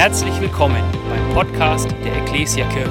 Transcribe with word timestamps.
Herzlich 0.00 0.40
willkommen 0.40 0.82
beim 1.10 1.34
Podcast 1.34 1.90
der 2.02 2.22
Ecclesia 2.22 2.66
Kirche. 2.70 2.90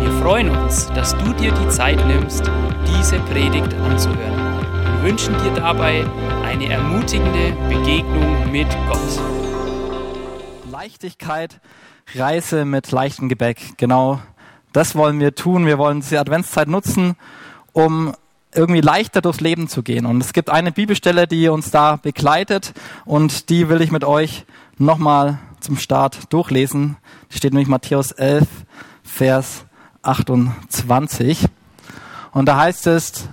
Wir 0.00 0.10
freuen 0.12 0.48
uns, 0.48 0.86
dass 0.94 1.14
du 1.18 1.34
dir 1.34 1.52
die 1.52 1.68
Zeit 1.68 2.02
nimmst, 2.06 2.50
diese 2.86 3.18
Predigt 3.18 3.74
anzuhören. 3.74 4.62
Wir 4.94 5.10
wünschen 5.10 5.34
dir 5.42 5.52
dabei 5.52 6.06
eine 6.46 6.70
ermutigende 6.70 7.52
Begegnung 7.68 8.50
mit 8.50 8.66
Gott. 8.88 9.20
Leichtigkeit, 10.72 11.60
Reise 12.14 12.64
mit 12.64 12.90
leichtem 12.92 13.28
Gebäck. 13.28 13.76
Genau 13.76 14.18
das 14.72 14.94
wollen 14.94 15.20
wir 15.20 15.34
tun. 15.34 15.66
Wir 15.66 15.76
wollen 15.76 16.00
diese 16.00 16.18
Adventszeit 16.18 16.68
nutzen, 16.68 17.16
um 17.72 18.14
irgendwie 18.54 18.80
leichter 18.80 19.20
durchs 19.20 19.40
Leben 19.40 19.68
zu 19.68 19.82
gehen. 19.82 20.06
Und 20.06 20.22
es 20.22 20.32
gibt 20.32 20.48
eine 20.48 20.72
Bibelstelle, 20.72 21.26
die 21.26 21.50
uns 21.50 21.70
da 21.70 21.96
begleitet 21.96 22.72
und 23.04 23.50
die 23.50 23.68
will 23.68 23.82
ich 23.82 23.90
mit 23.90 24.04
euch 24.04 24.46
nochmal 24.78 25.38
zum 25.60 25.76
Start 25.76 26.32
durchlesen. 26.32 26.96
Die 27.30 27.36
steht 27.36 27.52
nämlich 27.52 27.68
Matthäus 27.68 28.12
11, 28.12 28.46
Vers 29.02 29.64
28. 30.02 31.46
Und 32.32 32.46
da 32.46 32.56
heißt 32.56 32.86
es, 32.86 33.28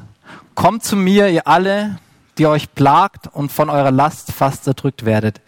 kommt 0.56 0.84
zu 0.84 0.96
mir, 0.96 1.30
ihr 1.30 1.48
alle, 1.48 1.98
die 2.38 2.48
euch 2.48 2.74
plagt 2.74 3.28
und 3.32 3.52
von 3.52 3.70
eurer 3.70 3.92
Last 3.92 4.32
fast 4.32 4.68
erdrückt 4.68 5.06
werdet. 5.06 5.42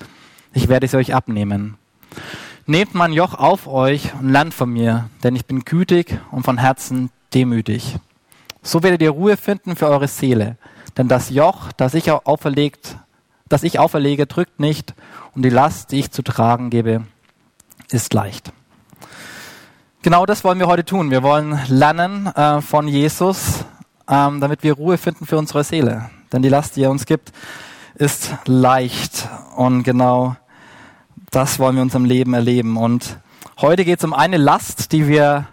Ich 0.54 0.70
werde 0.70 0.88
sie 0.88 0.98
euch 0.98 1.14
abnehmen. 1.14 1.78
Nehmt 2.66 2.96
mein 2.96 3.14
Joch 3.14 3.34
auf 3.34 3.68
euch 3.68 4.14
und 4.20 4.30
lernt 4.30 4.54
von 4.54 4.72
mir, 4.72 5.10
denn 5.24 5.36
ich 5.36 5.46
bin 5.46 5.64
gütig 5.64 6.20
und 6.32 6.44
von 6.44 6.58
Herzen 6.58 7.12
demütig. 7.34 7.98
So 8.62 8.84
werdet 8.84 9.02
ihr 9.02 9.12
Ruhe 9.12 9.38
finden 9.38 9.76
für 9.76 9.88
eure 9.88 10.08
Seele. 10.08 10.58
Denn 10.98 11.08
das 11.08 11.30
Joch, 11.30 11.72
das 11.78 11.94
ich 11.94 12.12
auferlegt, 12.12 12.98
das 13.48 13.64
ich 13.64 13.80
auferlege, 13.80 14.26
drückt 14.26 14.60
nicht 14.60 14.94
und 15.38 15.44
die 15.44 15.50
Last, 15.50 15.92
die 15.92 16.00
ich 16.00 16.10
zu 16.10 16.24
tragen 16.24 16.72
gebe, 16.72 17.04
ist 17.92 18.12
leicht. 18.16 18.52
Genau 20.02 20.26
das 20.26 20.44
wollen 20.44 20.58
wir 20.58 20.66
heute 20.66 20.84
tun. 20.84 21.12
Wir 21.12 21.22
wollen 21.22 21.60
lernen 21.68 22.26
äh, 22.26 22.60
von 22.60 22.88
Jesus, 22.88 23.64
ähm, 24.10 24.42
damit 24.42 24.64
wir 24.64 24.74
Ruhe 24.74 24.98
finden 24.98 25.28
für 25.28 25.38
unsere 25.38 25.64
Seele. 25.64 26.10
Denn 26.34 26.42
die 26.42 26.50
Last, 26.50 26.76
die 26.76 26.82
er 26.82 26.90
uns 26.90 27.06
gibt, 27.06 27.34
ist 27.94 28.36
leicht. 28.46 29.30
Und 29.56 29.84
genau 29.84 30.36
das 31.30 31.60
wollen 31.60 31.76
wir 31.76 31.84
in 31.84 31.88
unserem 31.90 32.06
Leben 32.06 32.34
erleben. 32.34 32.76
Und 32.76 33.20
heute 33.62 33.86
geht 33.86 34.00
es 34.00 34.06
um 34.06 34.14
eine 34.14 34.38
Last, 34.38 34.92
die 34.92 35.08
wir 35.08 35.50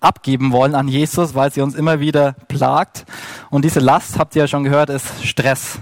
abgeben 0.00 0.52
wollen 0.52 0.74
an 0.74 0.86
Jesus, 0.86 1.34
weil 1.34 1.50
sie 1.50 1.62
uns 1.62 1.74
immer 1.74 1.98
wieder 1.98 2.34
plagt. 2.48 3.06
Und 3.48 3.64
diese 3.64 3.80
Last, 3.80 4.18
habt 4.18 4.36
ihr 4.36 4.42
ja 4.42 4.48
schon 4.48 4.64
gehört, 4.64 4.90
ist 4.90 5.24
Stress. 5.24 5.78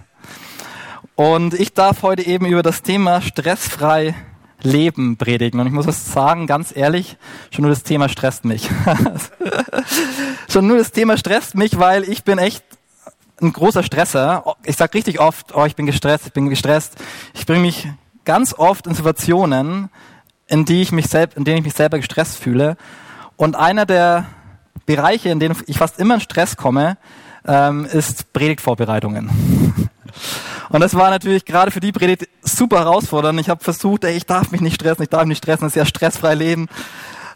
Und 1.14 1.54
ich 1.54 1.74
darf 1.74 2.02
heute 2.02 2.26
eben 2.26 2.46
über 2.46 2.62
das 2.62 2.82
Thema 2.82 3.20
stressfrei 3.20 4.14
Leben 4.62 5.16
predigen. 5.16 5.60
Und 5.60 5.66
ich 5.66 5.72
muss 5.72 5.86
was 5.86 6.12
sagen, 6.12 6.46
ganz 6.46 6.74
ehrlich, 6.74 7.16
schon 7.50 7.62
nur 7.62 7.70
das 7.70 7.82
Thema 7.82 8.08
stresst 8.08 8.44
mich. 8.44 8.70
schon 10.48 10.66
nur 10.66 10.78
das 10.78 10.92
Thema 10.92 11.16
stresst 11.16 11.54
mich, 11.54 11.78
weil 11.78 12.04
ich 12.04 12.24
bin 12.24 12.38
echt 12.38 12.64
ein 13.40 13.52
großer 13.52 13.82
Stresser. 13.82 14.56
Ich 14.64 14.76
sage 14.76 14.94
richtig 14.94 15.20
oft, 15.20 15.54
oh, 15.54 15.64
ich 15.64 15.74
bin 15.74 15.86
gestresst, 15.86 16.26
ich 16.26 16.32
bin 16.32 16.48
gestresst. 16.48 16.94
Ich 17.34 17.44
bringe 17.44 17.60
mich 17.60 17.88
ganz 18.24 18.54
oft 18.54 18.86
in 18.86 18.94
Situationen, 18.94 19.90
in, 20.46 20.64
die 20.64 20.82
ich 20.82 20.92
mich 20.92 21.06
selbst, 21.06 21.36
in 21.36 21.44
denen 21.44 21.58
ich 21.58 21.64
mich 21.64 21.74
selber 21.74 21.98
gestresst 21.98 22.38
fühle. 22.38 22.76
Und 23.36 23.56
einer 23.56 23.84
der 23.84 24.26
Bereiche, 24.86 25.30
in 25.30 25.40
denen 25.40 25.56
ich 25.66 25.78
fast 25.78 25.98
immer 25.98 26.14
in 26.14 26.20
Stress 26.20 26.56
komme, 26.56 26.96
ähm, 27.44 27.84
ist 27.84 28.32
Predigtvorbereitungen. 28.32 29.30
Und 30.72 30.80
das 30.80 30.94
war 30.94 31.10
natürlich 31.10 31.44
gerade 31.44 31.70
für 31.70 31.80
die 31.80 31.92
Predigt 31.92 32.28
super 32.42 32.78
herausfordernd. 32.78 33.38
Ich 33.38 33.50
habe 33.50 33.62
versucht, 33.62 34.04
ey, 34.04 34.16
ich 34.16 34.24
darf 34.24 34.50
mich 34.50 34.62
nicht 34.62 34.76
stressen, 34.76 35.02
ich 35.02 35.10
darf 35.10 35.20
mich 35.20 35.28
nicht 35.28 35.44
stressen, 35.44 35.66
das 35.66 35.72
ist 35.72 35.76
ja 35.76 35.84
stressfrei 35.84 36.34
leben. 36.34 36.68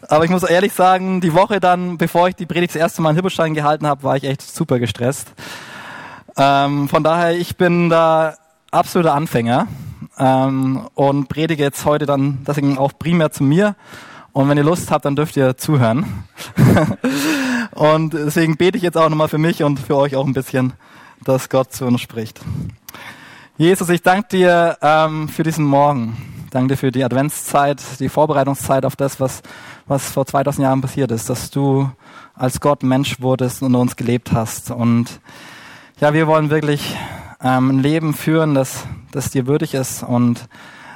Aber 0.09 0.25
ich 0.25 0.31
muss 0.31 0.43
ehrlich 0.43 0.73
sagen, 0.73 1.21
die 1.21 1.33
Woche 1.33 1.59
dann, 1.59 1.97
bevor 1.99 2.27
ich 2.27 2.35
die 2.35 2.47
Predigt 2.47 2.73
das 2.73 2.81
erste 2.81 3.01
Mal 3.03 3.11
in 3.11 3.15
Hibberstein 3.15 3.53
gehalten 3.53 3.85
habe, 3.85 4.03
war 4.03 4.17
ich 4.17 4.23
echt 4.23 4.41
super 4.41 4.79
gestresst. 4.79 5.27
Ähm, 6.35 6.89
von 6.89 7.03
daher, 7.03 7.37
ich 7.37 7.57
bin 7.57 7.89
da 7.89 8.35
absoluter 8.71 9.13
Anfänger 9.13 9.67
ähm, 10.17 10.87
und 10.95 11.29
predige 11.29 11.63
jetzt 11.63 11.85
heute 11.85 12.07
dann 12.07 12.43
deswegen 12.47 12.77
auch 12.79 12.91
primär 12.97 13.31
zu 13.31 13.43
mir. 13.43 13.75
Und 14.33 14.49
wenn 14.49 14.57
ihr 14.57 14.63
Lust 14.63 14.89
habt, 14.89 15.05
dann 15.05 15.15
dürft 15.15 15.37
ihr 15.37 15.57
zuhören. 15.57 16.23
und 17.71 18.13
deswegen 18.13 18.57
bete 18.57 18.77
ich 18.77 18.83
jetzt 18.83 18.97
auch 18.97 19.09
nochmal 19.09 19.27
für 19.27 19.39
mich 19.39 19.63
und 19.63 19.79
für 19.79 19.95
euch 19.95 20.15
auch 20.15 20.25
ein 20.25 20.33
bisschen, 20.33 20.73
dass 21.23 21.49
Gott 21.49 21.73
zu 21.73 21.85
uns 21.85 22.01
spricht. 22.01 22.41
Jesus, 23.59 23.89
ich 23.89 24.03
danke 24.03 24.27
dir 24.37 24.77
ähm, 24.83 25.27
für 25.29 25.41
diesen 25.41 25.65
Morgen. 25.65 26.15
Danke 26.51 26.75
dir 26.75 26.77
für 26.77 26.91
die 26.91 27.03
Adventszeit, 27.03 27.81
die 27.99 28.07
Vorbereitungszeit 28.07 28.85
auf 28.85 28.95
das, 28.95 29.19
was, 29.19 29.41
was 29.87 30.11
vor 30.11 30.27
2000 30.27 30.63
Jahren 30.63 30.81
passiert 30.81 31.09
ist, 31.09 31.27
dass 31.27 31.49
du 31.49 31.89
als 32.35 32.61
Gott 32.61 32.83
Mensch 32.83 33.19
wurdest 33.19 33.63
und 33.63 33.73
uns 33.73 33.95
gelebt 33.95 34.31
hast. 34.31 34.69
Und 34.69 35.21
ja, 35.99 36.13
wir 36.13 36.27
wollen 36.27 36.51
wirklich 36.51 36.95
ähm, 37.41 37.71
ein 37.71 37.79
Leben 37.79 38.13
führen, 38.13 38.53
das, 38.53 38.85
das 39.11 39.31
dir 39.31 39.47
würdig 39.47 39.73
ist 39.73 40.03
und 40.03 40.47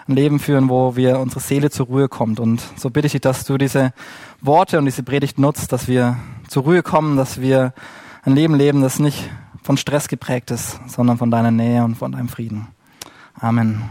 ein 0.07 0.13
Leben 0.13 0.39
führen, 0.39 0.69
wo 0.69 0.95
wir 0.95 1.17
unsere 1.17 1.39
Seele 1.39 1.71
zur 1.71 1.87
Ruhe 1.87 2.09
kommt. 2.09 2.39
Und 2.39 2.61
so 2.75 2.91
bitte 2.91 3.07
ich 3.07 3.13
dich, 3.13 3.21
dass 3.21 3.43
du 3.43 3.57
diese 3.57 3.91
Worte 4.39 4.77
und 4.77 4.85
diese 4.85 5.01
Predigt 5.01 5.39
nutzt, 5.39 5.71
dass 5.71 5.87
wir 5.87 6.17
zur 6.47 6.61
Ruhe 6.61 6.83
kommen, 6.83 7.17
dass 7.17 7.41
wir 7.41 7.73
ein 8.21 8.35
Leben 8.35 8.53
leben, 8.53 8.83
das 8.83 8.99
nicht 8.99 9.31
von 9.61 9.77
Stress 9.77 10.07
geprägt 10.07 10.51
ist, 10.51 10.79
sondern 10.87 11.17
von 11.17 11.31
deiner 11.31 11.51
Nähe 11.51 11.83
und 11.83 11.95
von 11.95 12.11
deinem 12.11 12.29
Frieden. 12.29 12.67
Amen. 13.39 13.89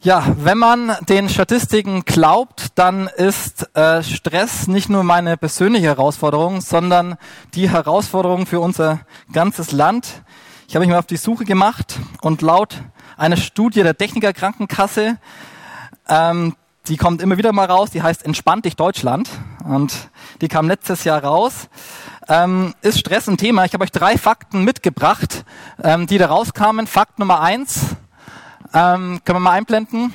Ja, 0.00 0.24
wenn 0.38 0.58
man 0.58 0.96
den 1.08 1.28
Statistiken 1.28 2.04
glaubt, 2.04 2.68
dann 2.76 3.08
ist 3.08 3.74
äh, 3.76 4.00
Stress 4.04 4.68
nicht 4.68 4.88
nur 4.88 5.02
meine 5.02 5.36
persönliche 5.36 5.86
Herausforderung, 5.86 6.60
sondern 6.60 7.16
die 7.54 7.68
Herausforderung 7.68 8.46
für 8.46 8.60
unser 8.60 9.00
ganzes 9.32 9.72
Land. 9.72 10.22
Ich 10.68 10.76
habe 10.76 10.86
mich 10.86 10.92
mal 10.92 11.00
auf 11.00 11.06
die 11.06 11.16
Suche 11.16 11.44
gemacht 11.44 11.98
und 12.20 12.42
laut 12.42 12.80
einer 13.16 13.36
Studie 13.36 13.82
der 13.82 13.98
Techniker 13.98 14.32
Krankenkasse, 14.32 15.18
ähm, 16.08 16.54
die 16.88 16.96
kommt 16.96 17.22
immer 17.22 17.36
wieder 17.36 17.52
mal 17.52 17.66
raus, 17.66 17.90
die 17.90 18.02
heißt 18.02 18.24
Entspannt 18.24 18.64
dich 18.64 18.76
Deutschland 18.76 19.28
und 19.64 19.92
die 20.40 20.48
kam 20.48 20.68
letztes 20.68 21.04
Jahr 21.04 21.22
raus 21.22 21.68
ähm, 22.28 22.74
ist 22.82 22.98
Stress 22.98 23.28
ein 23.28 23.38
Thema. 23.38 23.64
Ich 23.64 23.72
habe 23.72 23.84
euch 23.84 23.90
drei 23.90 24.18
Fakten 24.18 24.62
mitgebracht, 24.62 25.44
ähm, 25.82 26.06
die 26.06 26.18
da 26.18 26.26
rauskamen. 26.26 26.86
Fakt 26.86 27.18
Nummer 27.18 27.40
eins, 27.40 27.96
ähm, 28.74 29.20
können 29.24 29.36
wir 29.36 29.40
mal 29.40 29.52
einblenden. 29.52 30.12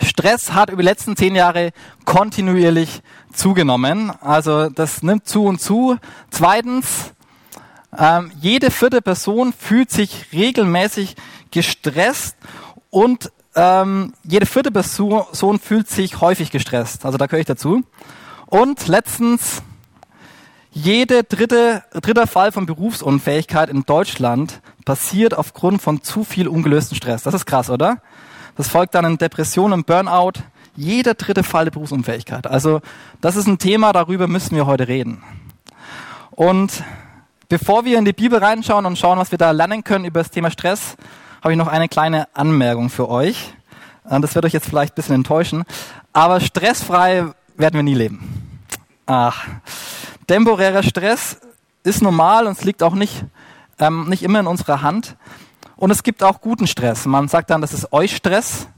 Stress 0.00 0.52
hat 0.52 0.70
über 0.70 0.82
die 0.82 0.88
letzten 0.88 1.16
zehn 1.16 1.34
Jahre 1.34 1.72
kontinuierlich 2.04 3.02
zugenommen. 3.32 4.10
Also 4.20 4.70
das 4.70 5.02
nimmt 5.02 5.28
zu 5.28 5.44
und 5.44 5.60
zu. 5.60 5.96
Zweitens, 6.30 7.12
ähm, 7.96 8.30
jede 8.40 8.70
vierte 8.70 9.02
Person 9.02 9.52
fühlt 9.52 9.90
sich 9.90 10.26
regelmäßig 10.32 11.16
gestresst 11.50 12.36
und 12.90 13.32
ähm, 13.58 14.12
jede 14.22 14.46
vierte 14.46 14.70
Person 14.70 15.58
fühlt 15.58 15.90
sich 15.90 16.20
häufig 16.20 16.52
gestresst. 16.52 17.04
Also 17.04 17.18
da 17.18 17.26
gehöre 17.26 17.40
ich 17.40 17.46
dazu. 17.46 17.82
Und 18.46 18.86
letztens, 18.86 19.62
jede 20.70 21.24
dritte, 21.24 21.82
dritter 21.92 22.28
Fall 22.28 22.52
von 22.52 22.66
Berufsunfähigkeit 22.66 23.68
in 23.68 23.82
Deutschland 23.82 24.60
passiert 24.84 25.36
aufgrund 25.36 25.82
von 25.82 26.02
zu 26.02 26.22
viel 26.22 26.46
ungelösten 26.46 26.96
Stress. 26.96 27.24
Das 27.24 27.34
ist 27.34 27.46
krass, 27.46 27.68
oder? 27.68 28.00
Das 28.56 28.68
folgt 28.68 28.94
dann 28.94 29.04
in 29.04 29.18
Depression 29.18 29.72
und 29.72 29.86
Burnout. 29.86 30.34
Jeder 30.76 31.14
dritte 31.14 31.42
Fall 31.42 31.64
der 31.64 31.72
Berufsunfähigkeit. 31.72 32.46
Also 32.46 32.80
das 33.20 33.34
ist 33.34 33.48
ein 33.48 33.58
Thema, 33.58 33.92
darüber 33.92 34.28
müssen 34.28 34.54
wir 34.54 34.66
heute 34.66 34.86
reden. 34.86 35.24
Und 36.30 36.84
bevor 37.48 37.84
wir 37.84 37.98
in 37.98 38.04
die 38.04 38.12
Bibel 38.12 38.38
reinschauen 38.38 38.86
und 38.86 38.96
schauen, 38.96 39.18
was 39.18 39.32
wir 39.32 39.38
da 39.38 39.50
lernen 39.50 39.82
können 39.82 40.04
über 40.04 40.20
das 40.20 40.30
Thema 40.30 40.52
Stress, 40.52 40.96
habe 41.42 41.52
ich 41.52 41.58
noch 41.58 41.68
eine 41.68 41.88
kleine 41.88 42.28
Anmerkung 42.34 42.90
für 42.90 43.08
euch. 43.08 43.52
Das 44.04 44.34
wird 44.34 44.44
euch 44.44 44.52
jetzt 44.52 44.68
vielleicht 44.68 44.94
ein 44.94 44.96
bisschen 44.96 45.14
enttäuschen. 45.16 45.64
Aber 46.12 46.40
stressfrei 46.40 47.26
werden 47.56 47.74
wir 47.74 47.82
nie 47.82 47.94
leben. 47.94 48.58
Ach. 49.06 49.46
Temporärer 50.26 50.82
Stress 50.82 51.38
ist 51.82 52.02
normal 52.02 52.46
und 52.46 52.52
es 52.52 52.64
liegt 52.64 52.82
auch 52.82 52.94
nicht, 52.94 53.24
ähm, 53.78 54.08
nicht 54.08 54.22
immer 54.22 54.40
in 54.40 54.46
unserer 54.46 54.82
Hand. 54.82 55.16
Und 55.76 55.90
es 55.90 56.02
gibt 56.02 56.22
auch 56.22 56.40
guten 56.40 56.66
Stress. 56.66 57.06
Man 57.06 57.28
sagt 57.28 57.50
dann, 57.50 57.60
das 57.60 57.72
ist 57.72 57.92
Eustress, 57.92 58.68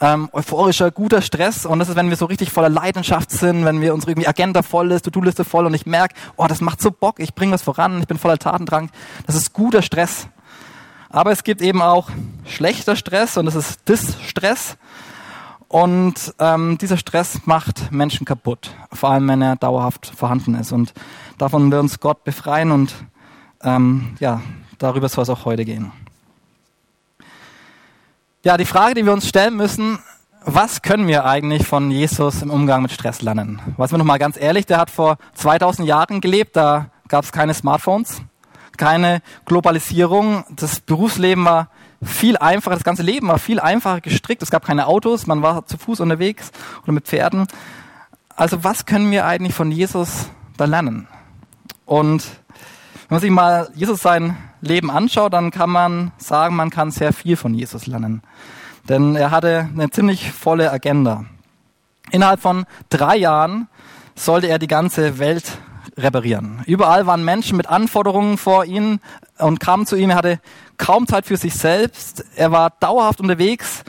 ähm, 0.00 0.28
euphorischer, 0.32 0.90
guter 0.90 1.22
Stress. 1.22 1.66
Und 1.66 1.78
das 1.78 1.88
ist, 1.88 1.96
wenn 1.96 2.10
wir 2.10 2.16
so 2.16 2.26
richtig 2.26 2.50
voller 2.50 2.68
Leidenschaft 2.68 3.30
sind, 3.30 3.64
wenn 3.64 3.80
wir 3.80 3.94
unsere 3.94 4.12
irgendwie 4.12 4.28
Agenda 4.28 4.62
voll 4.62 4.92
ist, 4.92 5.04
To-Do-Liste 5.04 5.44
voll 5.44 5.66
und 5.66 5.74
ich 5.74 5.86
merke, 5.86 6.14
oh, 6.36 6.46
das 6.46 6.60
macht 6.60 6.82
so 6.82 6.90
Bock, 6.90 7.20
ich 7.20 7.34
bringe 7.34 7.52
was 7.52 7.62
voran, 7.62 8.00
ich 8.00 8.08
bin 8.08 8.18
voller 8.18 8.38
Tatendrang. 8.38 8.90
Das 9.26 9.34
ist 9.36 9.52
guter 9.52 9.82
Stress. 9.82 10.28
Aber 11.10 11.32
es 11.32 11.44
gibt 11.44 11.62
eben 11.62 11.82
auch 11.82 12.10
schlechter 12.46 12.96
Stress 12.96 13.36
und 13.36 13.46
das 13.46 13.54
ist 13.54 13.88
Distress. 13.88 14.76
Und 15.68 16.34
ähm, 16.38 16.78
dieser 16.78 16.96
Stress 16.96 17.40
macht 17.44 17.92
Menschen 17.92 18.24
kaputt, 18.24 18.70
vor 18.92 19.10
allem 19.10 19.28
wenn 19.28 19.42
er 19.42 19.56
dauerhaft 19.56 20.06
vorhanden 20.06 20.54
ist. 20.54 20.72
Und 20.72 20.94
davon 21.36 21.70
will 21.70 21.78
uns 21.78 22.00
Gott 22.00 22.24
befreien 22.24 22.72
und 22.72 22.94
ähm, 23.62 24.16
ja, 24.18 24.40
darüber 24.78 25.08
soll 25.08 25.22
es 25.22 25.30
auch 25.30 25.44
heute 25.44 25.64
gehen. 25.64 25.92
Ja, 28.44 28.56
die 28.56 28.64
Frage, 28.64 28.94
die 28.94 29.04
wir 29.04 29.12
uns 29.12 29.28
stellen 29.28 29.56
müssen, 29.56 29.98
was 30.44 30.80
können 30.80 31.06
wir 31.06 31.26
eigentlich 31.26 31.66
von 31.66 31.90
Jesus 31.90 32.40
im 32.40 32.50
Umgang 32.50 32.80
mit 32.80 32.92
Stress 32.92 33.20
lernen? 33.20 33.60
Was 33.76 33.90
wir 33.90 33.98
noch 33.98 34.06
mal 34.06 34.18
ganz 34.18 34.40
ehrlich, 34.40 34.64
der 34.64 34.78
hat 34.78 34.90
vor 34.90 35.18
2000 35.34 35.86
Jahren 35.86 36.22
gelebt, 36.22 36.56
da 36.56 36.90
gab 37.08 37.24
es 37.24 37.32
keine 37.32 37.52
Smartphones, 37.52 38.22
keine 38.78 39.20
Globalisierung, 39.44 40.44
das 40.50 40.80
Berufsleben 40.80 41.44
war 41.44 41.68
viel 42.02 42.36
einfacher, 42.36 42.76
das 42.76 42.84
ganze 42.84 43.02
Leben 43.02 43.28
war 43.28 43.38
viel 43.38 43.60
einfacher 43.60 44.00
gestrickt, 44.00 44.42
es 44.42 44.50
gab 44.50 44.64
keine 44.64 44.86
Autos, 44.86 45.26
man 45.26 45.42
war 45.42 45.66
zu 45.66 45.76
Fuß 45.76 46.00
unterwegs 46.00 46.50
oder 46.84 46.92
mit 46.92 47.06
Pferden. 47.06 47.46
Also 48.36 48.62
was 48.64 48.86
können 48.86 49.10
wir 49.10 49.26
eigentlich 49.26 49.54
von 49.54 49.70
Jesus 49.72 50.30
da 50.56 50.64
lernen? 50.64 51.08
Und 51.84 52.24
wenn 53.08 53.16
man 53.16 53.20
sich 53.20 53.30
mal 53.30 53.68
Jesus 53.74 54.00
sein 54.00 54.36
Leben 54.60 54.90
anschaut, 54.90 55.32
dann 55.32 55.50
kann 55.50 55.70
man 55.70 56.12
sagen, 56.18 56.54
man 56.54 56.70
kann 56.70 56.90
sehr 56.90 57.12
viel 57.12 57.36
von 57.36 57.54
Jesus 57.54 57.86
lernen. 57.86 58.22
Denn 58.88 59.16
er 59.16 59.30
hatte 59.30 59.68
eine 59.72 59.90
ziemlich 59.90 60.32
volle 60.32 60.70
Agenda. 60.70 61.24
Innerhalb 62.10 62.40
von 62.40 62.64
drei 62.90 63.16
Jahren 63.16 63.68
sollte 64.14 64.48
er 64.48 64.58
die 64.58 64.66
ganze 64.66 65.18
Welt 65.18 65.58
reparieren. 65.98 66.62
Überall 66.66 67.06
waren 67.06 67.24
Menschen 67.24 67.56
mit 67.56 67.66
Anforderungen 67.66 68.38
vor 68.38 68.64
ihm 68.64 69.00
und 69.38 69.60
kamen 69.60 69.86
zu 69.86 69.96
ihm. 69.96 70.10
Er 70.10 70.16
hatte 70.16 70.40
kaum 70.76 71.06
Zeit 71.06 71.26
für 71.26 71.36
sich 71.36 71.54
selbst. 71.54 72.24
Er 72.36 72.52
war 72.52 72.70
dauerhaft 72.80 73.20
unterwegs, 73.20 73.82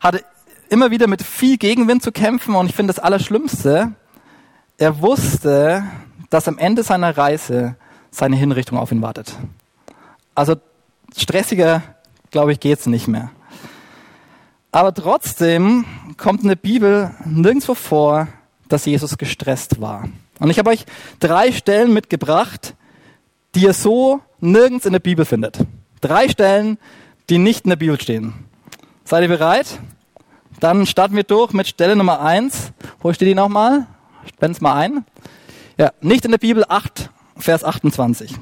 hatte 0.00 0.24
immer 0.68 0.90
wieder 0.90 1.06
mit 1.06 1.22
viel 1.22 1.58
Gegenwind 1.58 2.02
zu 2.02 2.12
kämpfen. 2.12 2.54
Und 2.54 2.66
ich 2.66 2.74
finde 2.74 2.92
das 2.92 3.02
Allerschlimmste, 3.02 3.92
er 4.78 5.00
wusste, 5.02 5.84
dass 6.30 6.48
am 6.48 6.58
Ende 6.58 6.82
seiner 6.82 7.16
Reise 7.16 7.76
seine 8.10 8.36
Hinrichtung 8.36 8.78
auf 8.78 8.90
ihn 8.90 9.02
wartet. 9.02 9.36
Also 10.34 10.56
stressiger, 11.16 11.82
glaube 12.30 12.52
ich, 12.52 12.60
geht's 12.60 12.86
nicht 12.86 13.08
mehr. 13.08 13.30
Aber 14.72 14.94
trotzdem 14.94 15.84
kommt 16.16 16.42
in 16.42 16.48
der 16.48 16.56
Bibel 16.56 17.10
nirgendwo 17.24 17.74
vor, 17.74 18.28
dass 18.68 18.84
Jesus 18.84 19.18
gestresst 19.18 19.80
war. 19.80 20.08
Und 20.40 20.50
ich 20.50 20.58
habe 20.58 20.70
euch 20.70 20.84
drei 21.20 21.52
Stellen 21.52 21.92
mitgebracht, 21.92 22.74
die 23.54 23.60
ihr 23.60 23.74
so 23.74 24.20
nirgends 24.40 24.86
in 24.86 24.92
der 24.92 25.00
Bibel 25.00 25.24
findet. 25.24 25.58
Drei 26.00 26.28
Stellen, 26.28 26.78
die 27.28 27.38
nicht 27.38 27.64
in 27.64 27.70
der 27.70 27.76
Bibel 27.76 28.00
stehen. 28.00 28.32
Seid 29.04 29.22
ihr 29.22 29.28
bereit? 29.28 29.78
Dann 30.58 30.86
starten 30.86 31.14
wir 31.14 31.24
durch 31.24 31.52
mit 31.52 31.68
Stelle 31.68 31.94
Nummer 31.94 32.20
eins. 32.20 32.72
Wo 33.00 33.12
steht 33.12 33.28
die 33.28 33.34
nochmal? 33.34 33.86
Spenn's 34.26 34.60
mal 34.60 34.74
ein. 34.74 35.04
Ja, 35.78 35.92
nicht 36.00 36.24
in 36.24 36.30
der 36.30 36.38
Bibel 36.38 36.64
8, 36.68 37.10
Vers 37.36 37.64
28. 37.64 38.34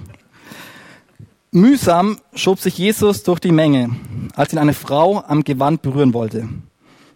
Mühsam 1.50 2.18
schob 2.34 2.60
sich 2.60 2.76
Jesus 2.76 3.22
durch 3.22 3.40
die 3.40 3.52
Menge, 3.52 3.90
als 4.34 4.52
ihn 4.52 4.58
eine 4.58 4.74
Frau 4.74 5.24
am 5.26 5.44
Gewand 5.44 5.82
berühren 5.82 6.14
wollte. 6.14 6.48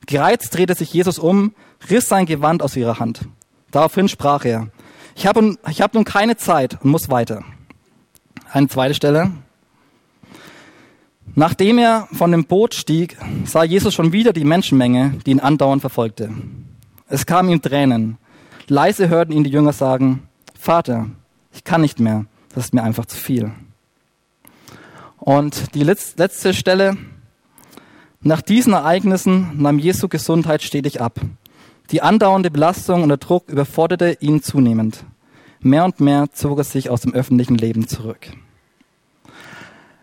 Gereizt 0.07 0.57
drehte 0.57 0.75
sich 0.75 0.93
Jesus 0.93 1.19
um, 1.19 1.55
riss 1.91 2.09
sein 2.09 2.27
Gewand 2.27 2.63
aus 2.63 2.77
ihrer 2.77 2.99
Hand. 2.99 3.21
Daraufhin 3.73 4.09
sprach 4.09 4.45
er, 4.45 4.69
ich 5.17 5.27
habe 5.27 5.57
ich 5.69 5.83
hab 5.83 5.95
nun 5.95 6.05
keine 6.05 6.37
Zeit 6.37 6.79
und 6.83 6.91
muss 6.91 7.11
weiter. 7.11 7.43
Eine 8.53 8.69
zweite 8.69 8.95
Stelle. 8.95 9.33
Nachdem 11.35 11.79
er 11.79 12.07
von 12.13 12.31
dem 12.31 12.45
Boot 12.45 12.75
stieg, 12.75 13.17
sah 13.45 13.65
Jesus 13.65 13.95
schon 13.95 14.13
wieder 14.13 14.33
die 14.33 14.45
Menschenmenge, 14.45 15.19
die 15.25 15.31
ihn 15.31 15.41
andauernd 15.41 15.81
verfolgte. 15.81 16.31
Es 17.09 17.25
kamen 17.25 17.49
ihm 17.49 17.63
Tränen. 17.63 18.19
Leise 18.69 19.09
hörten 19.09 19.33
ihn 19.33 19.45
die 19.45 19.51
Jünger 19.51 19.73
sagen, 19.73 20.29
Vater, 20.59 21.07
ich 21.53 21.65
kann 21.65 21.81
nicht 21.81 21.99
mehr, 21.99 22.27
das 22.55 22.67
ist 22.67 22.75
mir 22.75 22.83
einfach 22.83 23.07
zu 23.07 23.17
viel. 23.17 23.53
Und 25.19 25.75
die 25.75 25.83
letzte 25.83 26.53
Stelle, 26.53 26.97
nach 28.21 28.43
diesen 28.43 28.73
Ereignissen 28.73 29.61
nahm 29.61 29.79
Jesu 29.79 30.09
Gesundheit 30.09 30.63
stetig 30.63 31.01
ab. 31.01 31.21
Die 31.91 32.03
andauernde 32.03 32.51
Belastung 32.51 33.03
und 33.03 33.09
der 33.09 33.19
Druck 33.19 33.49
überforderte 33.49 34.17
ihn 34.21 34.43
zunehmend. 34.43 35.05
Mehr 35.61 35.85
und 35.85 36.01
mehr 36.01 36.33
zog 36.33 36.59
er 36.59 36.65
sich 36.65 36.91
aus 36.91 37.03
dem 37.03 37.15
öffentlichen 37.15 37.57
Leben 37.57 37.87
zurück. 37.87 38.29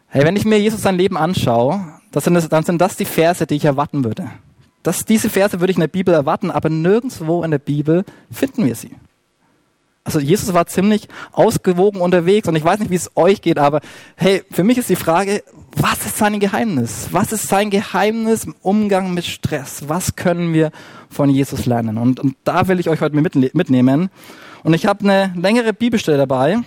Hey, 0.07 0.23
wenn 0.25 0.35
ich 0.35 0.45
mir 0.45 0.59
Jesus 0.59 0.81
sein 0.81 0.97
Leben 0.97 1.17
anschaue, 1.17 1.99
sind 2.13 2.51
dann 2.51 2.63
sind 2.63 2.79
das 2.79 2.95
die 2.95 3.05
Verse, 3.05 3.45
die 3.45 3.55
ich 3.55 3.65
erwarten 3.65 4.03
würde. 4.03 4.29
Das, 4.81 5.05
diese 5.05 5.29
Verse 5.29 5.59
würde 5.59 5.71
ich 5.71 5.77
in 5.77 5.81
der 5.81 5.87
Bibel 5.87 6.13
erwarten, 6.13 6.51
aber 6.51 6.69
nirgendwo 6.69 7.43
in 7.43 7.51
der 7.51 7.59
Bibel 7.59 8.05
finden 8.31 8.65
wir 8.65 8.75
sie. 8.75 8.91
Also 10.03 10.19
Jesus 10.19 10.53
war 10.53 10.65
ziemlich 10.65 11.07
ausgewogen 11.31 12.01
unterwegs 12.01 12.47
und 12.47 12.55
ich 12.55 12.63
weiß 12.63 12.79
nicht, 12.79 12.89
wie 12.89 12.95
es 12.95 13.11
euch 13.15 13.41
geht, 13.41 13.59
aber 13.59 13.81
hey, 14.15 14.43
für 14.49 14.63
mich 14.63 14.77
ist 14.77 14.89
die 14.89 14.95
Frage, 14.95 15.43
was 15.75 16.05
ist 16.05 16.17
sein 16.17 16.39
Geheimnis? 16.39 17.09
Was 17.11 17.31
ist 17.31 17.47
sein 17.47 17.69
Geheimnis 17.69 18.45
im 18.45 18.55
Umgang 18.61 19.13
mit 19.13 19.25
Stress? 19.25 19.83
Was 19.87 20.15
können 20.15 20.53
wir 20.53 20.71
von 21.09 21.29
Jesus 21.29 21.65
lernen? 21.65 21.97
Und, 21.97 22.19
und 22.19 22.35
da 22.43 22.67
will 22.67 22.79
ich 22.79 22.89
euch 22.89 23.01
heute 23.01 23.15
mitnehmen. 23.15 24.09
Und 24.63 24.73
ich 24.73 24.85
habe 24.85 25.01
eine 25.03 25.33
längere 25.39 25.73
Bibelstelle 25.73 26.17
dabei, 26.17 26.59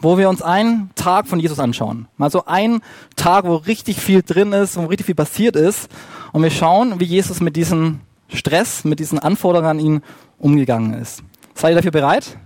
wo 0.00 0.18
wir 0.18 0.28
uns 0.28 0.42
einen 0.42 0.90
Tag 0.94 1.26
von 1.26 1.40
Jesus 1.40 1.58
anschauen. 1.58 2.08
Mal 2.16 2.30
so 2.30 2.44
einen 2.46 2.80
Tag, 3.16 3.44
wo 3.44 3.56
richtig 3.56 4.00
viel 4.00 4.22
drin 4.22 4.52
ist, 4.52 4.76
wo 4.76 4.86
richtig 4.86 5.06
viel 5.06 5.14
passiert 5.14 5.56
ist. 5.56 5.88
Und 6.32 6.42
wir 6.42 6.50
schauen, 6.50 7.00
wie 7.00 7.04
Jesus 7.04 7.40
mit 7.40 7.56
diesem 7.56 8.00
Stress, 8.28 8.84
mit 8.84 9.00
diesen 9.00 9.18
Anforderungen 9.18 9.70
an 9.70 9.80
ihn 9.80 10.02
umgegangen 10.38 10.94
ist. 10.94 11.22
Seid 11.58 11.72
ihr 11.72 11.76
dafür 11.76 11.90
bereit? 11.90 12.38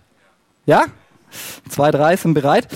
Ja? 0.65 0.87
Zwei, 1.69 1.91
drei 1.91 2.17
sind 2.17 2.33
bereit. 2.33 2.67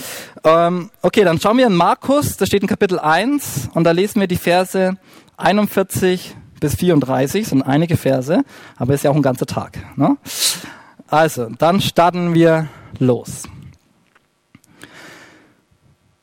Ähm, 0.43 0.91
okay, 1.01 1.23
dann 1.23 1.41
schauen 1.41 1.57
wir 1.57 1.65
in 1.65 1.75
Markus, 1.75 2.37
das 2.37 2.47
steht 2.47 2.61
in 2.61 2.67
Kapitel 2.67 2.99
1 2.99 3.69
und 3.73 3.85
da 3.85 3.91
lesen 3.91 4.19
wir 4.19 4.27
die 4.27 4.37
Verse 4.37 4.97
41 5.37 6.35
bis 6.59 6.75
34, 6.75 7.47
sind 7.47 7.63
einige 7.63 7.97
Verse, 7.97 8.43
aber 8.75 8.93
ist 8.93 9.03
ja 9.03 9.09
auch 9.09 9.15
ein 9.15 9.23
ganzer 9.23 9.47
Tag. 9.47 9.79
Ne? 9.97 10.17
Also, 11.07 11.49
dann 11.57 11.81
starten 11.81 12.35
wir 12.35 12.67
los. 12.99 13.43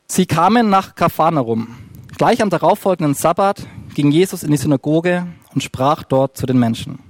Sie 0.06 0.26
kamen 0.26 0.70
nach 0.70 0.94
Kapharnaum. 0.94 1.76
Gleich 2.16 2.40
am 2.40 2.50
darauffolgenden 2.50 3.14
Sabbat 3.14 3.66
ging 3.94 4.12
Jesus 4.12 4.44
in 4.44 4.52
die 4.52 4.58
Synagoge 4.58 5.26
und 5.52 5.64
sprach 5.64 6.05
dort 6.05 6.37
zu 6.37 6.46
den 6.46 6.61
Menschen. 6.61 7.00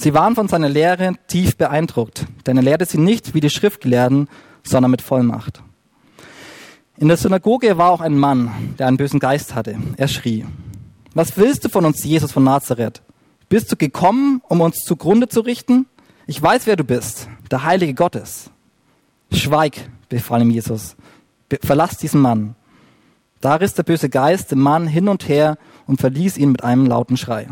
Sie 0.00 0.14
waren 0.14 0.34
von 0.34 0.48
seiner 0.48 0.70
Lehre 0.70 1.12
tief 1.26 1.58
beeindruckt, 1.58 2.24
denn 2.46 2.56
er 2.56 2.62
lehrte 2.62 2.86
sie 2.86 2.96
nicht 2.96 3.34
wie 3.34 3.40
die 3.40 3.50
Schriftgelehrten, 3.50 4.30
sondern 4.62 4.90
mit 4.90 5.02
Vollmacht. 5.02 5.62
In 6.96 7.08
der 7.08 7.18
Synagoge 7.18 7.76
war 7.76 7.90
auch 7.90 8.00
ein 8.00 8.16
Mann, 8.16 8.50
der 8.78 8.86
einen 8.86 8.96
bösen 8.96 9.20
Geist 9.20 9.54
hatte. 9.54 9.76
Er 9.98 10.08
schrie, 10.08 10.46
was 11.12 11.36
willst 11.36 11.66
du 11.66 11.68
von 11.68 11.84
uns, 11.84 12.02
Jesus 12.02 12.32
von 12.32 12.44
Nazareth? 12.44 13.02
Bist 13.50 13.70
du 13.70 13.76
gekommen, 13.76 14.40
um 14.48 14.62
uns 14.62 14.84
zugrunde 14.84 15.28
zu 15.28 15.40
richten? 15.40 15.84
Ich 16.26 16.40
weiß, 16.40 16.66
wer 16.66 16.76
du 16.76 16.84
bist, 16.84 17.28
der 17.50 17.64
Heilige 17.64 17.92
Gottes. 17.92 18.48
Schweig, 19.30 19.90
befahl 20.08 20.40
ihm 20.40 20.50
Jesus. 20.50 20.96
Verlass 21.62 21.98
diesen 21.98 22.22
Mann. 22.22 22.54
Da 23.42 23.56
riss 23.56 23.74
der 23.74 23.82
böse 23.82 24.08
Geist 24.08 24.50
den 24.50 24.60
Mann 24.60 24.86
hin 24.86 25.08
und 25.08 25.28
her 25.28 25.58
und 25.86 26.00
verließ 26.00 26.38
ihn 26.38 26.52
mit 26.52 26.64
einem 26.64 26.86
lauten 26.86 27.18
Schrei. 27.18 27.48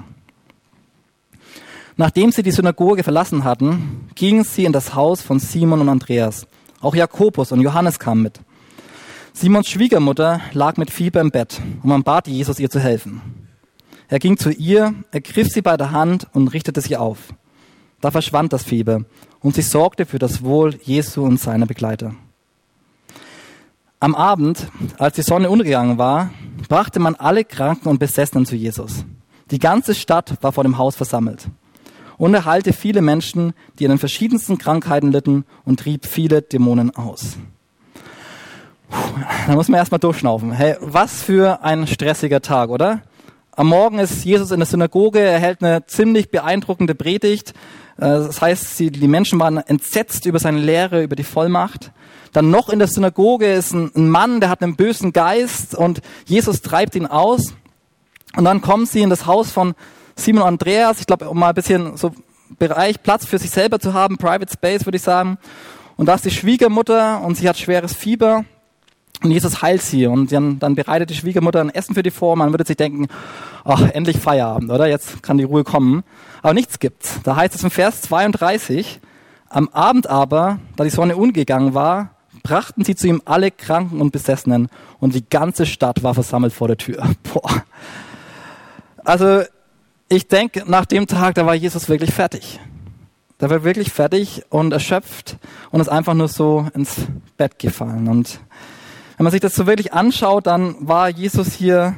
Nachdem 2.01 2.31
sie 2.31 2.45
die 2.45 2.53
Synagoge 2.53 3.03
verlassen 3.03 3.43
hatten, 3.43 4.09
gingen 4.15 4.45
sie 4.45 4.65
in 4.65 4.73
das 4.73 4.95
Haus 4.95 5.21
von 5.21 5.41
Simon 5.41 5.81
und 5.81 5.89
Andreas. 5.89 6.47
Auch 6.81 6.95
Jakobus 6.95 7.51
und 7.51 7.61
Johannes 7.61 7.99
kamen 7.99 8.23
mit. 8.23 8.39
Simons 9.33 9.69
Schwiegermutter 9.69 10.41
lag 10.53 10.77
mit 10.77 10.93
Fieber 10.93 11.21
im 11.21 11.33
Bett 11.33 11.61
und 11.83 11.89
man 11.89 12.05
bat 12.05 12.29
Jesus, 12.29 12.61
ihr 12.61 12.71
zu 12.71 12.79
helfen. 12.79 13.49
Er 14.07 14.21
ging 14.21 14.37
zu 14.37 14.51
ihr, 14.51 14.95
ergriff 15.11 15.49
sie 15.49 15.61
bei 15.61 15.77
der 15.77 15.91
Hand 15.91 16.29
und 16.33 16.47
richtete 16.47 16.81
sie 16.81 16.97
auf. 16.97 17.35
Da 18.01 18.13
verschwand 18.13 18.53
das 18.53 18.63
Fieber 18.63 19.03
und 19.41 19.57
sie 19.57 19.63
sorgte 19.63 20.07
für 20.07 20.21
das 20.21 20.45
Wohl 20.45 20.77
Jesu 20.85 21.25
und 21.25 21.41
seiner 21.41 21.67
Begleiter. 21.67 22.15
Am 23.99 24.15
Abend, 24.15 24.69
als 24.99 25.17
die 25.17 25.23
Sonne 25.23 25.51
untergegangen 25.51 25.99
war, 25.99 26.31
brachte 26.69 27.01
man 27.01 27.17
alle 27.17 27.45
Kranken 27.45 27.89
und 27.89 27.99
Besessenen 27.99 28.47
zu 28.47 28.55
Jesus. 28.55 29.05
Die 29.51 29.59
ganze 29.59 29.97
Stadt 29.97 30.39
war 30.43 30.53
vor 30.53 30.63
dem 30.63 30.79
Haus 30.79 30.95
versammelt 30.95 31.49
und 32.19 32.35
er 32.35 32.45
heilte 32.45 32.73
viele 32.73 33.01
Menschen, 33.01 33.55
die 33.79 33.87
an 33.87 33.91
den 33.91 33.99
verschiedensten 33.99 34.59
Krankheiten 34.59 35.13
litten 35.13 35.45
und 35.65 35.81
trieb 35.81 36.05
viele 36.05 36.43
Dämonen 36.43 36.95
aus. 36.95 37.39
Puh, 38.91 39.21
da 39.47 39.55
muss 39.55 39.69
man 39.69 39.79
erstmal 39.79 40.01
durchschnaufen. 40.01 40.53
Hey, 40.53 40.77
was 40.81 41.23
für 41.23 41.63
ein 41.63 41.87
stressiger 41.87 42.43
Tag, 42.43 42.71
oder? 42.71 43.03
Am 43.53 43.69
Morgen 43.69 43.99
ist 43.99 44.25
Jesus 44.25 44.51
in 44.51 44.61
der 44.61 44.67
Synagoge, 44.67 45.21
er 45.21 45.39
hält 45.39 45.63
eine 45.63 45.85
ziemlich 45.87 46.31
beeindruckende 46.31 46.95
Predigt. 46.95 47.51
Äh, 47.97 48.03
das 48.07 48.41
heißt, 48.41 48.79
die 48.79 49.09
Menschen 49.09 49.39
waren 49.41 49.59
entsetzt 49.59 50.27
über 50.27 50.39
seine 50.39 50.61
Lehre, 50.61 51.03
über 51.03 51.17
die 51.17 51.25
Vollmacht. 51.25 51.93
Dann 52.33 52.51
noch 52.51 52.69
in 52.69 52.79
der 52.79 52.89
Synagoge 52.89 53.53
ist 53.53 53.73
ein 53.73 54.11
Mann, 54.11 54.41
der 54.41 54.51
hat 54.51 54.63
einen 54.63 54.77
bösen 54.77 55.13
Geist 55.13 55.75
und 55.75 56.03
Jesus 56.27 56.63
treibt 56.63 56.95
ihn 56.95 57.07
aus. 57.07 57.55
Und 58.37 58.45
dann 58.45 58.61
kommen 58.61 58.87
sie 58.87 59.01
in 59.01 59.11
das 59.11 59.27
Haus 59.27 59.51
von 59.51 59.75
Simon 60.19 60.43
Andreas, 60.43 61.01
ich 61.01 61.07
glaube, 61.07 61.31
um 61.31 61.39
mal 61.39 61.51
ein 61.51 61.55
bisschen 61.55 61.97
so 61.97 62.13
Bereich, 62.59 63.03
Platz 63.03 63.25
für 63.25 63.39
sich 63.39 63.51
selber 63.51 63.79
zu 63.79 63.95
haben, 63.95 64.19
Private 64.19 64.53
Space, 64.53 64.85
würde 64.85 64.97
ich 64.97 65.03
sagen. 65.03 65.39
Und 65.97 66.07
da 66.07 66.15
ist 66.15 66.25
die 66.25 66.31
Schwiegermutter 66.31 67.21
und 67.21 67.37
sie 67.37 67.49
hat 67.49 67.57
schweres 67.57 67.95
Fieber. 67.95 68.45
Und 69.23 69.31
Jesus 69.31 69.63
heilt 69.63 69.83
sie 69.83 70.07
und 70.07 70.33
dann, 70.33 70.59
dann 70.59 70.75
bereitet 70.75 71.11
die 71.11 71.15
Schwiegermutter 71.15 71.61
ein 71.61 71.71
Essen 71.71 71.95
für 71.95 72.03
die 72.03 72.11
vor. 72.11 72.37
Man 72.37 72.53
würde 72.53 72.65
sich 72.65 72.77
denken, 72.77 73.07
ach, 73.65 73.83
endlich 73.91 74.19
Feierabend, 74.19 74.71
oder? 74.71 74.87
Jetzt 74.87 75.23
kann 75.23 75.39
die 75.39 75.45
Ruhe 75.45 75.63
kommen. 75.63 76.03
Aber 76.43 76.55
nichts 76.55 76.79
gibt's. 76.81 77.21
Da 77.23 77.37
heißt 77.37 77.55
es 77.55 77.63
im 77.63 77.71
Vers 77.71 78.03
32, 78.03 79.01
am 79.49 79.69
Abend 79.69 80.09
aber, 80.09 80.59
da 80.77 80.85
die 80.85 80.91
Sonne 80.91 81.17
ungegangen 81.17 81.75
war, 81.75 82.11
brachten 82.43 82.85
sie 82.85 82.97
zu 82.97 83.07
ihm 83.07 83.23
alle 83.25 83.51
Kranken 83.51 84.01
und 84.01 84.11
Besessenen 84.11 84.69
und 85.01 85.15
die 85.15 85.29
ganze 85.29 85.65
Stadt 85.65 86.03
war 86.03 86.15
versammelt 86.15 86.53
vor 86.53 86.67
der 86.67 86.77
Tür. 86.77 87.05
Boah. 87.33 87.65
Also, 89.05 89.43
ich 90.09 90.29
denke, 90.29 90.65
nach 90.67 90.87
dem 90.87 91.07
Tag, 91.07 91.35
da 91.35 91.45
war 91.47 91.55
Jesus 91.55 91.89
wirklich 91.89 92.13
fertig. 92.13 92.61
Da 93.39 93.51
war 93.51 93.63
wirklich 93.63 93.93
fertig 93.93 94.43
und 94.49 94.73
erschöpft 94.73 95.37
und 95.71 95.81
ist 95.81 95.89
einfach 95.89 96.15
nur 96.15 96.29
so 96.29 96.67
ins 96.75 97.07
Bett 97.37 97.59
gefallen. 97.59 98.09
Und 98.09 98.41
wenn 99.17 99.25
man 99.25 99.31
sich 99.31 99.41
das 99.41 99.55
so 99.55 99.67
wirklich 99.67 99.93
anschaut, 99.93 100.47
dann 100.47 100.75
war 100.81 101.09
Jesus 101.09 101.53
hier 101.53 101.95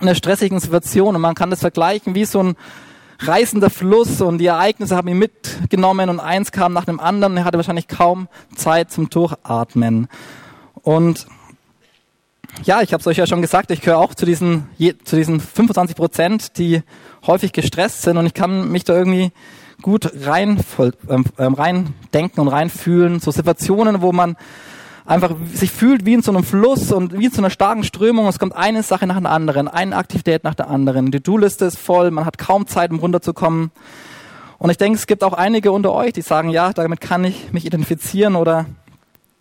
in 0.00 0.02
einer 0.02 0.14
stressigen 0.14 0.60
Situation 0.60 1.14
und 1.14 1.20
man 1.20 1.34
kann 1.34 1.50
das 1.50 1.60
vergleichen 1.60 2.14
wie 2.14 2.26
so 2.26 2.42
ein 2.42 2.56
reißender 3.20 3.70
Fluss 3.70 4.20
und 4.20 4.38
die 4.38 4.46
Ereignisse 4.46 4.94
haben 4.94 5.08
ihn 5.08 5.18
mitgenommen 5.18 6.10
und 6.10 6.20
eins 6.20 6.52
kam 6.52 6.74
nach 6.74 6.84
dem 6.84 7.00
anderen. 7.00 7.36
Er 7.38 7.44
hatte 7.44 7.58
wahrscheinlich 7.58 7.88
kaum 7.88 8.28
Zeit 8.54 8.90
zum 8.90 9.08
Durchatmen. 9.08 10.08
Und 10.82 11.26
ja, 12.64 12.82
ich 12.82 12.92
habe 12.92 13.00
es 13.00 13.06
euch 13.06 13.16
ja 13.16 13.26
schon 13.26 13.42
gesagt, 13.42 13.70
ich 13.70 13.80
gehöre 13.80 13.98
auch 13.98 14.14
zu 14.14 14.26
diesen, 14.26 14.68
zu 15.04 15.16
diesen 15.16 15.40
25 15.40 15.96
Prozent, 15.96 16.58
die 16.58 16.82
häufig 17.26 17.52
gestresst 17.52 18.02
sind 18.02 18.16
und 18.16 18.26
ich 18.26 18.34
kann 18.34 18.70
mich 18.70 18.84
da 18.84 18.94
irgendwie 18.94 19.32
gut 19.82 20.10
rein, 20.24 20.60
ähm, 21.08 21.24
ähm, 21.38 21.54
rein 21.54 21.94
denken 22.14 22.40
und 22.40 22.48
reinfühlen. 22.48 23.20
So 23.20 23.30
Situationen, 23.30 24.00
wo 24.00 24.12
man 24.12 24.36
einfach 25.04 25.36
sich 25.52 25.70
fühlt 25.70 26.04
wie 26.04 26.14
in 26.14 26.22
so 26.22 26.32
einem 26.32 26.44
Fluss 26.44 26.92
und 26.92 27.18
wie 27.18 27.26
in 27.26 27.30
so 27.30 27.38
einer 27.38 27.50
starken 27.50 27.84
Strömung. 27.84 28.26
Es 28.26 28.38
kommt 28.38 28.54
eine 28.54 28.82
Sache 28.82 29.06
nach 29.06 29.20
der 29.20 29.30
anderen, 29.30 29.68
eine 29.68 29.96
Aktivität 29.96 30.44
nach 30.44 30.54
der 30.54 30.68
anderen. 30.68 31.10
Die 31.10 31.22
Do-Liste 31.22 31.66
ist 31.66 31.78
voll, 31.78 32.10
man 32.10 32.24
hat 32.24 32.38
kaum 32.38 32.66
Zeit, 32.66 32.90
um 32.90 32.98
runterzukommen. 32.98 33.70
Und 34.58 34.70
ich 34.70 34.78
denke, 34.78 34.98
es 34.98 35.06
gibt 35.06 35.22
auch 35.22 35.34
einige 35.34 35.70
unter 35.70 35.92
euch, 35.92 36.12
die 36.12 36.22
sagen, 36.22 36.48
ja, 36.48 36.72
damit 36.72 37.00
kann 37.00 37.24
ich 37.24 37.52
mich 37.52 37.66
identifizieren 37.66 38.36
oder 38.36 38.66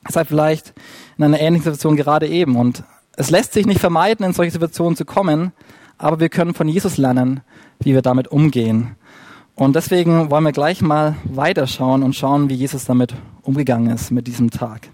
seid 0.09 0.27
vielleicht 0.27 0.73
in 1.17 1.23
einer 1.23 1.39
ähnlichen 1.39 1.63
Situation 1.63 1.95
gerade 1.95 2.27
eben. 2.27 2.57
Und 2.57 2.83
es 3.17 3.29
lässt 3.29 3.53
sich 3.53 3.65
nicht 3.65 3.79
vermeiden, 3.79 4.25
in 4.25 4.33
solche 4.33 4.51
Situationen 4.51 4.95
zu 4.95 5.05
kommen, 5.05 5.53
aber 5.97 6.19
wir 6.19 6.29
können 6.29 6.53
von 6.53 6.67
Jesus 6.67 6.97
lernen, 6.97 7.41
wie 7.79 7.93
wir 7.93 8.01
damit 8.01 8.27
umgehen. 8.27 8.95
Und 9.55 9.75
deswegen 9.75 10.29
wollen 10.29 10.43
wir 10.43 10.51
gleich 10.51 10.81
mal 10.81 11.15
weiterschauen 11.23 12.03
und 12.03 12.13
schauen, 12.13 12.49
wie 12.49 12.55
Jesus 12.55 12.85
damit 12.85 13.15
umgegangen 13.41 13.93
ist 13.93 14.11
mit 14.11 14.27
diesem 14.27 14.51
Tag. 14.51 14.89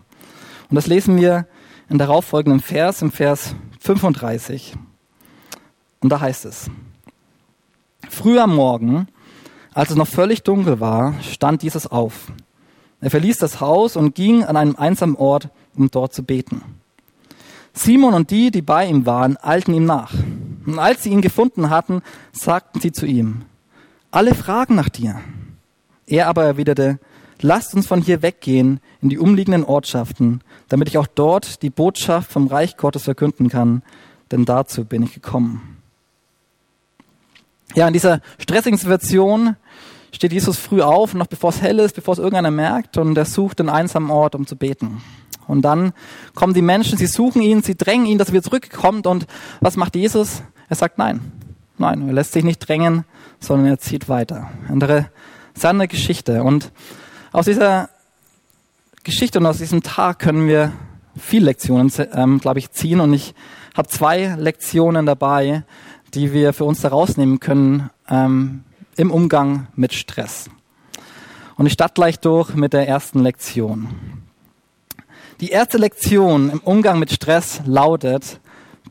Und 0.70 0.76
das 0.76 0.88
lesen 0.88 1.18
wir 1.18 1.48
in 1.90 1.98
darauffolgenden 1.98 2.62
Vers, 2.62 3.02
im 3.02 3.12
Vers 3.12 3.56
35. 3.80 4.76
Und 6.00 6.10
da 6.12 6.20
heißt 6.20 6.46
es, 6.46 6.70
Früh 8.10 8.40
am 8.40 8.56
Morgen, 8.56 9.08
als 9.74 9.90
es 9.90 9.96
noch 9.96 10.08
völlig 10.08 10.44
dunkel 10.44 10.80
war, 10.80 11.16
stand 11.22 11.64
Jesus 11.64 11.88
auf. 11.88 12.32
Er 13.00 13.10
verließ 13.10 13.38
das 13.40 13.62
Haus 13.62 13.96
und 13.96 14.14
ging 14.14 14.44
an 14.44 14.58
einem 14.58 14.76
einsamen 14.76 15.16
Ort, 15.16 15.50
um 15.76 15.90
dort 15.90 16.14
zu 16.14 16.24
beten. 16.24 16.62
Simon 17.74 18.14
und 18.14 18.32
die, 18.32 18.52
die 18.52 18.62
bei 18.62 18.86
ihm 18.86 19.06
waren, 19.06 19.38
eilten 19.38 19.74
ihm 19.74 19.86
nach. 19.86 20.14
Und 20.66 20.80
als 20.80 21.04
sie 21.04 21.10
ihn 21.10 21.22
gefunden 21.22 21.70
hatten, 21.70 22.02
sagten 22.32 22.80
sie 22.80 22.92
zu 22.92 23.06
ihm, 23.06 23.44
alle 24.12 24.36
fragen 24.36 24.76
nach 24.76 24.90
dir. 24.90 25.22
Er 26.06 26.28
aber 26.28 26.44
erwiderte, 26.44 27.00
lasst 27.40 27.74
uns 27.74 27.88
von 27.88 28.02
hier 28.02 28.22
weggehen 28.22 28.80
in 29.02 29.10
die 29.10 29.18
umliegenden 29.18 29.64
Ortschaften, 29.64 30.42
damit 30.68 30.90
ich 30.90 30.98
auch 30.98 31.08
dort 31.08 31.62
die 31.62 31.70
Botschaft 31.70 32.32
vom 32.32 32.48
Reich 32.48 32.78
Gottes 32.78 33.04
verkünden 33.04 33.50
kann, 33.50 33.82
denn 34.32 34.46
dazu 34.46 34.86
bin 34.86 35.04
ich 35.04 35.14
gekommen. 35.14 35.78
Ja, 37.74 37.88
in 37.88 37.94
dieser 37.94 38.22
stressigen 38.38 38.78
Situation 38.78 39.56
steht 40.12 40.34
Jesus 40.34 40.58
früh 40.58 40.82
auf, 40.82 41.14
noch 41.14 41.28
bevor 41.28 41.52
es 41.52 41.62
hell 41.62 41.80
ist, 41.80 41.96
bevor 41.96 42.14
es 42.14 42.20
irgendeiner 42.20 42.52
merkt, 42.52 42.98
und 42.98 43.18
er 43.18 43.26
sucht 43.26 43.60
einen 43.62 43.70
einsamen 43.70 44.12
Ort, 44.12 44.36
um 44.36 44.46
zu 44.46 44.58
beten. 44.58 45.02
Und 45.52 45.62
dann 45.64 45.94
kommen 46.34 46.54
die 46.54 46.62
Menschen, 46.62 46.98
sie 46.98 47.06
suchen 47.06 47.42
ihn, 47.42 47.62
sie 47.62 47.76
drängen 47.76 48.08
ihn, 48.08 48.18
dass 48.18 48.30
er 48.30 48.34
wieder 48.34 48.44
zurückkommt. 48.44 49.06
Und 49.06 49.28
was 49.60 49.76
macht 49.76 49.96
Jesus? 49.96 50.42
Er 50.70 50.78
sagt 50.78 50.98
nein. 50.98 51.20
Nein, 51.78 52.08
er 52.08 52.14
lässt 52.14 52.32
sich 52.32 52.44
nicht 52.44 52.60
drängen, 52.60 53.06
sondern 53.40 53.68
er 53.68 53.80
zieht 53.80 54.08
weiter. 54.08 54.50
Andere 54.70 55.10
seine 55.54 55.88
Geschichte. 55.88 56.44
Und 56.44 56.72
aus 57.32 57.46
dieser 57.46 57.90
Geschichte 59.04 59.40
und 59.40 59.46
aus 59.46 59.58
diesem 59.58 59.84
Tag 59.84 60.20
können 60.20 60.48
wir 60.48 60.72
viel 61.18 61.44
Lektionen, 61.44 61.92
ähm, 62.14 62.40
glaube 62.40 62.60
ich, 62.60 62.72
ziehen. 62.72 63.00
Und 63.00 63.14
ich 63.14 63.34
habe 63.76 63.88
zwei 63.90 64.36
Lektionen 64.38 65.06
dabei, 65.06 65.64
die 66.14 66.34
wir 66.34 66.54
für 66.54 66.64
uns 66.64 66.82
da 66.82 66.90
rausnehmen 66.90 67.40
können 67.40 67.90
ähm, 68.10 68.64
im 68.96 69.12
Umgang 69.12 69.68
mit 69.76 69.94
Stress. 69.94 70.50
Und 71.58 71.66
ich 71.66 71.74
starte 71.74 71.96
gleich 71.96 72.20
durch 72.20 72.56
mit 72.56 72.74
der 72.74 72.88
ersten 72.88 73.20
Lektion. 73.20 73.90
Die 75.42 75.50
erste 75.50 75.80
Lektion 75.80 76.52
im 76.52 76.60
Umgang 76.60 77.00
mit 77.00 77.12
Stress 77.12 77.62
lautet, 77.66 78.40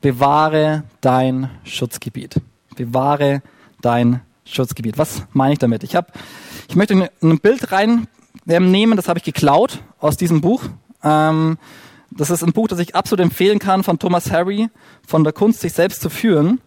bewahre 0.00 0.82
dein 1.00 1.48
Schutzgebiet. 1.62 2.40
Bewahre 2.74 3.40
dein 3.80 4.22
Schutzgebiet. 4.44 4.98
Was 4.98 5.22
meine 5.32 5.52
ich 5.52 5.60
damit? 5.60 5.84
Ich, 5.84 5.94
hab, 5.94 6.12
ich 6.68 6.74
möchte 6.74 7.08
ein 7.22 7.38
Bild 7.38 7.70
rein 7.70 8.08
ähm, 8.48 8.72
nehmen, 8.72 8.96
das 8.96 9.06
habe 9.06 9.20
ich 9.20 9.24
geklaut 9.24 9.80
aus 10.00 10.16
diesem 10.16 10.40
Buch. 10.40 10.64
Ähm, 11.04 11.56
das 12.10 12.30
ist 12.30 12.42
ein 12.42 12.52
Buch, 12.52 12.66
das 12.66 12.80
ich 12.80 12.96
absolut 12.96 13.24
empfehlen 13.24 13.60
kann 13.60 13.84
von 13.84 14.00
Thomas 14.00 14.32
Harry, 14.32 14.70
von 15.06 15.22
der 15.22 15.32
Kunst, 15.32 15.60
sich 15.60 15.72
selbst 15.72 16.00
zu 16.00 16.10
führen. 16.10 16.60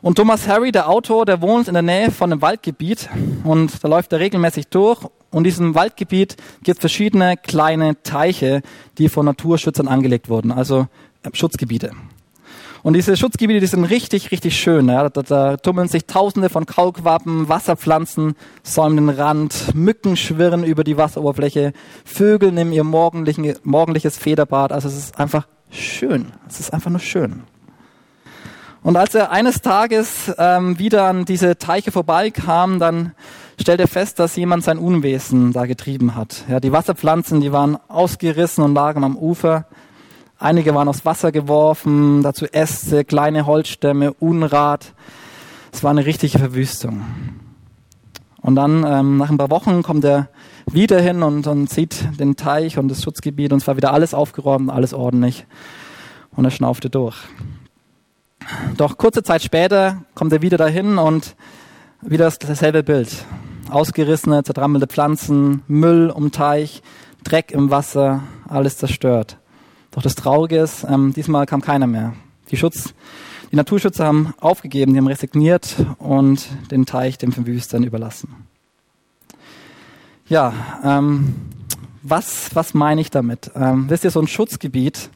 Und 0.00 0.16
Thomas 0.16 0.48
Harry, 0.48 0.72
der 0.72 0.88
Autor, 0.88 1.26
der 1.26 1.42
wohnt 1.42 1.68
in 1.68 1.74
der 1.74 1.82
Nähe 1.82 2.10
von 2.10 2.32
einem 2.32 2.40
Waldgebiet 2.40 3.10
und 3.44 3.84
da 3.84 3.88
läuft 3.88 4.14
er 4.14 4.20
regelmäßig 4.20 4.68
durch. 4.68 5.06
Und 5.32 5.38
in 5.38 5.44
diesem 5.44 5.74
Waldgebiet 5.74 6.36
gibt 6.62 6.78
es 6.78 6.80
verschiedene 6.80 7.36
kleine 7.36 8.00
Teiche, 8.02 8.62
die 8.98 9.08
von 9.08 9.26
Naturschützern 9.26 9.88
angelegt 9.88 10.28
wurden, 10.28 10.52
also 10.52 10.86
äh, 11.22 11.30
Schutzgebiete. 11.32 11.90
Und 12.82 12.94
diese 12.94 13.16
Schutzgebiete, 13.16 13.60
die 13.60 13.66
sind 13.66 13.84
richtig, 13.84 14.32
richtig 14.32 14.58
schön. 14.58 14.88
Ja. 14.88 15.08
Da, 15.08 15.22
da 15.22 15.56
tummeln 15.56 15.88
sich 15.88 16.06
tausende 16.06 16.48
von 16.48 16.66
Kaulquappen, 16.66 17.48
Wasserpflanzen 17.48 18.34
säumen 18.64 18.96
den 18.96 19.08
Rand, 19.08 19.74
Mücken 19.74 20.16
schwirren 20.16 20.64
über 20.64 20.82
die 20.82 20.96
Wasseroberfläche, 20.96 21.72
Vögel 22.04 22.50
nehmen 22.50 22.72
ihr 22.72 22.82
morgendliches 22.82 24.18
Federbad. 24.18 24.72
Also 24.72 24.88
es 24.88 24.96
ist 24.96 25.18
einfach 25.20 25.46
schön. 25.70 26.32
Es 26.48 26.58
ist 26.58 26.72
einfach 26.72 26.90
nur 26.90 27.00
schön. 27.00 27.44
Und 28.82 28.96
als 28.96 29.14
er 29.14 29.30
eines 29.30 29.62
Tages 29.62 30.32
ähm, 30.38 30.76
wieder 30.80 31.04
an 31.04 31.24
diese 31.24 31.56
Teiche 31.56 31.92
vorbeikam, 31.92 32.80
dann 32.80 33.12
stellt 33.62 33.80
er 33.80 33.88
fest, 33.88 34.18
dass 34.18 34.36
jemand 34.36 34.64
sein 34.64 34.78
Unwesen 34.78 35.52
da 35.52 35.66
getrieben 35.66 36.14
hat. 36.14 36.44
Ja, 36.48 36.60
die 36.60 36.72
Wasserpflanzen, 36.72 37.40
die 37.40 37.52
waren 37.52 37.78
ausgerissen 37.88 38.62
und 38.62 38.74
lagen 38.74 39.04
am 39.04 39.16
Ufer. 39.16 39.66
Einige 40.38 40.74
waren 40.74 40.88
aufs 40.88 41.04
Wasser 41.04 41.32
geworfen, 41.32 42.22
dazu 42.22 42.46
Äste, 42.46 43.04
kleine 43.04 43.46
Holzstämme, 43.46 44.12
Unrat. 44.14 44.92
Es 45.72 45.84
war 45.84 45.92
eine 45.92 46.04
richtige 46.04 46.38
Verwüstung. 46.38 47.02
Und 48.40 48.56
dann, 48.56 48.84
ähm, 48.84 49.18
nach 49.18 49.30
ein 49.30 49.38
paar 49.38 49.50
Wochen, 49.50 49.82
kommt 49.82 50.04
er 50.04 50.28
wieder 50.66 51.00
hin 51.00 51.22
und, 51.22 51.46
und 51.46 51.70
sieht 51.70 52.18
den 52.18 52.36
Teich 52.36 52.76
und 52.78 52.88
das 52.88 53.02
Schutzgebiet 53.02 53.52
und 53.52 53.62
es 53.62 53.68
war 53.68 53.76
wieder 53.76 53.92
alles 53.92 54.14
aufgeräumt, 54.14 54.70
alles 54.70 54.92
ordentlich. 54.92 55.46
Und 56.34 56.44
er 56.44 56.50
schnaufte 56.50 56.90
durch. 56.90 57.16
Doch 58.76 58.98
kurze 58.98 59.22
Zeit 59.22 59.42
später 59.42 60.02
kommt 60.16 60.32
er 60.32 60.42
wieder 60.42 60.56
dahin 60.56 60.98
und 60.98 61.36
wieder 62.00 62.32
dasselbe 62.40 62.82
Bild. 62.82 63.24
Ausgerissene, 63.72 64.42
zertrammelte 64.44 64.86
Pflanzen, 64.86 65.62
Müll 65.66 66.10
um 66.10 66.30
Teich, 66.32 66.82
Dreck 67.24 67.50
im 67.52 67.70
Wasser, 67.70 68.22
alles 68.48 68.76
zerstört. 68.76 69.38
Doch 69.90 70.02
das 70.02 70.14
Traurige 70.14 70.58
ist, 70.58 70.84
ähm, 70.88 71.12
diesmal 71.14 71.46
kam 71.46 71.60
keiner 71.60 71.86
mehr. 71.86 72.14
Die 72.50 72.56
Schutz, 72.56 72.94
die 73.50 73.56
Naturschützer 73.56 74.06
haben 74.06 74.34
aufgegeben, 74.40 74.92
die 74.92 74.98
haben 74.98 75.06
resigniert 75.06 75.76
und 75.98 76.46
den 76.70 76.86
Teich 76.86 77.18
dem 77.18 77.32
Verwüstern 77.32 77.84
überlassen. 77.84 78.46
Ja, 80.28 80.52
ähm, 80.82 81.34
was, 82.02 82.54
was 82.54 82.74
meine 82.74 83.00
ich 83.00 83.10
damit? 83.10 83.50
Ähm, 83.54 83.88
wisst 83.88 84.04
ihr, 84.04 84.10
so 84.10 84.20
ein 84.20 84.26
Schutzgebiet 84.26 85.10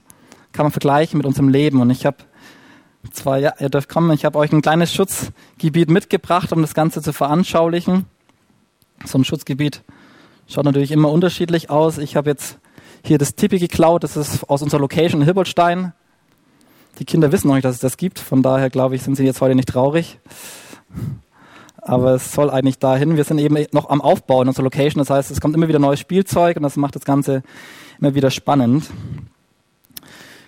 kann 0.53 0.65
man 0.65 0.73
vergleichen 0.73 1.19
mit 1.19 1.27
unserem 1.27 1.49
Leben. 1.49 1.81
Und 1.81 1.91
ich 1.91 2.07
habe 2.07 2.19
zwar, 3.13 3.39
ja, 3.39 3.55
ihr 3.59 3.69
dürft 3.69 3.89
kommen, 3.89 4.11
ich 4.13 4.25
habe 4.25 4.39
euch 4.39 4.53
ein 4.53 4.63
kleines 4.63 4.93
Schutzgebiet 4.93 5.91
mitgebracht, 5.91 6.53
um 6.53 6.63
das 6.63 6.75
Ganze 6.75 7.03
zu 7.03 7.13
veranschaulichen. 7.13 8.07
So 9.05 9.19
ein 9.19 9.25
Schutzgebiet 9.25 9.83
schaut 10.49 10.65
natürlich 10.65 10.93
immer 10.93 11.11
unterschiedlich 11.11 11.71
aus. 11.71 11.99
Ich 11.99 12.17
habe 12.17 12.31
jetzt 12.31 12.59
hier 13.05 13.19
das 13.19 13.35
Tippi 13.35 13.59
geklaut, 13.59 14.05
das 14.05 14.17
ist 14.17 14.49
aus 14.49 14.63
unserer 14.63 14.81
Location 14.81 15.21
in 15.21 15.25
Hilbertstein. 15.25 15.93
Die 16.99 17.05
Kinder 17.05 17.31
wissen 17.31 17.49
noch 17.49 17.55
nicht, 17.55 17.65
dass 17.65 17.75
es 17.75 17.81
das 17.81 17.97
gibt, 17.97 18.19
von 18.19 18.43
daher 18.43 18.71
glaube 18.71 18.97
ich, 18.97 19.03
sind 19.03 19.17
sie 19.17 19.25
jetzt 19.25 19.41
heute 19.41 19.55
nicht 19.55 19.69
traurig. 19.69 20.19
Aber 21.83 22.15
es 22.15 22.33
soll 22.33 22.51
eigentlich 22.51 22.79
dahin. 22.79 23.17
Wir 23.17 23.25
sind 23.25 23.39
eben 23.39 23.65
noch 23.71 23.91
am 23.91 24.01
Aufbau 24.01 24.43
in 24.43 24.49
unserer 24.49 24.65
Location, 24.65 24.99
das 24.99 25.11
heißt, 25.11 25.31
es 25.31 25.41
kommt 25.41 25.55
immer 25.55 25.69
wieder 25.69 25.79
neues 25.79 26.01
Spielzeug 26.01 26.57
und 26.57 26.63
das 26.63 26.77
macht 26.77 26.97
das 26.97 27.05
Ganze 27.05 27.43
immer 28.01 28.15
wieder 28.15 28.31
spannend. 28.31 28.91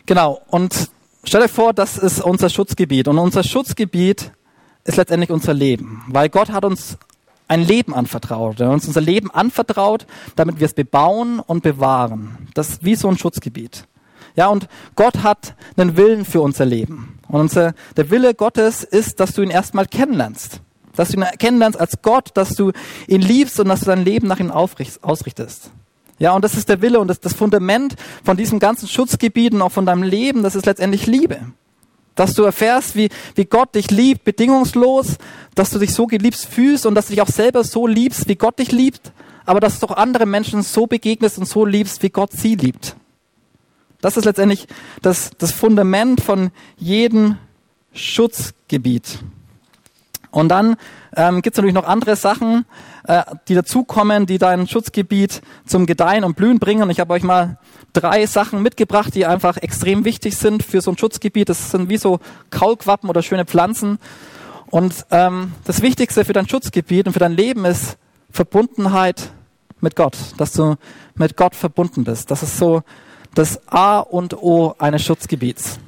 Genau, 0.06 0.40
und 0.48 0.88
stell 1.22 1.42
dir 1.42 1.48
vor, 1.48 1.74
das 1.74 1.98
ist 1.98 2.20
unser 2.22 2.48
Schutzgebiet. 2.48 3.08
Und 3.08 3.18
unser 3.18 3.44
Schutzgebiet 3.44 4.32
ist 4.84 4.96
letztendlich 4.96 5.30
unser 5.30 5.52
Leben, 5.52 6.02
weil 6.08 6.30
Gott 6.30 6.50
hat 6.50 6.64
uns 6.64 6.96
ein 7.48 7.62
Leben 7.62 7.94
anvertraut. 7.94 8.60
Er 8.60 8.68
hat 8.68 8.74
uns 8.74 8.86
unser 8.86 9.00
Leben 9.00 9.30
anvertraut, 9.30 10.06
damit 10.36 10.60
wir 10.60 10.66
es 10.66 10.74
bebauen 10.74 11.40
und 11.40 11.62
bewahren. 11.62 12.48
Das 12.54 12.68
ist 12.70 12.84
wie 12.84 12.94
so 12.94 13.08
ein 13.08 13.18
Schutzgebiet. 13.18 13.86
Ja, 14.36 14.48
und 14.48 14.68
Gott 14.94 15.22
hat 15.24 15.54
einen 15.76 15.96
Willen 15.96 16.24
für 16.24 16.40
unser 16.40 16.64
Leben. 16.64 17.18
Und 17.26 17.40
unser, 17.40 17.74
der 17.96 18.10
Wille 18.10 18.34
Gottes 18.34 18.84
ist, 18.84 19.18
dass 19.18 19.32
du 19.32 19.42
ihn 19.42 19.50
erstmal 19.50 19.86
kennenlernst. 19.86 20.60
Dass 20.94 21.08
du 21.08 21.16
ihn 21.16 21.24
kennenlernst 21.38 21.80
als 21.80 22.02
Gott, 22.02 22.30
dass 22.34 22.54
du 22.54 22.72
ihn 23.08 23.22
liebst 23.22 23.58
und 23.58 23.68
dass 23.68 23.80
du 23.80 23.86
dein 23.86 24.04
Leben 24.04 24.28
nach 24.28 24.38
ihm 24.38 24.52
ausrichtest. 24.52 25.72
Ja, 26.18 26.32
und 26.32 26.44
das 26.44 26.54
ist 26.54 26.68
der 26.68 26.82
Wille 26.82 27.00
und 27.00 27.08
das, 27.08 27.20
das 27.20 27.34
Fundament 27.34 27.94
von 28.24 28.36
diesem 28.36 28.58
ganzen 28.58 28.88
Schutzgebiet 28.88 29.54
und 29.54 29.62
auch 29.62 29.72
von 29.72 29.86
deinem 29.86 30.02
Leben, 30.02 30.42
das 30.42 30.54
ist 30.54 30.66
letztendlich 30.66 31.06
Liebe. 31.06 31.40
Dass 32.18 32.34
du 32.34 32.42
erfährst, 32.42 32.96
wie, 32.96 33.10
wie 33.36 33.44
Gott 33.44 33.76
dich 33.76 33.92
liebt, 33.92 34.24
bedingungslos, 34.24 35.18
dass 35.54 35.70
du 35.70 35.78
dich 35.78 35.94
so 35.94 36.08
geliebt 36.08 36.34
fühlst 36.36 36.84
und 36.84 36.96
dass 36.96 37.06
du 37.06 37.12
dich 37.12 37.22
auch 37.22 37.28
selber 37.28 37.62
so 37.62 37.86
liebst, 37.86 38.26
wie 38.26 38.34
Gott 38.34 38.58
dich 38.58 38.72
liebt, 38.72 39.12
aber 39.46 39.60
dass 39.60 39.78
du 39.78 39.86
auch 39.86 39.96
andere 39.96 40.26
Menschen 40.26 40.62
so 40.62 40.88
begegnest 40.88 41.38
und 41.38 41.46
so 41.46 41.64
liebst, 41.64 42.02
wie 42.02 42.10
Gott 42.10 42.32
sie 42.32 42.56
liebt. 42.56 42.96
Das 44.00 44.16
ist 44.16 44.24
letztendlich 44.24 44.66
das, 45.00 45.30
das 45.38 45.52
Fundament 45.52 46.20
von 46.20 46.50
jedem 46.76 47.36
Schutzgebiet. 47.92 49.20
Und 50.32 50.48
dann 50.48 50.74
ähm, 51.14 51.40
gibt 51.40 51.54
es 51.54 51.58
natürlich 51.58 51.74
noch 51.74 51.86
andere 51.86 52.16
Sachen, 52.16 52.64
äh, 53.08 53.24
die 53.48 53.54
dazukommen, 53.54 54.26
die 54.26 54.36
dein 54.36 54.68
Schutzgebiet 54.68 55.40
zum 55.64 55.86
Gedeihen 55.86 56.24
und 56.24 56.36
Blühen 56.36 56.58
bringen. 56.58 56.82
Und 56.82 56.90
ich 56.90 57.00
habe 57.00 57.14
euch 57.14 57.22
mal 57.22 57.58
drei 57.94 58.26
Sachen 58.26 58.62
mitgebracht, 58.62 59.14
die 59.14 59.24
einfach 59.24 59.56
extrem 59.56 60.04
wichtig 60.04 60.36
sind 60.36 60.62
für 60.62 60.82
so 60.82 60.90
ein 60.90 60.98
Schutzgebiet. 60.98 61.48
Das 61.48 61.70
sind 61.70 61.88
wie 61.88 61.96
so 61.96 62.20
Kaulquappen 62.50 63.08
oder 63.08 63.22
schöne 63.22 63.46
Pflanzen. 63.46 63.98
Und 64.66 65.06
ähm, 65.10 65.52
das 65.64 65.80
Wichtigste 65.80 66.26
für 66.26 66.34
dein 66.34 66.46
Schutzgebiet 66.46 67.06
und 67.06 67.14
für 67.14 67.18
dein 67.18 67.32
Leben 67.32 67.64
ist 67.64 67.96
Verbundenheit 68.30 69.30
mit 69.80 69.96
Gott, 69.96 70.18
dass 70.36 70.52
du 70.52 70.76
mit 71.14 71.34
Gott 71.34 71.54
verbunden 71.54 72.04
bist. 72.04 72.30
Das 72.30 72.42
ist 72.42 72.58
so 72.58 72.82
das 73.34 73.66
A 73.68 74.00
und 74.00 74.34
O 74.34 74.74
eines 74.78 75.02
Schutzgebiets. 75.02 75.78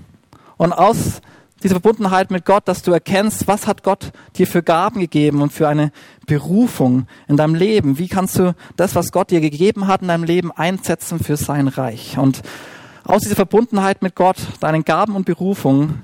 Und 0.56 0.72
aus 0.72 1.20
diese 1.62 1.74
Verbundenheit 1.74 2.30
mit 2.30 2.44
Gott, 2.44 2.66
dass 2.66 2.82
du 2.82 2.92
erkennst, 2.92 3.46
was 3.46 3.66
hat 3.66 3.82
Gott 3.82 4.12
dir 4.36 4.46
für 4.46 4.62
Gaben 4.62 5.00
gegeben 5.00 5.42
und 5.42 5.52
für 5.52 5.68
eine 5.68 5.92
Berufung 6.26 7.06
in 7.28 7.36
deinem 7.36 7.54
Leben. 7.54 7.98
Wie 7.98 8.08
kannst 8.08 8.38
du 8.38 8.54
das, 8.76 8.94
was 8.94 9.12
Gott 9.12 9.30
dir 9.30 9.40
gegeben 9.40 9.86
hat 9.86 10.02
in 10.02 10.08
deinem 10.08 10.24
Leben, 10.24 10.52
einsetzen 10.52 11.18
für 11.18 11.36
sein 11.36 11.68
Reich? 11.68 12.16
Und 12.18 12.42
aus 13.04 13.22
dieser 13.22 13.36
Verbundenheit 13.36 14.02
mit 14.02 14.14
Gott, 14.14 14.36
deinen 14.60 14.84
Gaben 14.84 15.16
und 15.16 15.26
Berufungen, 15.26 16.02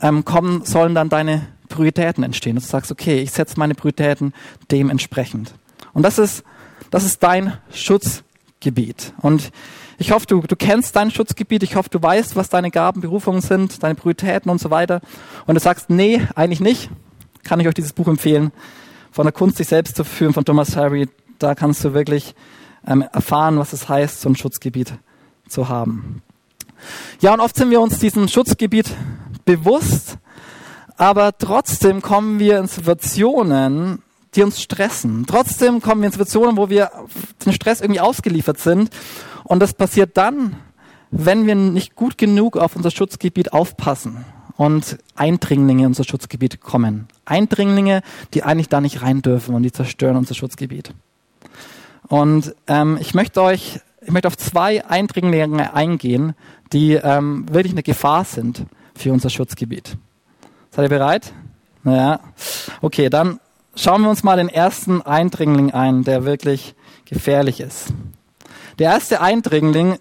ähm, 0.00 0.24
kommen, 0.24 0.64
sollen 0.64 0.94
dann 0.94 1.08
deine 1.08 1.46
Prioritäten 1.68 2.24
entstehen. 2.24 2.56
Und 2.56 2.64
du 2.64 2.68
sagst, 2.68 2.92
okay, 2.92 3.20
ich 3.20 3.32
setze 3.32 3.58
meine 3.58 3.74
Prioritäten 3.74 4.34
dementsprechend. 4.70 5.54
Und 5.92 6.02
das 6.02 6.18
ist, 6.18 6.44
das 6.90 7.04
ist 7.04 7.22
dein 7.22 7.54
Schutzgebiet. 7.72 9.14
Und 9.22 9.50
ich 9.98 10.12
hoffe, 10.12 10.26
du, 10.26 10.40
du 10.40 10.56
kennst 10.56 10.96
dein 10.96 11.10
Schutzgebiet. 11.10 11.62
Ich 11.62 11.76
hoffe, 11.76 11.88
du 11.90 12.02
weißt, 12.02 12.36
was 12.36 12.48
deine 12.48 12.70
Gaben, 12.70 13.00
Berufungen 13.00 13.40
sind, 13.40 13.82
deine 13.82 13.94
Prioritäten 13.94 14.50
und 14.50 14.60
so 14.60 14.70
weiter. 14.70 15.00
Und 15.46 15.54
du 15.54 15.60
sagst, 15.60 15.90
nee, 15.90 16.26
eigentlich 16.34 16.60
nicht. 16.60 16.90
Kann 17.42 17.60
ich 17.60 17.68
euch 17.68 17.74
dieses 17.74 17.92
Buch 17.92 18.08
empfehlen. 18.08 18.52
Von 19.12 19.26
der 19.26 19.32
Kunst, 19.32 19.58
sich 19.58 19.68
selbst 19.68 19.96
zu 19.96 20.04
führen, 20.04 20.32
von 20.32 20.44
Thomas 20.44 20.76
Harry. 20.76 21.08
Da 21.38 21.54
kannst 21.54 21.84
du 21.84 21.94
wirklich 21.94 22.34
ähm, 22.86 23.04
erfahren, 23.12 23.58
was 23.58 23.72
es 23.72 23.88
heißt, 23.88 24.20
so 24.20 24.28
ein 24.28 24.36
Schutzgebiet 24.36 24.94
zu 25.48 25.68
haben. 25.68 26.22
Ja, 27.20 27.32
und 27.32 27.40
oft 27.40 27.56
sind 27.56 27.70
wir 27.70 27.80
uns 27.80 27.98
diesem 27.98 28.28
Schutzgebiet 28.28 28.90
bewusst, 29.44 30.18
aber 30.96 31.36
trotzdem 31.36 32.02
kommen 32.02 32.38
wir 32.38 32.58
in 32.58 32.66
Situationen, 32.66 34.02
die 34.34 34.42
uns 34.42 34.60
stressen. 34.60 35.26
Trotzdem 35.26 35.80
kommen 35.80 36.02
wir 36.02 36.06
in 36.06 36.12
Situationen, 36.12 36.56
wo 36.56 36.68
wir 36.68 36.90
den 37.44 37.52
Stress 37.52 37.80
irgendwie 37.80 38.00
ausgeliefert 38.00 38.58
sind 38.58 38.90
und 39.44 39.60
das 39.60 39.74
passiert 39.74 40.16
dann, 40.16 40.56
wenn 41.10 41.46
wir 41.46 41.54
nicht 41.54 41.94
gut 41.94 42.18
genug 42.18 42.56
auf 42.56 42.74
unser 42.74 42.90
Schutzgebiet 42.90 43.52
aufpassen 43.52 44.24
und 44.56 44.98
Eindringlinge 45.14 45.82
in 45.82 45.88
unser 45.88 46.04
Schutzgebiet 46.04 46.60
kommen. 46.60 47.08
Eindringlinge, 47.24 48.02
die 48.32 48.42
eigentlich 48.42 48.68
da 48.68 48.80
nicht 48.80 49.02
rein 49.02 49.22
dürfen 49.22 49.54
und 49.54 49.62
die 49.62 49.72
zerstören 49.72 50.16
unser 50.16 50.34
Schutzgebiet. 50.34 50.92
Und 52.08 52.54
ähm, 52.66 52.98
ich 53.00 53.14
möchte 53.14 53.42
euch, 53.42 53.80
ich 54.02 54.10
möchte 54.10 54.28
auf 54.28 54.36
zwei 54.36 54.84
Eindringlinge 54.84 55.72
eingehen, 55.72 56.34
die 56.72 56.94
ähm, 56.94 57.46
wirklich 57.50 57.72
eine 57.72 57.82
Gefahr 57.82 58.24
sind 58.24 58.66
für 58.94 59.12
unser 59.12 59.30
Schutzgebiet. 59.30 59.96
Seid 60.70 60.84
ihr 60.84 60.88
bereit? 60.88 61.32
Naja. 61.82 62.20
Okay, 62.80 63.08
dann 63.08 63.40
schauen 63.76 64.02
wir 64.02 64.10
uns 64.10 64.22
mal 64.22 64.36
den 64.36 64.48
ersten 64.48 65.02
Eindringling 65.02 65.72
ein, 65.72 66.04
der 66.04 66.24
wirklich 66.24 66.74
gefährlich 67.04 67.60
ist. 67.60 67.92
Der 68.78 68.92
erste 68.92 69.20
Eindringling 69.20 69.98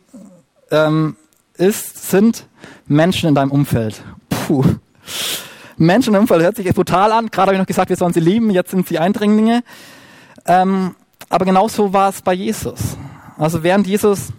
ähm, 0.71 1.15
ist, 1.57 2.09
sind 2.09 2.47
Menschen 2.87 3.29
in 3.29 3.35
deinem 3.35 3.51
Umfeld. 3.51 4.01
Puh. 4.29 4.63
Menschen 5.77 6.15
im 6.15 6.21
Umfeld 6.21 6.41
hört 6.41 6.55
sich 6.55 6.73
brutal 6.73 7.11
an. 7.11 7.29
Gerade 7.29 7.47
habe 7.47 7.55
ich 7.55 7.59
noch 7.59 7.67
gesagt, 7.67 7.89
wir 7.89 7.97
sollen 7.97 8.13
sie 8.13 8.19
lieben. 8.19 8.49
Jetzt 8.49 8.71
sind 8.71 8.87
sie 8.87 8.99
Eindringlinge. 8.99 9.63
Ähm, 10.45 10.95
aber 11.29 11.45
genauso 11.45 11.93
war 11.93 12.09
es 12.09 12.21
bei 12.21 12.33
Jesus. 12.33 12.97
Also 13.37 13.63
während 13.63 13.87
Jesus 13.87 14.29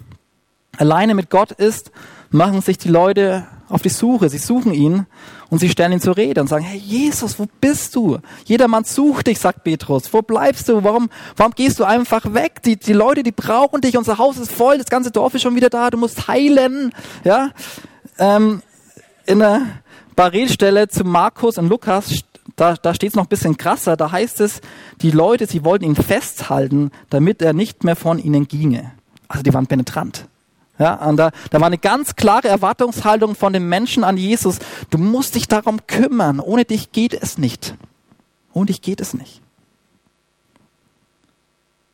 alleine 0.77 1.15
mit 1.15 1.31
Gott 1.31 1.53
ist, 1.53 1.93
machen 2.31 2.61
sich 2.61 2.79
die 2.79 2.89
Leute 2.89 3.47
auf 3.69 3.83
die 3.83 3.89
Suche. 3.89 4.29
Sie 4.29 4.39
suchen 4.39 4.73
ihn 4.73 5.07
und 5.51 5.59
sie 5.59 5.69
stellen 5.69 5.93
ihn 5.93 6.01
zur 6.01 6.17
Rede 6.17 6.41
und 6.41 6.49
sagen, 6.49 6.65
hey 6.65 6.79
Jesus, 6.79 7.39
wo 7.39 7.47
bist 7.61 7.95
du? 7.95 8.19
Jedermann 8.45 8.85
sucht 8.85 9.27
dich, 9.27 9.39
sagt 9.39 9.65
Petrus. 9.65 10.13
Wo 10.13 10.23
bleibst 10.23 10.69
du? 10.69 10.85
Warum, 10.85 11.11
warum 11.37 11.53
gehst 11.55 11.79
du 11.79 11.85
einfach 11.85 12.35
weg? 12.35 12.63
Die, 12.63 12.77
die 12.77 12.93
Leute, 12.93 13.23
die 13.23 13.33
brauchen 13.33 13.81
dich. 13.81 13.97
Unser 13.97 14.19
Haus 14.19 14.39
ist 14.39 14.53
voll. 14.53 14.79
Das 14.79 14.87
ganze 14.87 15.11
Dorf 15.11 15.35
ist 15.35 15.43
schon 15.43 15.57
wieder 15.57 15.71
da. 15.71 15.91
Du 15.91 15.99
musst 15.99 16.29
heilen. 16.29 16.93
Ja, 17.25 17.51
ähm, 18.19 18.63
in 19.27 19.39
der 19.39 19.63
Parallelstelle 20.17 20.89
zu 20.89 21.05
Markus 21.05 21.59
und 21.59 21.69
Lukas 21.69 22.25
da, 22.57 22.75
da 22.75 22.95
steht 22.95 23.11
es 23.11 23.17
noch 23.17 23.25
ein 23.25 23.29
bisschen 23.29 23.57
krasser. 23.57 23.97
Da 23.97 24.13
heißt 24.13 24.41
es, 24.41 24.61
die 25.01 25.11
Leute, 25.11 25.47
sie 25.47 25.65
wollten 25.65 25.85
ihn 25.85 25.97
festhalten, 25.97 26.91
damit 27.11 27.43
er 27.43 27.53
nicht 27.53 27.85
mehr 27.85 27.97
von 27.97 28.19
ihnen 28.19 28.47
ginge. 28.47 28.93
Also 29.29 29.43
die 29.43 29.53
waren 29.55 29.67
penetrant. 29.67 30.29
Ja, 30.79 30.95
und 31.07 31.17
da, 31.17 31.31
da 31.51 31.61
war 31.61 31.69
eine 31.69 31.79
ganz 31.79 32.17
klare 32.17 32.49
Erwartungshaltung 32.49 33.37
von 33.37 33.53
den 33.53 33.69
Menschen 33.69 34.03
an 34.03 34.17
Jesus. 34.17 34.59
Du 34.91 34.99
musst 34.99 35.37
dich 35.37 35.47
darum 35.47 35.87
kümmern. 35.87 36.41
Ohne 36.41 36.65
dich 36.65 36.91
geht 36.91 37.15
es 37.15 37.39
nicht. 37.39 37.77
Ohne 38.53 38.67
dich 38.67 38.83
geht 38.83 39.01
es 39.01 39.15
nicht. 39.15 39.41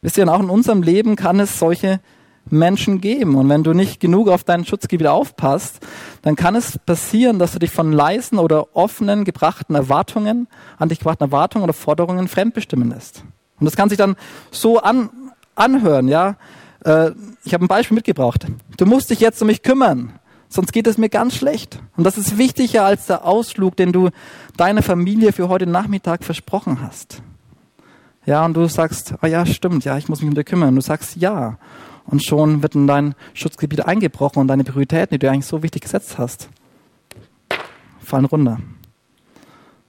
Wisst 0.02 0.16
ihr, 0.16 0.32
auch 0.32 0.40
in 0.40 0.48
unserem 0.48 0.82
Leben 0.82 1.14
kann 1.14 1.40
es 1.40 1.58
solche 1.58 2.00
Menschen 2.48 3.00
geben. 3.00 3.34
Und 3.34 3.48
wenn 3.48 3.62
du 3.62 3.74
nicht 3.74 4.00
genug 4.00 4.28
auf 4.28 4.44
dein 4.44 4.64
Schutzgebiet 4.64 5.06
aufpasst, 5.06 5.80
dann 6.22 6.36
kann 6.36 6.56
es 6.56 6.78
passieren, 6.78 7.38
dass 7.38 7.52
du 7.52 7.58
dich 7.58 7.70
von 7.70 7.92
leisen 7.92 8.38
oder 8.38 8.74
offenen 8.74 9.24
gebrachten 9.24 9.74
Erwartungen, 9.74 10.48
an 10.78 10.88
dich 10.88 11.00
gebrachten 11.00 11.26
Erwartungen 11.26 11.64
oder 11.64 11.74
Forderungen 11.74 12.28
fremdbestimmen 12.28 12.90
lässt. 12.90 13.24
Und 13.58 13.66
das 13.66 13.76
kann 13.76 13.90
sich 13.90 13.98
dann 13.98 14.16
so 14.50 14.78
an, 14.78 15.10
anhören, 15.54 16.08
ja. 16.08 16.36
Äh, 16.84 17.12
ich 17.44 17.54
habe 17.54 17.64
ein 17.64 17.68
Beispiel 17.68 17.94
mitgebracht. 17.94 18.46
Du 18.76 18.86
musst 18.86 19.10
dich 19.10 19.20
jetzt 19.20 19.40
um 19.40 19.46
mich 19.46 19.62
kümmern, 19.62 20.18
sonst 20.48 20.72
geht 20.72 20.86
es 20.86 20.98
mir 20.98 21.08
ganz 21.08 21.34
schlecht. 21.34 21.80
Und 21.96 22.04
das 22.04 22.18
ist 22.18 22.38
wichtiger 22.38 22.84
als 22.84 23.06
der 23.06 23.24
Ausflug, 23.24 23.76
den 23.76 23.92
du 23.92 24.10
deiner 24.56 24.82
Familie 24.82 25.32
für 25.32 25.48
heute 25.48 25.66
Nachmittag 25.66 26.24
versprochen 26.24 26.80
hast. 26.82 27.22
Ja, 28.26 28.44
und 28.44 28.54
du 28.54 28.66
sagst, 28.66 29.14
ah 29.20 29.26
ja, 29.26 29.46
stimmt, 29.46 29.84
ja, 29.84 29.96
ich 29.96 30.08
muss 30.08 30.20
mich 30.20 30.28
um 30.28 30.34
dich 30.34 30.46
kümmern. 30.46 30.70
Und 30.70 30.76
du 30.76 30.82
sagst 30.82 31.16
ja. 31.16 31.58
Und 32.06 32.24
schon 32.24 32.62
wird 32.62 32.74
in 32.74 32.86
dein 32.86 33.14
Schutzgebiet 33.34 33.86
eingebrochen 33.86 34.40
und 34.40 34.48
deine 34.48 34.64
Prioritäten, 34.64 35.14
die 35.14 35.18
du 35.18 35.30
eigentlich 35.30 35.46
so 35.46 35.62
wichtig 35.62 35.82
gesetzt 35.82 36.18
hast, 36.18 36.48
fallen 38.00 38.24
runter. 38.24 38.58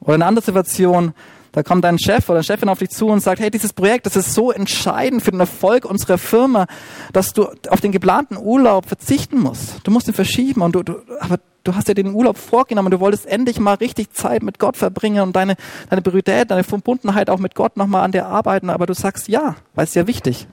Oder 0.01 0.15
eine 0.15 0.25
andere 0.25 0.45
Situation, 0.45 1.13
da 1.51 1.63
kommt 1.63 1.83
ein 1.85 1.99
Chef 1.99 2.29
oder 2.29 2.43
Chefin 2.43 2.69
auf 2.69 2.79
dich 2.79 2.89
zu 2.89 3.07
und 3.07 3.19
sagt, 3.19 3.41
hey, 3.41 3.51
dieses 3.51 3.73
Projekt, 3.73 4.05
das 4.05 4.15
ist 4.15 4.33
so 4.33 4.51
entscheidend 4.51 5.21
für 5.21 5.31
den 5.31 5.39
Erfolg 5.39 5.85
unserer 5.85 6.17
Firma, 6.17 6.65
dass 7.11 7.33
du 7.33 7.47
auf 7.69 7.81
den 7.81 7.91
geplanten 7.91 8.37
Urlaub 8.37 8.85
verzichten 8.85 9.39
musst. 9.39 9.85
Du 9.85 9.91
musst 9.91 10.07
ihn 10.07 10.13
verschieben 10.13 10.61
und 10.61 10.75
du, 10.75 10.83
du 10.83 11.01
aber 11.19 11.39
du 11.63 11.75
hast 11.75 11.87
ja 11.87 11.93
den 11.93 12.13
Urlaub 12.13 12.37
vorgenommen, 12.37 12.89
du 12.89 12.99
wolltest 12.99 13.25
endlich 13.25 13.59
mal 13.59 13.75
richtig 13.75 14.13
Zeit 14.13 14.43
mit 14.43 14.59
Gott 14.59 14.77
verbringen 14.77 15.21
und 15.21 15.35
deine, 15.35 15.55
deine 15.89 16.01
Priorität, 16.01 16.49
deine 16.49 16.63
Verbundenheit 16.63 17.29
auch 17.29 17.39
mit 17.39 17.55
Gott 17.55 17.77
nochmal 17.77 18.03
an 18.03 18.11
dir 18.11 18.25
arbeiten, 18.25 18.69
aber 18.69 18.85
du 18.85 18.93
sagst 18.93 19.27
ja, 19.27 19.55
weil 19.75 19.83
es 19.83 19.93
ja 19.93 20.07
wichtig. 20.07 20.47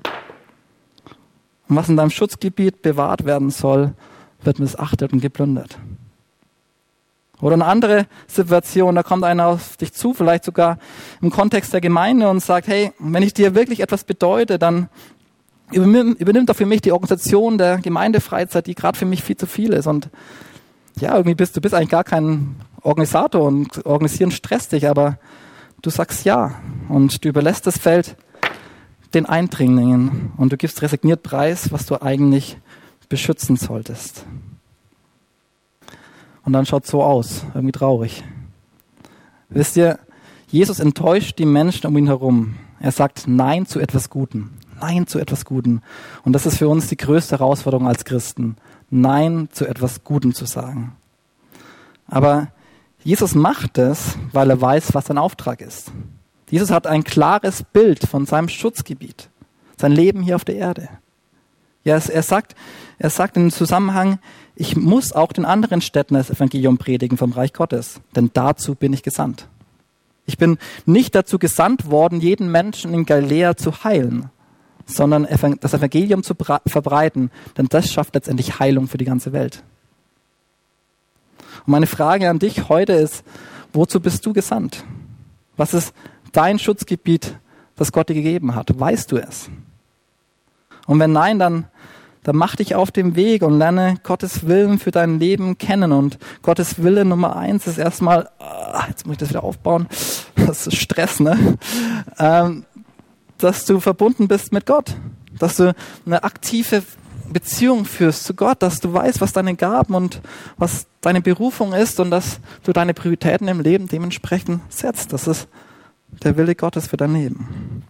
Und 1.69 1.77
was 1.77 1.89
in 1.89 1.97
deinem 1.97 2.11
Schutzgebiet 2.11 2.83
bewahrt 2.83 3.25
werden 3.25 3.51
soll, 3.51 3.93
wird 4.43 4.59
missachtet 4.59 5.13
und 5.13 5.21
geplündert. 5.21 5.79
Oder 7.41 7.55
eine 7.55 7.67
andere 7.67 8.07
Situation, 8.27 8.95
da 8.95 9.03
kommt 9.03 9.25
einer 9.25 9.47
auf 9.47 9.77
dich 9.77 9.93
zu, 9.93 10.13
vielleicht 10.13 10.45
sogar 10.45 10.79
im 11.23 11.31
Kontext 11.31 11.73
der 11.73 11.81
Gemeinde 11.81 12.29
und 12.29 12.41
sagt, 12.41 12.67
hey, 12.67 12.93
wenn 12.99 13.23
ich 13.23 13.33
dir 13.33 13.55
wirklich 13.55 13.81
etwas 13.81 14.05
bedeute, 14.05 14.59
dann 14.59 14.89
übernimm, 15.71 16.15
übernimm 16.15 16.47
doch 16.47 16.57
für 16.57 16.67
mich 16.67 16.81
die 16.81 16.93
Organisation 16.93 17.59
der 17.59 17.79
Gemeindefreizeit, 17.79 18.67
die 18.67 18.75
gerade 18.75 18.99
für 18.99 19.07
mich 19.07 19.23
viel 19.23 19.37
zu 19.37 19.47
viel 19.47 19.73
ist. 19.73 19.87
Und 19.87 20.09
ja, 20.99 21.15
irgendwie 21.15 21.37
bist 21.37 21.57
du 21.57 21.61
bist 21.61 21.75
eigentlich 21.75 21.91
gar 21.91 22.05
kein 22.05 22.57
Organisator 22.83 23.43
und 23.43 23.87
organisieren 23.87 24.31
stresst 24.31 24.73
dich, 24.73 24.89
aber 24.89 25.19
du 25.83 25.91
sagst 25.91 26.25
ja 26.25 26.57
und 26.89 27.25
du 27.25 27.29
überlässt 27.29 27.67
das 27.67 27.79
Feld 27.79 28.17
den 29.15 29.27
Eindringlingen 29.27 30.33
und 30.37 30.53
du 30.53 30.57
gibst 30.57 30.83
resigniert 30.83 31.23
preis, 31.23 31.73
was 31.73 31.87
du 31.87 32.03
eigentlich 32.03 32.59
beschützen 33.09 33.57
solltest. 33.57 34.25
Und 36.49 36.55
dann 36.55 36.65
schaut 36.65 36.87
so 36.87 37.03
aus, 37.03 37.45
irgendwie 37.53 37.73
traurig. 37.73 38.25
Wisst 39.51 39.77
ihr, 39.77 39.99
Jesus 40.47 40.81
enttäuscht 40.81 41.39
die 41.39 41.45
Menschen 41.45 41.87
um 41.87 41.95
ihn 41.99 42.07
herum. 42.07 42.55
Er 42.81 42.91
sagt 42.91 43.29
Nein 43.29 43.67
zu 43.67 43.81
etwas 43.81 44.09
Guten. 44.09 44.57
Nein 44.81 45.07
zu 45.07 45.19
etwas 45.19 45.45
Guten. 45.45 45.83
Und 46.25 46.33
das 46.33 46.47
ist 46.47 46.57
für 46.57 46.71
uns 46.71 46.87
die 46.87 46.97
größte 46.97 47.39
Herausforderung 47.39 47.87
als 47.87 48.07
Christen. 48.07 48.57
Nein 48.89 49.51
zu 49.53 49.67
etwas 49.67 50.05
Guten 50.05 50.33
zu 50.33 50.47
sagen. 50.47 50.97
Aber 52.07 52.49
Jesus 53.05 53.35
macht 53.35 53.77
es, 53.77 54.17
weil 54.33 54.49
er 54.49 54.59
weiß, 54.59 54.95
was 54.95 55.05
sein 55.05 55.19
Auftrag 55.19 55.61
ist. 55.61 55.93
Jesus 56.49 56.71
hat 56.71 56.87
ein 56.87 57.05
klares 57.05 57.63
Bild 57.63 58.07
von 58.07 58.25
seinem 58.25 58.49
Schutzgebiet, 58.49 59.29
sein 59.77 59.93
Leben 59.93 60.23
hier 60.23 60.37
auf 60.37 60.47
der 60.47 60.57
Erde. 60.57 60.89
Ja, 61.89 61.97
er 61.97 62.23
sagt, 62.23 62.55
er 62.99 63.09
sagt 63.09 63.39
im 63.39 63.51
Zusammenhang, 63.51 64.19
ich 64.57 64.77
muss 64.77 65.15
auch 65.15 65.33
den 65.33 65.47
anderen 65.47 65.81
Städten 65.81 66.17
das 66.17 66.29
Evangelium 66.29 66.77
predigen 66.77 67.17
vom 67.17 67.33
Reich 67.33 67.55
Gottes, 67.55 68.03
denn 68.15 68.31
dazu 68.35 68.75
bin 68.75 68.93
ich 68.93 69.03
gesandt. 69.03 69.49
Ich 70.27 70.37
bin 70.37 70.59
nicht 70.85 71.15
dazu 71.15 71.39
gesandt 71.39 71.91
worden, 71.91 72.21
jeden 72.21 72.53
Menschen 72.53 72.93
in 72.93 73.07
Galiläa 73.07 73.57
zu 73.57 73.85
heilen, 73.85 74.29
sondern 74.85 75.27
das 75.61 75.73
Evangelium 75.73 76.23
zu 76.23 76.35
verbreiten, 76.67 77.31
denn 77.57 77.69
das 77.71 77.91
schafft 77.91 78.15
letztendlich 78.15 78.59
Heilung 78.59 78.87
für 78.87 78.99
die 78.99 79.07
ganze 79.07 79.33
Welt. 79.33 79.63
Und 81.65 81.69
meine 81.69 81.87
Frage 81.87 82.29
an 82.29 82.39
dich 82.39 82.69
heute 82.69 82.93
ist, 82.93 83.25
wozu 83.73 83.99
bist 84.01 84.27
du 84.27 84.35
gesandt? 84.35 84.85
Was 85.57 85.73
ist 85.73 85.95
dein 86.33 86.59
Schutzgebiet, 86.59 87.39
das 87.77 87.93
Gott 87.93 88.11
dir 88.11 88.15
gegeben 88.15 88.55
hat? 88.55 88.79
Weißt 88.79 89.11
du 89.11 89.17
es? 89.17 89.49
Und 90.89 90.99
wenn 91.01 91.13
nein, 91.13 91.39
dann, 91.39 91.67
dann 92.23 92.37
mach 92.37 92.57
dich 92.57 92.75
auf 92.75 92.91
den 92.91 93.17
Weg 93.17 93.43
und 93.43 93.59
lerne 93.59 93.97
Gottes 94.03 94.47
Willen 94.47 94.79
für 94.79 94.91
dein 94.91 95.19
Leben 95.19 95.59
kennen. 95.59 95.93
Und 95.93 96.19
Gottes 96.43 96.83
Wille 96.83 97.05
Nummer 97.05 97.37
eins 97.37 97.67
ist 97.67 97.79
erstmal, 97.79 98.29
ah, 98.39 98.85
jetzt 98.89 99.07
muss 99.07 99.15
ich 99.15 99.19
das 99.19 99.31
wieder 99.31 99.45
aufbauen, 99.45 99.87
das 100.35 100.67
ist 100.67 100.77
Stress, 100.77 101.21
ne? 101.21 101.59
Ähm, 102.19 102.65
dass 103.39 103.65
du 103.65 103.81
verbunden 103.81 104.29
bist 104.29 104.53
mit 104.53 104.67
Gott, 104.67 104.97
dass 105.39 105.57
du 105.57 105.75
eine 106.05 106.25
aktive 106.25 106.83
Beziehung 107.33 107.85
führst 107.85 108.25
zu 108.25 108.35
Gott, 108.35 108.63
dass 108.63 108.81
du 108.81 108.93
weißt, 108.93 109.21
was 109.21 109.33
deine 109.33 109.55
Gaben 109.55 109.95
und 109.95 110.21
was 110.57 110.87
deine 111.01 111.21
Berufung 111.21 111.73
ist 111.73 112.01
und 112.01 112.11
dass 112.11 112.41
du 112.65 112.73
deine 112.73 112.95
Prioritäten 112.95 113.49
im 113.49 113.61
Leben 113.61 113.87
dementsprechend 113.87 114.61
setzt. 114.69 115.13
Das 115.13 115.27
ist 115.27 115.49
der 116.23 116.37
Wille 116.37 116.55
Gottes 116.55 116.89
für 116.89 116.97
dein 116.97 117.15
Leben. 117.15 117.85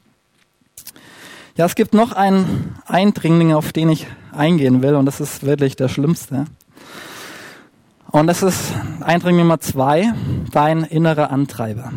Ja, 1.57 1.67
es 1.67 1.75
gibt 1.75 1.95
noch 1.95 2.13
einen 2.13 2.77
Eindringling, 2.87 3.53
auf 3.53 3.73
den 3.73 3.89
ich 3.89 4.07
eingehen 4.39 4.83
will, 4.83 4.95
und 4.95 5.07
das 5.07 5.21
ist 5.21 5.45
wirklich 5.45 5.77
der 5.77 5.89
schlimmste. 5.89 6.47
Und 8.11 8.27
das 8.27 8.43
ist 8.43 8.73
Eindringling 9.01 9.45
Nummer 9.45 9.61
zwei, 9.61 10.13
dein 10.53 10.85
innerer 10.85 11.31
Antreiber. 11.31 11.93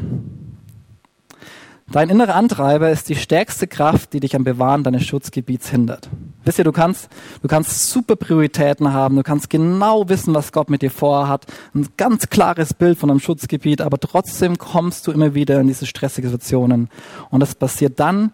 Dein 1.92 2.10
innerer 2.10 2.36
Antreiber 2.36 2.90
ist 2.90 3.10
die 3.10 3.18
stärkste 3.18 3.68
Kraft, 3.68 4.14
die 4.14 4.22
dich 4.22 4.36
am 4.36 4.46
Bewahren 4.46 4.84
deines 4.84 5.06
Schutzgebiets 5.06 5.70
hindert. 5.70 6.10
Wisst 6.46 6.58
ihr, 6.58 6.64
du 6.64 6.72
kannst, 6.72 7.10
du 7.42 7.50
kannst 7.50 7.92
super 7.92 8.16
Prioritäten 8.16 8.94
haben, 8.94 9.18
du 9.18 9.24
kannst 9.24 9.50
genau 9.50 10.08
wissen, 10.08 10.34
was 10.34 10.54
Gott 10.54 10.70
mit 10.70 10.82
dir 10.82 10.90
vorhat, 10.90 11.46
ein 11.76 11.88
ganz 11.98 12.30
klares 12.30 12.74
Bild 12.74 12.98
von 12.98 13.10
einem 13.10 13.20
Schutzgebiet, 13.20 13.82
aber 13.82 14.00
trotzdem 14.00 14.58
kommst 14.58 15.06
du 15.06 15.12
immer 15.12 15.34
wieder 15.34 15.60
in 15.60 15.68
diese 15.68 15.86
stressigen 15.86 16.30
Situationen. 16.30 16.90
Und 17.30 17.42
das 17.42 17.56
passiert 17.56 18.00
dann, 18.00 18.34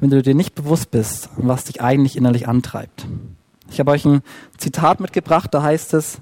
wenn 0.00 0.10
du 0.10 0.20
dir 0.20 0.34
nicht 0.34 0.56
bewusst 0.56 0.90
bist, 0.90 1.30
was 1.36 1.64
dich 1.64 1.80
eigentlich 1.80 2.16
innerlich 2.16 2.48
antreibt. 2.48 3.06
Ich 3.70 3.80
habe 3.80 3.90
euch 3.90 4.04
ein 4.04 4.22
Zitat 4.56 5.00
mitgebracht, 5.00 5.52
da 5.52 5.62
heißt 5.62 5.94
es, 5.94 6.18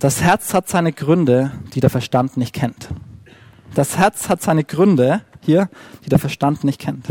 das 0.00 0.22
Herz 0.22 0.52
hat 0.52 0.68
seine 0.68 0.92
Gründe, 0.92 1.52
die 1.74 1.80
der 1.80 1.90
Verstand 1.90 2.36
nicht 2.36 2.52
kennt. 2.52 2.88
Das 3.74 3.96
Herz 3.96 4.28
hat 4.28 4.42
seine 4.42 4.64
Gründe, 4.64 5.22
hier, 5.40 5.68
die 6.04 6.08
der 6.08 6.18
Verstand 6.18 6.64
nicht 6.64 6.80
kennt. 6.80 7.06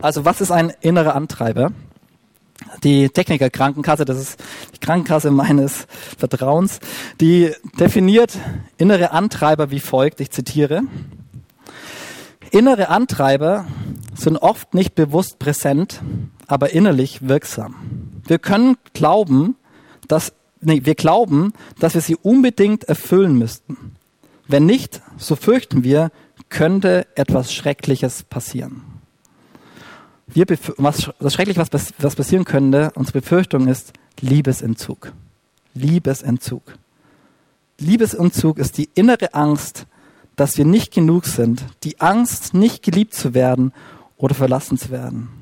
Also 0.00 0.24
was 0.24 0.40
ist 0.40 0.50
ein 0.50 0.72
innerer 0.80 1.14
Antreiber? 1.14 1.72
Die 2.82 3.08
Techniker 3.08 3.50
Krankenkasse, 3.50 4.04
das 4.04 4.18
ist 4.18 4.40
die 4.74 4.80
Krankenkasse 4.80 5.30
meines 5.30 5.86
Vertrauens, 6.18 6.80
die 7.20 7.52
definiert 7.78 8.36
innere 8.76 9.12
Antreiber 9.12 9.70
wie 9.70 9.80
folgt, 9.80 10.20
ich 10.20 10.30
zitiere. 10.30 10.82
Innere 12.50 12.88
Antreiber 12.88 13.66
sind 14.14 14.36
oft 14.38 14.74
nicht 14.74 14.94
bewusst 14.94 15.38
präsent, 15.38 16.00
aber 16.48 16.72
innerlich 16.72 17.28
wirksam. 17.28 17.76
Wir 18.26 18.38
können 18.38 18.76
glauben, 18.94 19.54
dass, 20.08 20.32
nee, 20.60 20.80
wir 20.84 20.96
glauben, 20.96 21.52
dass 21.78 21.94
wir 21.94 22.00
sie 22.00 22.16
unbedingt 22.16 22.84
erfüllen 22.84 23.38
müssten. 23.38 23.94
Wenn 24.48 24.66
nicht, 24.66 25.02
so 25.18 25.36
fürchten 25.36 25.84
wir, 25.84 26.10
könnte 26.48 27.06
etwas 27.14 27.52
Schreckliches 27.52 28.24
passieren. 28.24 28.82
Wir 30.26 30.46
was, 30.78 31.10
das 31.20 31.34
Schreckliche, 31.34 31.60
was, 31.60 31.92
was 31.98 32.16
passieren 32.16 32.44
könnte, 32.44 32.92
unsere 32.94 33.20
Befürchtung 33.20 33.68
ist 33.68 33.92
Liebesentzug. 34.20 35.12
Liebesentzug. 35.74 36.62
Liebesentzug 37.78 38.58
ist 38.58 38.78
die 38.78 38.88
innere 38.94 39.34
Angst, 39.34 39.86
dass 40.36 40.56
wir 40.56 40.64
nicht 40.64 40.92
genug 40.92 41.26
sind, 41.26 41.64
die 41.84 42.00
Angst, 42.00 42.54
nicht 42.54 42.82
geliebt 42.82 43.14
zu 43.14 43.34
werden 43.34 43.72
oder 44.16 44.34
verlassen 44.34 44.78
zu 44.78 44.90
werden. 44.90 45.37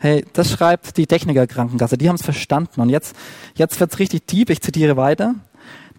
Hey, 0.00 0.24
das 0.32 0.52
schreibt 0.52 0.96
die 0.96 1.08
Techniker 1.08 1.48
Krankenkasse, 1.48 1.98
die 1.98 2.08
haben 2.08 2.16
es 2.16 2.22
verstanden. 2.22 2.80
Und 2.80 2.88
jetzt, 2.88 3.16
jetzt 3.56 3.80
wird's 3.80 3.98
richtig 3.98 4.26
deep, 4.26 4.48
ich 4.50 4.60
zitiere 4.60 4.96
weiter. 4.96 5.34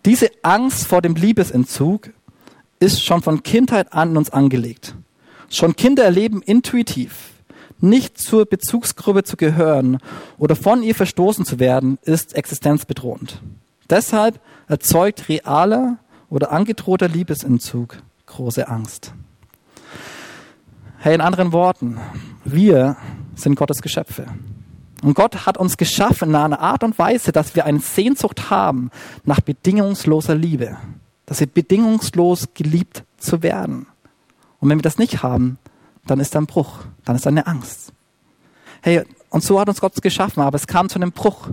Diese 0.06 0.32
Angst 0.42 0.88
vor 0.88 1.02
dem 1.02 1.16
Liebesentzug 1.16 2.12
ist 2.80 3.04
schon 3.04 3.22
von 3.22 3.44
Kindheit 3.44 3.92
an 3.92 4.12
in 4.12 4.18
uns 4.18 4.30
angelegt. 4.30 4.96
Schon 5.50 5.76
Kinder 5.76 6.06
erleben 6.06 6.42
intuitiv, 6.42 7.32
nicht 7.82 8.18
zur 8.18 8.46
Bezugsgruppe 8.46 9.24
zu 9.24 9.36
gehören 9.36 9.98
oder 10.38 10.56
von 10.56 10.82
ihr 10.82 10.96
verstoßen 10.96 11.44
zu 11.44 11.60
werden, 11.60 11.98
ist 12.04 12.36
existenzbedrohend. 12.36 13.42
Deshalb 13.90 14.40
erzeugt 14.70 15.28
realer 15.28 15.98
oder 16.30 16.52
angedrohter 16.52 17.10
Liebesentzug 17.10 17.98
große 18.28 18.68
Angst. 18.70 19.14
Hey, 21.00 21.16
in 21.16 21.22
anderen 21.22 21.52
Worten, 21.52 21.98
wir 22.46 22.96
sind 23.40 23.56
Gottes 23.56 23.82
Geschöpfe. 23.82 24.26
Und 25.02 25.14
Gott 25.14 25.46
hat 25.46 25.58
uns 25.58 25.78
geschaffen 25.78 26.30
in 26.30 26.36
einer 26.36 26.60
Art 26.60 26.84
und 26.84 27.00
Weise, 27.00 27.32
dass 27.32 27.56
wir 27.56 27.66
eine 27.66 27.80
Sehnsucht 27.80 28.50
haben 28.50 28.92
nach 29.24 29.40
bedingungsloser 29.40 30.36
Liebe 30.36 30.78
dass 31.30 31.42
wir 31.42 31.48
bedingungslos 31.48 32.48
geliebt 32.56 33.04
zu 33.18 33.44
werden. 33.44 33.86
Und 34.60 34.70
wenn 34.70 34.80
wir 34.80 34.84
das 34.84 34.98
nicht 34.98 35.22
haben, 35.22 35.60
dann 36.08 36.20
ist 36.20 36.34
da 36.34 36.40
ein 36.40 36.48
Bruch, 36.48 36.80
dann 37.06 37.16
ist 37.16 37.28
da 37.28 37.30
eine 37.30 37.46
Angst. 37.46 37.94
Hey, 38.82 39.04
und 39.30 39.44
so 39.44 39.60
hat 39.60 39.70
uns 39.70 39.80
Gott 39.80 40.02
geschaffen, 40.02 40.42
aber 40.42 40.56
es 40.56 40.66
kam 40.66 40.90
zu 40.90 40.96
einem 40.96 41.12
Bruch. 41.12 41.50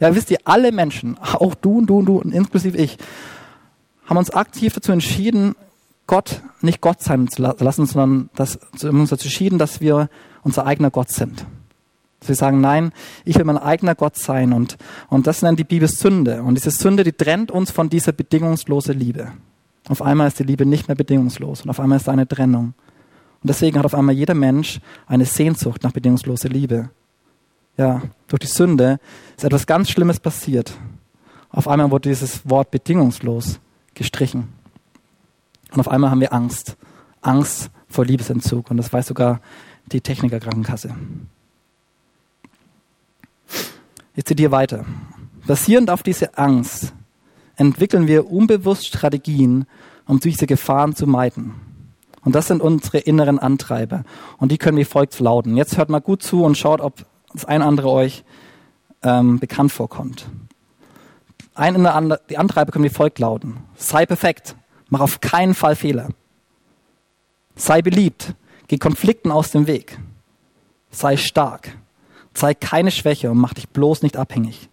Ja, 0.00 0.14
wisst 0.14 0.30
ihr, 0.30 0.38
alle 0.44 0.72
Menschen, 0.72 1.18
auch 1.34 1.54
du 1.54 1.76
und 1.76 1.88
du 1.88 1.98
und 1.98 2.06
du 2.06 2.16
und 2.16 2.32
inklusive 2.32 2.78
ich, 2.78 2.96
haben 4.06 4.16
uns 4.16 4.30
aktiv 4.30 4.72
dazu 4.72 4.92
entschieden, 4.92 5.54
Gott 6.08 6.42
nicht 6.60 6.80
Gott 6.80 7.00
sein 7.00 7.28
zu 7.28 7.40
lassen, 7.42 7.86
sondern 7.86 8.30
das, 8.34 8.58
uns 8.82 9.10
dazu 9.10 9.26
entschieden, 9.26 9.60
dass 9.60 9.80
wir 9.80 10.08
unser 10.42 10.66
eigener 10.66 10.90
Gott 10.90 11.10
sind. 11.10 11.46
Sie 12.20 12.34
sagen, 12.34 12.60
nein, 12.60 12.90
ich 13.24 13.36
will 13.36 13.44
mein 13.44 13.58
eigener 13.58 13.94
Gott 13.94 14.16
sein. 14.16 14.52
Und, 14.52 14.76
und 15.08 15.28
das 15.28 15.42
nennt 15.42 15.60
die 15.60 15.64
Bibel 15.64 15.86
Sünde. 15.86 16.42
Und 16.42 16.56
diese 16.56 16.72
Sünde, 16.72 17.04
die 17.04 17.12
trennt 17.12 17.52
uns 17.52 17.70
von 17.70 17.88
dieser 17.88 18.10
bedingungslosen 18.10 18.98
Liebe. 18.98 19.32
Auf 19.88 20.02
einmal 20.02 20.26
ist 20.26 20.38
die 20.38 20.44
Liebe 20.44 20.66
nicht 20.66 20.88
mehr 20.88 20.96
bedingungslos 20.96 21.62
und 21.62 21.70
auf 21.70 21.80
einmal 21.80 21.98
ist 21.98 22.08
da 22.08 22.12
eine 22.12 22.26
Trennung. 22.26 22.74
Und 23.40 23.48
deswegen 23.50 23.78
hat 23.78 23.86
auf 23.86 23.94
einmal 23.94 24.14
jeder 24.14 24.34
Mensch 24.34 24.80
eine 25.06 25.24
Sehnsucht 25.24 25.84
nach 25.84 25.92
bedingungsloser 25.92 26.48
Liebe. 26.48 26.90
Ja, 27.76 28.02
durch 28.26 28.40
die 28.40 28.46
Sünde 28.48 28.98
ist 29.36 29.44
etwas 29.44 29.66
ganz 29.66 29.88
Schlimmes 29.88 30.18
passiert. 30.18 30.76
Auf 31.50 31.68
einmal 31.68 31.90
wurde 31.90 32.08
dieses 32.08 32.48
Wort 32.48 32.70
bedingungslos 32.70 33.60
gestrichen. 33.94 34.48
Und 35.72 35.80
auf 35.80 35.88
einmal 35.88 36.10
haben 36.10 36.20
wir 36.20 36.32
Angst. 36.32 36.76
Angst 37.20 37.70
vor 37.88 38.04
Liebesentzug. 38.04 38.70
Und 38.70 38.76
das 38.76 38.92
weiß 38.92 39.06
sogar 39.06 39.40
die 39.86 40.00
Technikerkrankenkasse. 40.00 40.94
Ich 44.14 44.24
zitiere 44.24 44.50
weiter. 44.50 44.84
Basierend 45.46 45.90
auf 45.90 46.02
dieser 46.02 46.38
Angst 46.38 46.92
entwickeln 47.56 48.06
wir 48.06 48.30
unbewusst 48.30 48.86
Strategien, 48.86 49.66
um 50.06 50.20
diese 50.20 50.46
Gefahren 50.46 50.94
zu 50.94 51.06
meiden. 51.06 51.54
Und 52.24 52.34
das 52.34 52.48
sind 52.48 52.60
unsere 52.60 52.98
inneren 52.98 53.38
Antreiber. 53.38 54.04
Und 54.38 54.52
die 54.52 54.58
können 54.58 54.76
wie 54.76 54.84
folgt 54.84 55.18
lauten. 55.20 55.56
Jetzt 55.56 55.78
hört 55.78 55.88
mal 55.88 56.00
gut 56.00 56.22
zu 56.22 56.44
und 56.44 56.58
schaut, 56.58 56.80
ob 56.80 57.06
das 57.32 57.44
ein 57.44 57.60
oder 57.60 57.68
andere 57.68 57.90
euch 57.90 58.24
ähm, 59.02 59.38
bekannt 59.38 59.72
vorkommt. 59.72 60.26
ein 61.54 62.14
die 62.28 62.38
Antreiber 62.38 62.72
können 62.72 62.84
wie 62.84 62.90
folgt 62.90 63.18
lauten. 63.18 63.58
Sei 63.76 64.04
perfekt. 64.04 64.56
Mach 64.88 65.00
auf 65.00 65.20
keinen 65.20 65.54
Fall 65.54 65.76
Fehler. 65.76 66.08
Sei 67.56 67.82
beliebt. 67.82 68.34
Geh 68.68 68.78
Konflikten 68.78 69.30
aus 69.30 69.50
dem 69.50 69.66
Weg. 69.66 69.98
Sei 70.90 71.16
stark. 71.16 71.76
Zeig 72.34 72.60
keine 72.60 72.90
Schwäche 72.90 73.30
und 73.30 73.38
mach 73.38 73.54
dich 73.54 73.68
bloß 73.68 74.02
nicht 74.02 74.16
abhängig. 74.16 74.68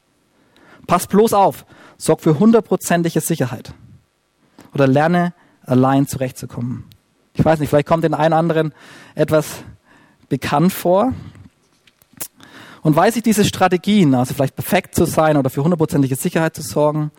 Pass 0.87 1.07
bloß 1.07 1.33
auf. 1.33 1.65
Sorg 1.97 2.21
für 2.21 2.39
hundertprozentige 2.39 3.21
Sicherheit. 3.21 3.73
Oder 4.73 4.87
lerne 4.87 5.33
allein 5.63 6.07
zurechtzukommen. 6.07 6.85
Ich 7.33 7.43
weiß 7.43 7.59
nicht, 7.59 7.69
vielleicht 7.69 7.87
kommt 7.87 8.03
den 8.03 8.13
einen 8.13 8.33
anderen 8.33 8.73
etwas 9.15 9.63
bekannt 10.29 10.73
vor. 10.73 11.13
Und 12.81 12.95
weiß 12.95 13.15
ich 13.15 13.23
diese 13.23 13.45
Strategien, 13.45 14.13
also 14.13 14.33
vielleicht 14.35 14.55
perfekt 14.55 14.93
zu 14.93 15.05
sein 15.05 15.37
oder 15.37 15.49
für 15.49 15.63
hundertprozentige 15.63 16.15
Sicherheit 16.15 16.55
zu 16.55 16.61
sorgen, 16.61 17.11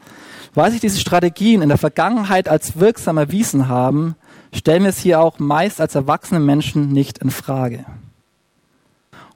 weil 0.57 0.73
sich 0.73 0.81
diese 0.81 0.99
Strategien 0.99 1.61
in 1.61 1.69
der 1.69 1.79
Vergangenheit 1.79 2.49
als 2.49 2.81
wirksam 2.81 3.19
erwiesen 3.19 3.69
haben, 3.69 4.16
stellen 4.55 4.83
wir 4.85 4.90
es 4.90 4.99
hier 4.99 5.21
auch 5.21 5.38
meist 5.38 5.83
als 5.83 5.95
erwachsene 5.95 6.40
Menschen 6.40 6.92
nicht 6.92 7.19
in 7.19 7.31
Frage. 7.31 7.85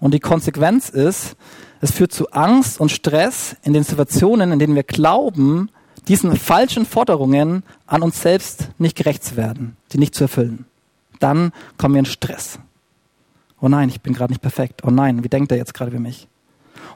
Und 0.01 0.15
die 0.15 0.21
Konsequenz 0.21 0.89
ist, 0.89 1.37
es 1.83 1.93
führt 1.93 2.13
zu 2.13 2.31
Angst 2.31 2.81
und 2.81 2.91
Stress 2.91 3.55
in 3.63 3.75
den 3.75 3.85
Situationen, 3.85 4.51
in 4.51 4.59
denen 4.59 4.75
wir 4.75 4.83
glauben, 4.83 5.69
diesen 6.09 6.35
falschen 6.37 6.87
Forderungen 6.87 7.65
an 7.87 8.01
uns 8.01 8.23
selbst 8.23 8.71
nicht 8.79 8.97
gerecht 8.97 9.23
zu 9.23 9.37
werden, 9.37 9.77
die 9.93 9.99
nicht 9.99 10.15
zu 10.15 10.25
erfüllen. 10.25 10.65
Dann 11.19 11.53
kommen 11.77 11.95
wir 11.95 12.01
in 12.01 12.07
Stress. 12.07 12.59
Oh 13.61 13.69
nein, 13.69 13.91
ich 13.91 14.01
bin 14.01 14.15
gerade 14.15 14.33
nicht 14.33 14.43
perfekt. 14.43 14.83
Oh 14.85 14.91
nein, 14.91 15.23
wie 15.23 15.29
denkt 15.29 15.53
er 15.53 15.59
jetzt 15.59 15.75
gerade 15.75 15.91
über 15.91 16.01
mich? 16.01 16.29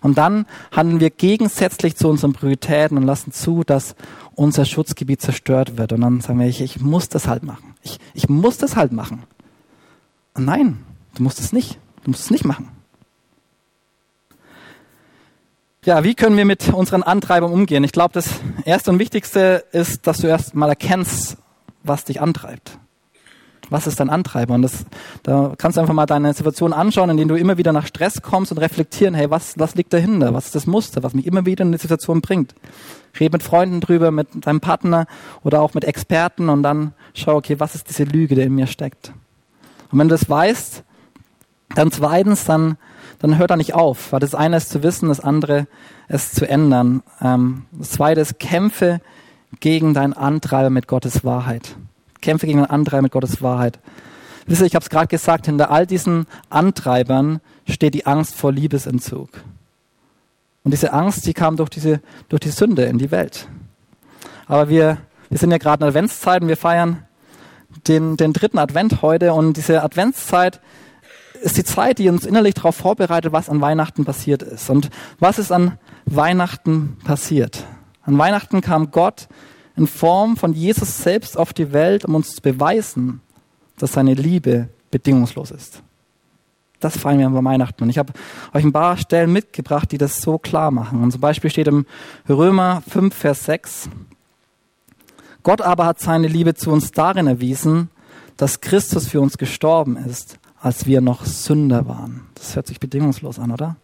Und 0.05 0.19
dann 0.19 0.45
handeln 0.71 1.01
wir 1.01 1.09
gegensätzlich 1.09 1.97
zu 1.97 2.11
unseren 2.11 2.35
Prioritäten 2.35 2.99
und 2.99 3.05
lassen 3.05 3.33
zu, 3.33 3.65
dass 3.65 3.97
unser 4.35 4.67
Schutzgebiet 4.67 5.23
zerstört 5.23 5.79
wird. 5.79 5.95
Und 5.95 6.03
dann 6.03 6.21
sagen 6.21 6.39
wir, 6.39 6.47
ich, 6.47 6.61
ich 6.61 6.79
muss 6.79 7.09
das 7.09 7.27
halt 7.27 7.43
machen. 7.43 7.75
Ich, 7.81 7.99
ich 8.13 8.29
muss 8.29 8.59
das 8.59 8.77
halt 8.77 8.93
machen. 8.93 9.23
Und 10.35 10.45
nein, 10.45 10.85
du 11.15 11.23
musst 11.23 11.41
es 11.41 11.55
nicht. 11.55 11.79
Du 12.03 12.11
musst 12.11 12.25
es 12.25 12.31
nicht 12.31 12.45
machen. 12.45 12.69
Ja, 15.87 16.05
wie 16.05 16.15
können 16.15 16.37
wir 16.37 16.45
mit 16.45 16.69
unseren 16.69 17.03
Antreibern 17.03 17.51
umgehen? 17.51 17.83
Ich 17.83 17.93
glaube, 17.93 18.13
das 18.13 18.29
erste 18.67 18.91
und 18.91 18.99
wichtigste 18.99 19.65
ist, 19.73 20.07
dass 20.07 20.19
du 20.19 20.27
erst 20.27 20.55
mal 20.55 20.69
erkennst, 20.69 21.39
was 21.83 22.05
dich 22.05 22.21
antreibt. 22.21 22.79
Was 23.71 23.87
ist 23.87 24.01
dein 24.01 24.11
Antreiber? 24.11 24.55
Und 24.55 24.63
das, 24.63 24.85
da 25.23 25.55
kannst 25.57 25.77
du 25.77 25.81
einfach 25.81 25.95
mal 25.95 26.07
deine 26.07 26.33
Situation 26.33 26.73
anschauen, 26.73 27.11
in 27.11 27.17
denen 27.17 27.29
du 27.29 27.37
immer 27.37 27.57
wieder 27.59 27.73
nach 27.73 27.87
Stress 27.87 28.23
kommst 28.23 28.53
und 28.53 28.59
reflektieren, 28.59 29.15
hey, 29.15 29.31
was, 29.31 29.59
was 29.59 29.75
liegt 29.75 29.93
dahinter? 29.93 30.35
Was 30.35 30.47
ist 30.47 30.55
das 30.55 30.67
Muster, 30.67 31.03
was 31.03 31.15
mich 31.15 31.27
immer 31.27 31.47
wieder 31.47 31.65
in 31.65 31.73
die 31.73 31.79
Situation 31.79 32.21
bringt? 32.21 32.55
Red 33.19 33.33
mit 33.33 33.43
Freunden 33.43 33.81
drüber, 33.81 34.11
mit 34.11 34.29
deinem 34.47 34.61
Partner 34.61 35.07
oder 35.43 35.61
auch 35.63 35.75
mit 35.75 35.85
Experten 35.85 36.49
und 36.49 36.63
dann 36.63 36.93
schau, 37.15 37.37
okay, 37.37 37.61
was 37.61 37.75
ist 37.75 37.89
diese 37.89 38.05
Lüge, 38.05 38.35
die 38.35 38.43
in 38.43 38.55
mir 38.55 38.67
steckt? 38.67 39.13
Und 39.91 39.99
wenn 39.99 40.09
du 40.09 40.15
das 40.15 40.29
weißt, 40.29 40.83
dann 41.75 41.91
zweitens, 41.93 42.45
dann, 42.45 42.77
dann 43.21 43.39
hör 43.39 43.47
da 43.47 43.57
nicht 43.57 43.75
auf, 43.75 44.13
weil 44.13 44.21
das 44.21 44.35
eine 44.35 44.57
ist 44.57 44.71
zu 44.71 44.83
wissen, 44.83 45.09
das 45.09 45.21
andere 45.21 45.67
ist 46.09 46.35
zu 46.35 46.49
ändern. 46.49 47.03
Ähm, 47.21 47.67
das 47.73 47.93
zweite 47.93 48.21
ist, 48.21 48.39
kämpfe 48.39 49.01
gegen 49.61 49.95
deinen 49.95 50.13
Antreiber 50.13 50.71
mit 50.71 50.89
Gottes 50.89 51.25
Wahrheit. 51.25 51.77
Kämpfe 52.25 52.47
gegen 52.47 52.59
den 52.59 52.71
Antreiber 52.71 53.03
mit 53.03 53.13
Gottes 53.13 53.43
Wahrheit. 53.43 53.79
Wisst 54.47 54.61
ihr, 54.61 54.67
ich 54.67 54.75
habe 54.75 54.83
es 54.83 54.91
gerade 54.91 55.07
gesagt, 55.07 55.47
hinter 55.47 55.71
all 55.71 55.87
diesen 55.87 56.27
Antreibern 56.51 57.41
steht 57.69 57.95
die 57.95 58.07
Angst 58.07 58.35
vor 58.35 58.53
Liebesentzug. 58.53 59.29
Und 60.65 60.71
diese 60.71 60.93
Angst, 60.93 61.27
die 61.27 61.35
kam 61.35 61.57
durch 61.57 61.71
diese, 61.71 62.01
durch 62.29 62.41
die 62.41 62.51
Sünde 62.51 62.85
in 62.85 62.99
die 62.99 63.11
Welt. 63.11 63.49
Aber 64.47 64.69
wir, 64.69 64.99
wir 65.31 65.39
sind 65.39 65.51
ja 65.51 65.59
gerade 65.59 65.85
in 65.85 65.89
Adventszeit 65.89 66.43
und 66.43 66.49
wir 66.49 66.57
feiern 66.57 67.05
den, 67.87 68.17
den 68.17 68.33
dritten 68.33 68.59
Advent 68.59 69.03
heute 69.03 69.33
und 69.33 69.57
diese 69.57 69.83
Adventszeit 69.83 70.61
ist 71.43 71.59
die 71.59 71.65
Zeit, 71.65 71.99
die 71.99 72.09
uns 72.09 72.25
innerlich 72.25 72.55
darauf 72.55 72.77
vorbereitet, 72.77 73.33
was 73.33 73.51
an 73.51 73.61
Weihnachten 73.61 74.05
passiert 74.05 74.43
ist. 74.43 74.71
Und 74.71 74.91
was 75.19 75.39
ist 75.39 75.53
an 75.53 75.79
Weihnachten 76.07 76.97
passiert? 77.05 77.65
An 78.03 78.17
Weihnachten 78.17 78.61
kam 78.61 78.91
Gott 78.91 79.29
in 79.77 79.87
Form 79.87 80.37
von 80.37 80.53
Jesus 80.53 80.99
selbst 80.99 81.37
auf 81.37 81.53
die 81.53 81.73
Welt, 81.73 82.05
um 82.05 82.15
uns 82.15 82.37
zu 82.37 82.43
beweisen, 82.43 83.21
dass 83.79 83.93
seine 83.93 84.15
Liebe 84.15 84.69
bedingungslos 84.91 85.51
ist. 85.51 85.83
Das 86.81 86.99
feiern 86.99 87.19
wir 87.33 87.39
an 87.39 87.45
Weihnachten. 87.45 87.83
Und 87.83 87.91
ich 87.91 87.99
habe 87.99 88.13
euch 88.53 88.63
ein 88.63 88.73
paar 88.73 88.97
Stellen 88.97 89.33
mitgebracht, 89.33 89.91
die 89.91 89.99
das 89.99 90.21
so 90.21 90.39
klar 90.39 90.71
machen. 90.71 91.03
Und 91.03 91.13
zum 91.13 91.21
Beispiel 91.21 91.51
steht 91.51 91.67
im 91.67 91.87
Römer 92.29 92.83
5, 92.89 93.15
Vers 93.15 93.45
6, 93.47 93.89
Gott 95.43 95.61
aber 95.61 95.85
hat 95.85 96.01
seine 96.01 96.27
Liebe 96.27 96.55
zu 96.55 96.71
uns 96.71 96.91
darin 96.91 97.27
erwiesen, 97.27 97.91
dass 98.37 98.63
Christus 98.63 99.07
für 99.07 99.21
uns 99.21 99.37
gestorben 99.39 99.97
ist, 99.97 100.39
als 100.59 100.87
wir 100.87 101.03
noch 101.03 101.27
Sünder 101.27 101.87
waren. 101.87 102.27
Das 102.35 102.57
hört 102.57 102.67
sich 102.67 102.81
bedingungslos 102.81 103.39
an, 103.39 103.53
oder? 103.53 103.77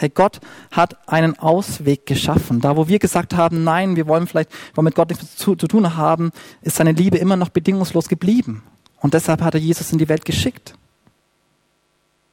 Hey, 0.00 0.08
Gott 0.08 0.40
hat 0.70 0.96
einen 1.10 1.38
Ausweg 1.38 2.06
geschaffen. 2.06 2.62
Da, 2.62 2.74
wo 2.74 2.88
wir 2.88 2.98
gesagt 2.98 3.36
haben, 3.36 3.64
nein, 3.64 3.96
wir 3.96 4.08
wollen 4.08 4.26
vielleicht, 4.26 4.48
wollen 4.74 4.86
mit 4.86 4.94
Gott 4.94 5.10
nichts 5.10 5.36
zu, 5.36 5.56
zu 5.56 5.66
tun 5.68 5.94
haben, 5.94 6.30
ist 6.62 6.76
seine 6.76 6.92
Liebe 6.92 7.18
immer 7.18 7.36
noch 7.36 7.50
bedingungslos 7.50 8.08
geblieben. 8.08 8.62
Und 9.02 9.12
deshalb 9.12 9.42
hat 9.42 9.52
er 9.52 9.60
Jesus 9.60 9.92
in 9.92 9.98
die 9.98 10.08
Welt 10.08 10.24
geschickt. 10.24 10.72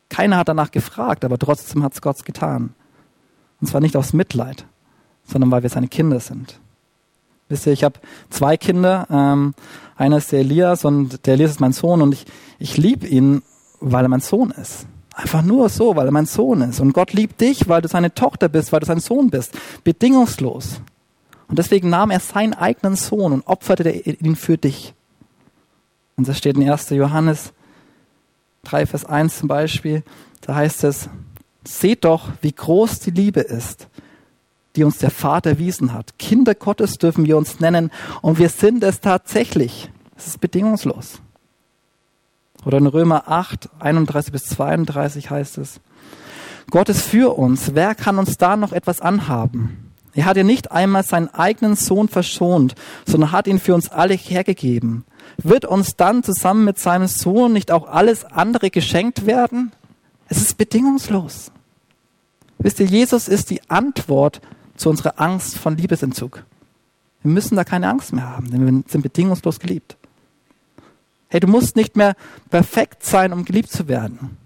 Keiner 0.08 0.38
hat 0.38 0.48
danach 0.48 0.72
gefragt, 0.72 1.26
aber 1.26 1.38
trotzdem 1.38 1.84
hat 1.84 1.92
es 1.92 2.02
Gott 2.02 2.24
getan. 2.24 2.74
Und 3.60 3.68
zwar 3.68 3.82
nicht 3.82 3.98
aus 3.98 4.14
Mitleid, 4.14 4.66
sondern 5.26 5.52
weil 5.52 5.64
wir 5.64 5.70
seine 5.70 5.90
Kinder 5.90 6.22
sind. 6.22 6.62
Wisst 7.50 7.68
ihr, 7.68 7.74
ich 7.74 7.84
habe 7.84 8.00
zwei 8.30 8.56
Kinder. 8.56 9.08
Ähm, 9.10 9.54
einer 9.98 10.20
ist 10.20 10.32
der 10.32 10.40
Elias 10.40 10.86
und 10.86 11.28
der 11.28 11.34
Elias 11.34 11.52
ist 11.52 11.60
mein 11.60 11.74
Sohn 11.74 12.02
und 12.02 12.14
ich, 12.14 12.28
ich 12.60 12.78
liebe 12.78 13.06
ihn, 13.06 13.42
weil 13.82 14.06
er 14.06 14.10
mein 14.10 14.22
Sohn 14.22 14.52
ist. 14.52 14.88
Einfach 15.18 15.42
nur 15.42 15.68
so, 15.68 15.96
weil 15.96 16.06
er 16.06 16.12
mein 16.12 16.28
Sohn 16.28 16.62
ist. 16.62 16.80
Und 16.80 16.94
Gott 16.94 17.12
liebt 17.12 17.42
dich, 17.42 17.68
weil 17.68 17.82
du 17.82 17.88
seine 17.88 18.14
Tochter 18.14 18.50
bist, 18.50 18.72
weil 18.72 18.82
du 18.82 18.86
sein 18.86 19.00
Sohn 19.00 19.32
bist. 19.32 19.52
Bedingungslos. 19.84 20.80
Und 21.48 21.58
deswegen 21.58 21.90
nahm 21.90 22.12
er 22.12 22.20
seinen 22.20 22.54
eigenen 22.54 22.96
Sohn 22.96 23.34
und 23.34 23.48
opferte 23.48 23.90
ihn 23.90 24.36
für 24.36 24.60
dich. 24.60 24.94
Und 26.18 26.28
das 26.28 26.38
steht 26.38 26.56
in 26.56 26.70
1. 26.70 26.92
Johannes 26.92 27.52
3, 28.66 28.86
Vers 28.86 29.06
1 29.06 29.40
zum 29.40 29.48
Beispiel. 29.48 30.04
Da 30.42 30.54
heißt 30.54 30.84
es, 30.84 31.10
seht 31.64 32.06
doch, 32.06 32.30
wie 32.44 32.52
groß 32.52 33.00
die 33.00 33.12
Liebe 33.12 33.40
ist, 33.40 33.88
die 34.76 34.84
uns 34.84 35.00
der 35.00 35.10
Vater 35.10 35.50
erwiesen 35.50 35.94
hat. 35.94 36.20
Kinder 36.20 36.54
Gottes 36.54 37.00
dürfen 37.00 37.26
wir 37.26 37.38
uns 37.38 37.60
nennen 37.60 37.90
und 38.22 38.38
wir 38.38 38.50
sind 38.50 38.84
es 38.84 39.02
tatsächlich. 39.02 39.90
Es 40.16 40.28
ist 40.28 40.42
bedingungslos. 40.42 41.22
Oder 42.68 42.80
in 42.80 42.88
Römer 42.88 43.30
8, 43.30 43.70
31 43.80 44.34
bis 44.34 44.44
32 44.48 45.30
heißt 45.30 45.58
es, 45.58 45.80
Gott 46.70 46.90
ist 46.90 47.02
für 47.02 47.38
uns. 47.38 47.76
Wer 47.76 47.96
kann 47.96 48.20
uns 48.20 48.36
da 48.36 48.58
noch 48.58 48.74
etwas 48.74 49.00
anhaben? 49.00 49.94
Er 50.14 50.26
hat 50.26 50.36
ja 50.36 50.44
nicht 50.44 50.70
einmal 50.70 51.04
seinen 51.04 51.34
eigenen 51.34 51.78
Sohn 51.78 52.10
verschont, 52.10 52.76
sondern 53.06 53.32
hat 53.32 53.48
ihn 53.48 53.60
für 53.60 53.74
uns 53.74 53.88
alle 53.88 54.16
hergegeben. 54.16 55.06
Wird 55.38 55.64
uns 55.64 55.96
dann 55.96 56.24
zusammen 56.24 56.66
mit 56.66 56.78
seinem 56.78 57.08
Sohn 57.08 57.54
nicht 57.54 57.72
auch 57.72 57.88
alles 57.88 58.26
andere 58.26 58.70
geschenkt 58.70 59.26
werden? 59.26 59.72
Es 60.28 60.42
ist 60.42 60.58
bedingungslos. 60.58 61.54
Wisst 62.60 62.82
ihr, 62.82 62.88
Jesus 62.88 63.30
ist 63.30 63.50
die 63.50 63.62
Antwort 63.70 64.42
zu 64.76 64.90
unserer 64.90 65.22
Angst 65.22 65.58
von 65.58 65.78
Liebesentzug. 65.78 66.44
Wir 67.24 67.32
müssen 67.32 67.56
da 67.56 67.64
keine 67.64 67.88
Angst 67.90 68.12
mehr 68.12 68.28
haben, 68.30 68.52
denn 68.52 68.66
wir 68.66 68.84
sind 68.90 69.04
bedingungslos 69.04 69.58
geliebt. 69.62 69.96
Hey, 71.30 71.40
du 71.40 71.48
musst 71.48 71.76
nicht 71.76 71.96
mehr 71.96 72.16
perfekt 72.50 73.04
sein, 73.04 73.34
um 73.34 73.44
geliebt 73.44 73.70
zu 73.70 73.88
werden. 73.88 74.38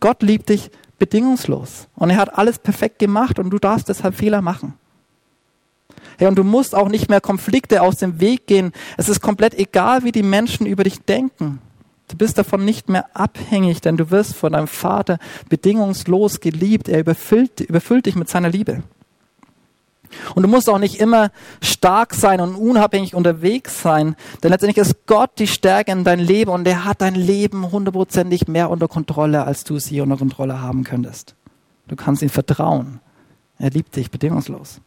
Gott 0.00 0.22
liebt 0.22 0.48
dich 0.48 0.70
bedingungslos. 0.98 1.88
Und 1.96 2.10
er 2.10 2.16
hat 2.16 2.38
alles 2.38 2.58
perfekt 2.58 2.98
gemacht 2.98 3.38
und 3.38 3.50
du 3.50 3.58
darfst 3.58 3.88
deshalb 3.88 4.14
Fehler 4.14 4.40
machen. 4.40 4.74
Hey, 6.18 6.28
und 6.28 6.36
du 6.36 6.44
musst 6.44 6.74
auch 6.74 6.88
nicht 6.88 7.08
mehr 7.08 7.20
Konflikte 7.20 7.82
aus 7.82 7.96
dem 7.96 8.20
Weg 8.20 8.46
gehen. 8.46 8.72
Es 8.96 9.08
ist 9.08 9.20
komplett 9.20 9.54
egal, 9.54 10.04
wie 10.04 10.12
die 10.12 10.22
Menschen 10.22 10.66
über 10.66 10.84
dich 10.84 11.00
denken. 11.00 11.60
Du 12.08 12.16
bist 12.16 12.38
davon 12.38 12.64
nicht 12.64 12.88
mehr 12.88 13.16
abhängig, 13.16 13.80
denn 13.80 13.96
du 13.96 14.10
wirst 14.10 14.34
von 14.34 14.52
deinem 14.52 14.68
Vater 14.68 15.18
bedingungslos 15.48 16.40
geliebt. 16.40 16.88
Er 16.88 17.00
überfüllt, 17.00 17.60
überfüllt 17.60 18.06
dich 18.06 18.14
mit 18.16 18.28
seiner 18.28 18.50
Liebe. 18.50 18.82
Und 20.34 20.42
du 20.42 20.48
musst 20.48 20.68
auch 20.68 20.78
nicht 20.78 21.00
immer 21.00 21.30
stark 21.60 22.14
sein 22.14 22.40
und 22.40 22.54
unabhängig 22.54 23.14
unterwegs 23.14 23.82
sein, 23.82 24.16
denn 24.42 24.50
letztendlich 24.50 24.78
ist 24.78 25.06
Gott 25.06 25.30
die 25.38 25.46
Stärke 25.46 25.92
in 25.92 26.04
dein 26.04 26.20
Leben 26.20 26.50
und 26.50 26.66
er 26.66 26.84
hat 26.84 27.00
dein 27.00 27.14
Leben 27.14 27.70
hundertprozentig 27.72 28.48
mehr 28.48 28.70
unter 28.70 28.88
Kontrolle, 28.88 29.44
als 29.44 29.64
du 29.64 29.76
es 29.76 29.86
hier 29.86 30.02
unter 30.02 30.16
Kontrolle 30.16 30.60
haben 30.60 30.84
könntest. 30.84 31.34
Du 31.88 31.96
kannst 31.96 32.22
ihm 32.22 32.30
vertrauen. 32.30 33.00
Er 33.58 33.70
liebt 33.70 33.94
dich 33.96 34.10
bedingungslos. 34.10 34.80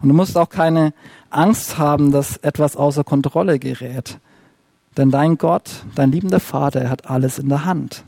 Und 0.00 0.08
du 0.08 0.14
musst 0.14 0.36
auch 0.36 0.48
keine 0.48 0.92
Angst 1.30 1.78
haben, 1.78 2.12
dass 2.12 2.36
etwas 2.38 2.76
außer 2.76 3.04
Kontrolle 3.04 3.58
gerät. 3.58 4.18
Denn 4.96 5.10
dein 5.10 5.38
Gott, 5.38 5.84
dein 5.94 6.12
liebender 6.12 6.40
Vater, 6.40 6.82
er 6.82 6.90
hat 6.90 7.08
alles 7.08 7.38
in 7.38 7.48
der 7.48 7.64
Hand. 7.64 8.04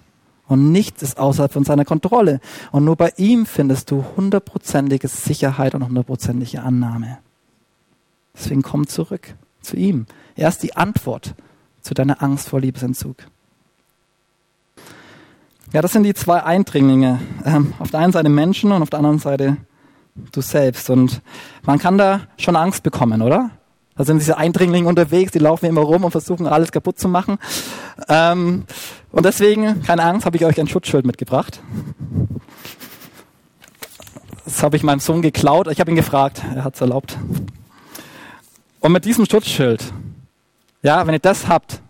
Und 0.48 0.72
nichts 0.72 1.02
ist 1.02 1.18
außerhalb 1.18 1.52
von 1.52 1.64
seiner 1.64 1.84
Kontrolle. 1.84 2.40
Und 2.72 2.84
nur 2.84 2.96
bei 2.96 3.12
ihm 3.16 3.46
findest 3.46 3.90
du 3.90 4.04
hundertprozentige 4.16 5.06
Sicherheit 5.06 5.74
und 5.74 5.84
hundertprozentige 5.84 6.62
Annahme. 6.62 7.18
Deswegen 8.34 8.62
komm 8.62 8.86
zurück 8.86 9.34
zu 9.60 9.76
ihm. 9.76 10.06
Er 10.36 10.48
ist 10.48 10.62
die 10.62 10.76
Antwort 10.76 11.34
zu 11.82 11.94
deiner 11.94 12.22
Angst 12.22 12.48
vor 12.48 12.60
Liebesentzug. 12.60 13.16
Ja, 15.72 15.82
das 15.82 15.92
sind 15.92 16.04
die 16.04 16.14
zwei 16.14 16.42
Eindringlinge. 16.42 17.20
Ähm, 17.44 17.74
auf 17.78 17.90
der 17.90 18.00
einen 18.00 18.12
Seite 18.12 18.30
Menschen 18.30 18.72
und 18.72 18.80
auf 18.80 18.90
der 18.90 19.00
anderen 19.00 19.18
Seite 19.18 19.58
du 20.32 20.40
selbst. 20.40 20.88
Und 20.88 21.20
man 21.62 21.78
kann 21.78 21.98
da 21.98 22.22
schon 22.38 22.56
Angst 22.56 22.82
bekommen, 22.82 23.20
oder? 23.20 23.50
Da 23.98 24.04
sind 24.04 24.20
diese 24.20 24.38
Eindringlinge 24.38 24.88
unterwegs, 24.88 25.32
die 25.32 25.40
laufen 25.40 25.66
immer 25.66 25.80
rum 25.80 26.04
und 26.04 26.12
versuchen 26.12 26.46
alles 26.46 26.70
kaputt 26.70 27.00
zu 27.00 27.08
machen. 27.08 27.38
Ähm, 28.08 28.64
und 29.10 29.26
deswegen, 29.26 29.82
keine 29.82 30.04
Angst, 30.04 30.24
habe 30.24 30.36
ich 30.36 30.44
euch 30.44 30.58
ein 30.60 30.68
Schutzschild 30.68 31.04
mitgebracht. 31.04 31.60
Das 34.44 34.62
habe 34.62 34.76
ich 34.76 34.84
meinem 34.84 35.00
Sohn 35.00 35.20
geklaut. 35.20 35.66
Ich 35.66 35.80
habe 35.80 35.90
ihn 35.90 35.96
gefragt, 35.96 36.42
er 36.54 36.62
hat 36.62 36.76
es 36.76 36.80
erlaubt. 36.80 37.18
Und 38.78 38.92
mit 38.92 39.04
diesem 39.04 39.26
Schutzschild, 39.26 39.92
ja, 40.82 41.04
wenn 41.04 41.14
ihr 41.14 41.18
das 41.18 41.48
habt, 41.48 41.80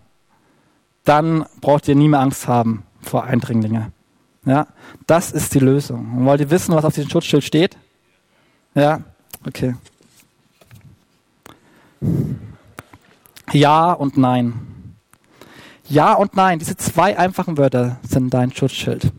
dann 1.03 1.45
braucht 1.61 1.87
ihr 1.87 1.95
nie 1.95 2.07
mehr 2.07 2.21
Angst 2.21 2.47
haben 2.47 2.83
vor 3.01 3.25
Eindringlinge. 3.25 3.91
Ja, 4.45 4.65
das 5.05 5.31
ist 5.31 5.53
die 5.53 5.59
Lösung. 5.59 6.11
Und 6.17 6.25
wollt 6.25 6.41
ihr 6.41 6.49
wissen, 6.49 6.73
was 6.73 6.85
auf 6.85 6.95
diesem 6.95 7.11
Schutzschild 7.11 7.43
steht? 7.43 7.77
Ja, 8.73 9.01
okay. 9.45 9.75
Ja 13.51 13.91
und 13.93 14.17
nein. 14.17 14.53
Ja 15.87 16.13
und 16.13 16.35
nein, 16.35 16.59
diese 16.59 16.77
zwei 16.77 17.17
einfachen 17.17 17.57
Wörter 17.57 17.99
sind 18.07 18.33
dein 18.33 18.53
Schutzschild. 18.53 19.11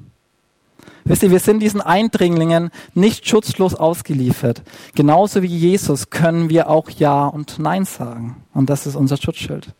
Wisst 1.05 1.23
ihr, 1.23 1.31
wir 1.31 1.41
sind 1.41 1.61
diesen 1.61 1.81
Eindringlingen 1.81 2.71
nicht 2.95 3.27
schutzlos 3.27 3.75
ausgeliefert. 3.75 4.63
Genauso 4.95 5.43
wie 5.43 5.47
Jesus 5.47 6.11
können 6.11 6.51
wir 6.51 6.69
auch 6.69 6.91
Ja 6.91 7.27
und 7.27 7.59
Nein 7.59 7.85
sagen. 7.85 8.45
Und 8.53 8.71
das 8.71 8.87
ist 8.87 8.97
unser 8.97 9.17
Schutzschild. 9.17 9.75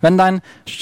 Wenn 0.00 0.18
dein, 0.18 0.40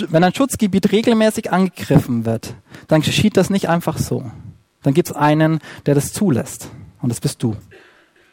wenn 0.08 0.22
dein 0.22 0.34
Schutzgebiet 0.34 0.90
regelmäßig 0.90 1.52
angegriffen 1.52 2.24
wird, 2.24 2.54
dann 2.88 3.02
geschieht 3.02 3.36
das 3.36 3.50
nicht 3.50 3.68
einfach 3.68 3.98
so. 3.98 4.30
Dann 4.82 4.94
gibt 4.94 5.10
es 5.10 5.14
einen, 5.14 5.60
der 5.86 5.94
das 5.94 6.12
zulässt. 6.12 6.70
Und 7.00 7.08
das 7.10 7.20
bist 7.20 7.42
du. 7.42 7.56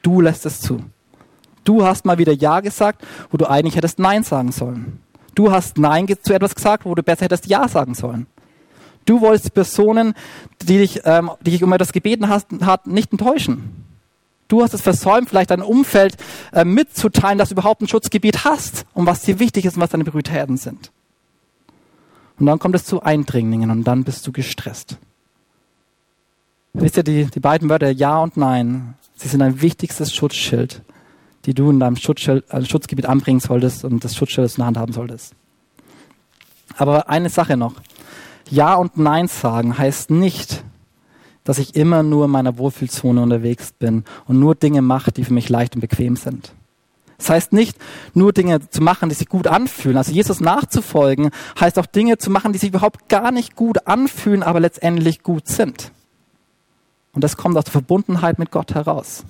Du 0.02 0.22
lässt 0.22 0.46
es 0.46 0.62
zu. 0.62 0.84
Du 1.64 1.84
hast 1.84 2.06
mal 2.06 2.18
wieder 2.18 2.34
Ja 2.34 2.60
gesagt, 2.60 3.06
wo 3.32 3.38
du 3.38 3.50
eigentlich 3.50 3.76
hättest 3.76 4.00
Nein 4.00 4.24
sagen 4.24 4.52
sollen. 4.52 5.00
Du 5.36 5.52
hast 5.52 5.78
Nein 5.78 6.08
zu 6.22 6.34
etwas 6.34 6.56
gesagt, 6.56 6.86
wo 6.86 6.96
du 6.96 7.04
besser 7.04 7.26
hättest 7.26 7.48
Ja 7.48 7.68
sagen 7.68 7.94
sollen. 7.94 8.28
Du 9.06 9.22
wolltest 9.22 9.54
Personen, 9.54 10.14
die 10.62 10.78
dich, 10.78 11.02
ähm, 11.06 11.32
die 11.42 11.52
dich 11.52 11.64
um 11.64 11.74
etwas 11.74 11.92
gebeten 11.92 12.30
hast, 12.30 12.48
hat, 12.62 12.88
nicht 12.88 13.12
enttäuschen. 13.12 13.86
Du 14.48 14.64
hast 14.64 14.74
es 14.74 14.82
versäumt, 14.82 15.30
vielleicht 15.30 15.52
dein 15.52 15.62
Umfeld 15.62 16.18
äh, 16.54 16.66
mitzuteilen, 16.66 17.38
dass 17.38 17.50
du 17.50 17.54
überhaupt 17.54 17.82
ein 17.82 17.88
Schutzgebiet 17.88 18.46
hast 18.46 18.86
und 18.94 19.06
was 19.06 19.22
dir 19.22 19.40
wichtig 19.40 19.66
ist 19.66 19.76
und 19.76 19.82
was 19.82 19.92
deine 19.92 20.04
Prioritäten 20.04 20.58
sind. 20.58 20.92
Und 22.40 22.46
dann 22.46 22.60
kommt 22.60 22.76
es 22.76 22.86
zu 22.86 23.02
Eindringlingen 23.04 23.70
und 23.70 23.84
dann 23.84 24.04
bist 24.04 24.26
du 24.26 24.32
gestresst. 24.32 24.98
Wisst 26.74 26.98
ihr, 26.98 27.04
die, 27.04 27.26
die 27.26 27.40
beiden 27.40 27.70
Wörter 27.70 27.92
Ja 27.92 28.20
und 28.20 28.38
Nein, 28.38 28.96
sie 29.16 29.28
sind 29.28 29.42
ein 29.42 29.62
wichtigstes 29.62 30.14
Schutzschild 30.14 30.82
die 31.46 31.54
du 31.54 31.70
in 31.70 31.80
deinem 31.80 31.96
äh, 31.96 32.66
Schutzgebiet 32.66 33.06
anbringen 33.06 33.40
solltest 33.40 33.86
und 33.86 34.04
das 34.04 34.16
Schutzschild 34.16 34.50
in 34.52 34.56
der 34.58 34.66
Hand 34.66 34.78
haben 34.78 34.94
solltest. 34.94 35.34
Aber 36.78 37.10
eine 37.10 37.30
Sache 37.30 37.58
noch. 37.58 37.76
Ja 38.50 38.76
und 38.76 38.98
Nein 38.98 39.28
sagen 39.28 39.78
heißt 39.78 40.12
nicht, 40.12 40.64
dass 41.44 41.58
ich 41.58 41.76
immer 41.76 42.04
nur 42.04 42.26
in 42.26 42.32
meiner 42.32 42.58
Wohlfühlzone 42.58 43.22
unterwegs 43.22 43.72
bin 43.72 44.04
und 44.26 44.40
nur 44.40 44.56
Dinge 44.56 44.82
mache, 44.82 45.12
die 45.12 45.24
für 45.24 45.34
mich 45.34 45.50
leicht 45.50 45.76
und 45.76 45.82
bequem 45.82 46.16
sind. 46.16 46.54
Das 47.18 47.30
heißt 47.30 47.54
nicht, 47.54 47.78
nur 48.14 48.32
Dinge 48.32 48.70
zu 48.70 48.82
machen, 48.82 49.10
die 49.10 49.16
sich 49.16 49.28
gut 49.28 49.46
anfühlen. 49.46 49.98
Also 49.98 50.12
Jesus 50.12 50.40
nachzufolgen, 50.40 51.32
heißt 51.60 51.78
auch 51.78 51.86
Dinge 51.86 52.18
zu 52.18 52.32
machen, 52.32 52.54
die 52.54 52.60
sich 52.60 52.70
überhaupt 52.70 53.10
gar 53.10 53.32
nicht 53.32 53.56
gut 53.56 53.88
anfühlen, 53.88 54.42
aber 54.42 54.62
letztendlich 54.62 55.22
gut 55.22 55.48
sind. 55.48 55.92
Und 57.14 57.24
das 57.24 57.36
kommt 57.36 57.58
aus 57.58 57.66
der 57.66 57.74
Verbundenheit 57.74 58.40
mit 58.40 58.52
Gott 58.52 58.74
heraus. 58.74 59.26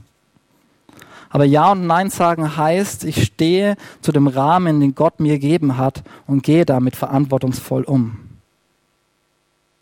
Aber 1.29 1.45
Ja 1.45 1.71
und 1.71 1.85
Nein 1.85 2.09
sagen 2.09 2.57
heißt, 2.57 3.03
ich 3.03 3.23
stehe 3.23 3.75
zu 4.01 4.11
dem 4.11 4.27
Rahmen, 4.27 4.79
den 4.79 4.95
Gott 4.95 5.19
mir 5.19 5.33
gegeben 5.33 5.77
hat 5.77 6.03
und 6.25 6.43
gehe 6.43 6.65
damit 6.65 6.95
verantwortungsvoll 6.95 7.83
um. 7.83 8.17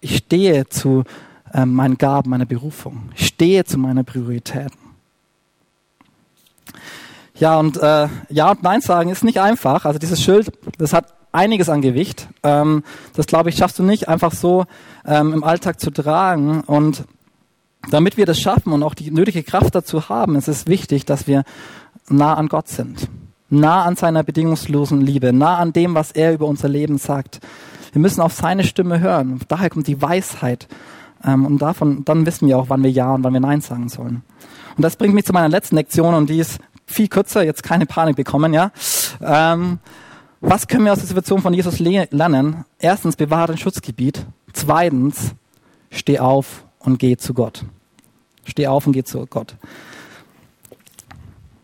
Ich 0.02 0.18
stehe 0.18 0.68
zu 0.68 1.04
äh, 1.54 1.66
meinen 1.66 1.98
Gaben, 1.98 2.30
meiner 2.30 2.46
Berufung. 2.46 3.10
Ich 3.16 3.28
stehe 3.28 3.64
zu 3.66 3.78
meinen 3.78 4.06
Prioritäten. 4.06 4.78
Ja, 7.36 7.60
und 7.60 7.78
äh, 7.78 8.08
Ja 8.30 8.52
und 8.52 8.64
Nein 8.64 8.82
sagen 8.82 9.10
ist 9.10 9.24
nicht 9.24 9.40
einfach. 9.40 9.86
Also 9.86 10.00
dieses 10.00 10.22
Schild, 10.22 10.52
das 10.78 10.94
hat 10.94 11.14
einiges 11.32 11.70
an 11.70 11.82
Gewicht. 11.82 12.28
Ähm, 12.44 12.84
das, 13.16 13.28
glaube 13.28 13.50
ich, 13.50 13.58
schaffst 13.58 13.80
du 13.80 13.84
nicht 13.84 14.08
einfach 14.08 14.34
so 14.34 14.66
ähm, 15.06 15.34
im 15.34 15.44
Alltag 15.44 15.80
zu 15.80 15.92
tragen. 15.92 16.62
Und 16.62 17.06
damit 17.90 18.18
wir 18.18 18.26
das 18.26 18.40
schaffen 18.40 18.74
und 18.74 18.84
auch 18.84 18.94
die 18.94 19.12
nötige 19.12 19.44
Kraft 19.44 19.76
dazu 19.76 20.10
haben, 20.10 20.36
ist 20.36 20.48
es 20.48 20.68
wichtig, 20.68 21.06
dass 21.06 21.28
wir 21.28 21.44
nah 22.10 22.36
an 22.36 22.48
Gott 22.48 22.68
sind. 22.68 23.08
Nah 23.50 23.84
an 23.84 23.96
seiner 23.96 24.24
bedingungslosen 24.24 25.02
Liebe, 25.02 25.32
nah 25.32 25.58
an 25.58 25.74
dem, 25.74 25.96
was 25.96 26.12
er 26.12 26.34
über 26.34 26.48
unser 26.48 26.68
Leben 26.68 26.98
sagt. 26.98 27.40
Wir 27.94 28.02
müssen 28.02 28.22
auf 28.22 28.34
seine 28.34 28.64
Stimme 28.64 29.00
hören. 29.00 29.40
Daher 29.48 29.70
kommt 29.70 29.88
die 29.88 30.02
Weisheit. 30.02 30.68
Ähm, 31.24 31.46
und 31.46 31.60
davon, 31.60 32.04
dann 32.06 32.26
wissen 32.26 32.48
wir 32.48 32.58
auch, 32.58 32.70
wann 32.70 32.84
wir 32.84 32.92
Ja 32.92 33.14
und 33.14 33.24
wann 33.24 33.34
wir 33.34 33.40
Nein 33.40 33.62
sagen 33.62 33.90
sollen. 33.90 34.24
Und 34.76 34.84
das 34.84 34.96
bringt 34.96 35.16
mich 35.16 35.26
zu 35.26 35.34
meiner 35.34 35.50
letzten 35.50 35.76
Lektion 35.76 36.14
und 36.14 36.30
die 36.30 36.40
ist 36.40 36.60
viel 36.86 37.08
kürzer, 37.08 37.44
jetzt 37.44 37.64
keine 37.64 37.86
Panik 37.86 38.16
bekommen, 38.16 38.54
ja. 38.54 38.72
Ähm, 39.22 39.80
was 40.40 40.68
können 40.68 40.86
wir 40.86 40.92
aus 40.92 41.00
der 41.00 41.08
Situation 41.08 41.42
von 41.42 41.54
Jesus 41.54 41.80
lernen? 41.80 42.66
Erstens, 42.80 43.16
bewahre 43.16 43.48
dein 43.48 43.58
Schutzgebiet. 43.58 44.26
Zweitens, 44.54 45.34
steh 45.90 46.20
auf 46.20 46.66
und 46.80 47.00
geh 47.00 47.18
zu 47.18 47.34
Gott. 47.34 47.66
Steh 48.48 48.68
auf 48.68 48.88
und 48.88 48.94
geh 48.94 49.04
zu 49.04 49.26
Gott. 49.28 49.56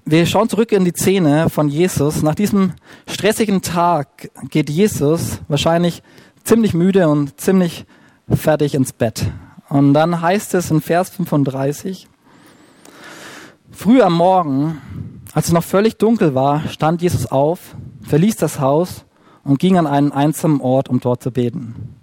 Wir 0.06 0.26
schauen 0.26 0.50
zurück 0.50 0.74
in 0.74 0.84
die 0.84 0.92
Szene 0.92 1.50
von 1.50 1.70
Jesus. 1.70 2.22
Nach 2.24 2.36
diesem 2.36 2.74
stressigen 3.08 3.62
Tag 3.62 4.30
geht 4.50 4.70
Jesus 4.70 5.40
wahrscheinlich 5.48 6.04
ziemlich 6.44 6.74
müde 6.74 7.08
und 7.08 7.40
ziemlich 7.40 7.86
fertig 8.30 8.76
ins 8.76 8.92
Bett. 8.92 9.32
Und 9.70 9.94
dann 9.94 10.22
heißt 10.22 10.56
es 10.56 10.72
in 10.72 10.82
Vers 10.82 11.10
35, 11.12 12.10
früh 13.72 14.02
am 14.02 14.14
Morgen, 14.14 14.82
als 15.34 15.48
es 15.48 15.54
noch 15.54 15.64
völlig 15.64 15.98
dunkel 15.98 16.36
war, 16.36 16.68
stand 16.68 17.02
Jesus 17.02 17.26
auf, 17.26 17.76
verließ 18.02 18.36
das 18.36 18.60
Haus 18.60 19.06
und 19.46 19.60
ging 19.60 19.78
an 19.78 19.88
einen 19.88 20.12
einsamen 20.12 20.60
Ort, 20.60 20.90
um 20.90 21.00
dort 21.00 21.24
zu 21.24 21.32
beten. 21.32 21.96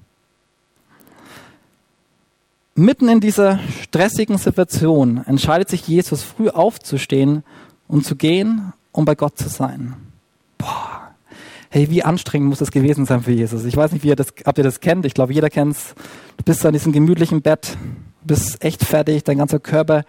Mitten 2.80 3.10
in 3.10 3.20
dieser 3.20 3.58
stressigen 3.82 4.38
Situation 4.38 5.22
entscheidet 5.26 5.68
sich 5.68 5.86
Jesus 5.86 6.22
früh 6.22 6.48
aufzustehen 6.48 7.44
und 7.88 8.06
zu 8.06 8.16
gehen, 8.16 8.72
um 8.90 9.04
bei 9.04 9.14
Gott 9.14 9.36
zu 9.36 9.50
sein. 9.50 9.96
Boah. 10.56 11.10
Hey, 11.68 11.90
wie 11.90 12.02
anstrengend 12.02 12.48
muss 12.48 12.60
das 12.60 12.70
gewesen 12.70 13.04
sein 13.04 13.22
für 13.22 13.32
Jesus? 13.32 13.66
Ich 13.66 13.76
weiß 13.76 13.92
nicht, 13.92 14.02
wie 14.02 14.08
ihr 14.08 14.16
das, 14.16 14.28
ob 14.46 14.56
ihr 14.56 14.64
das 14.64 14.80
kennt. 14.80 15.04
Ich 15.04 15.12
glaube, 15.12 15.34
jeder 15.34 15.50
kennt's. 15.50 15.94
Du 16.38 16.44
bist 16.44 16.64
an 16.64 16.72
diesem 16.72 16.92
gemütlichen 16.92 17.42
Bett, 17.42 17.76
bist 18.24 18.64
echt 18.64 18.82
fertig, 18.82 19.24
dein 19.24 19.36
ganzer 19.36 19.58
Körper 19.58 20.04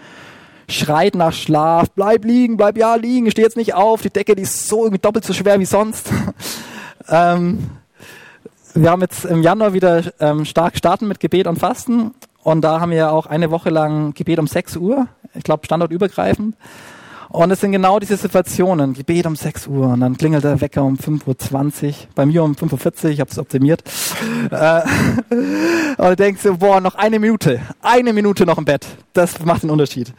schreit 0.69 1.15
nach 1.15 1.33
Schlaf. 1.33 1.89
Bleib 1.89 2.23
liegen, 2.23 2.55
bleib 2.55 2.77
ja 2.77 2.95
liegen, 2.95 3.29
steh 3.31 3.41
jetzt 3.41 3.57
nicht 3.57 3.73
auf. 3.73 4.01
Die 4.01 4.11
Decke, 4.11 4.33
die 4.33 4.43
ist 4.43 4.69
so 4.69 4.85
irgendwie 4.85 5.01
doppelt 5.01 5.25
so 5.25 5.33
schwer 5.33 5.59
wie 5.59 5.65
sonst. 5.65 6.09
ähm, 7.09 7.69
wir 8.73 8.91
haben 8.91 9.01
jetzt 9.01 9.25
im 9.25 9.43
Januar 9.43 9.73
wieder 9.73 10.03
ähm, 10.21 10.45
stark 10.45 10.77
starten 10.77 11.09
mit 11.09 11.19
Gebet 11.19 11.47
und 11.47 11.59
Fasten 11.59 12.13
und 12.43 12.61
da 12.61 12.79
haben 12.79 12.91
wir 12.91 13.11
auch 13.11 13.25
eine 13.25 13.51
Woche 13.51 13.69
lang 13.69 14.13
Gebet 14.13 14.39
um 14.39 14.47
6 14.47 14.77
Uhr, 14.77 15.07
ich 15.33 15.43
glaube 15.43 15.65
standortübergreifend. 15.65 16.55
Und 17.29 17.49
es 17.49 17.61
sind 17.61 17.71
genau 17.71 17.97
diese 17.97 18.17
Situationen, 18.17 18.93
Gebet 18.93 19.25
um 19.25 19.37
6 19.37 19.67
Uhr 19.67 19.87
und 19.87 20.01
dann 20.01 20.17
klingelt 20.17 20.43
der 20.43 20.59
Wecker 20.59 20.83
um 20.83 20.97
5.20 20.97 21.87
Uhr, 21.87 21.93
bei 22.13 22.25
mir 22.25 22.43
um 22.43 22.55
5.40 22.55 23.03
Uhr, 23.05 23.09
ich 23.11 23.19
habe 23.21 23.31
es 23.31 23.39
optimiert. 23.39 23.83
Äh, 24.51 24.81
und 25.97 26.19
denkst 26.19 26.41
so, 26.41 26.57
boah, 26.57 26.81
noch 26.81 26.95
eine 26.95 27.19
Minute, 27.19 27.61
eine 27.81 28.11
Minute 28.11 28.45
noch 28.45 28.57
im 28.57 28.65
Bett, 28.65 28.85
das 29.13 29.39
macht 29.45 29.63
den 29.63 29.69
Unterschied. 29.69 30.13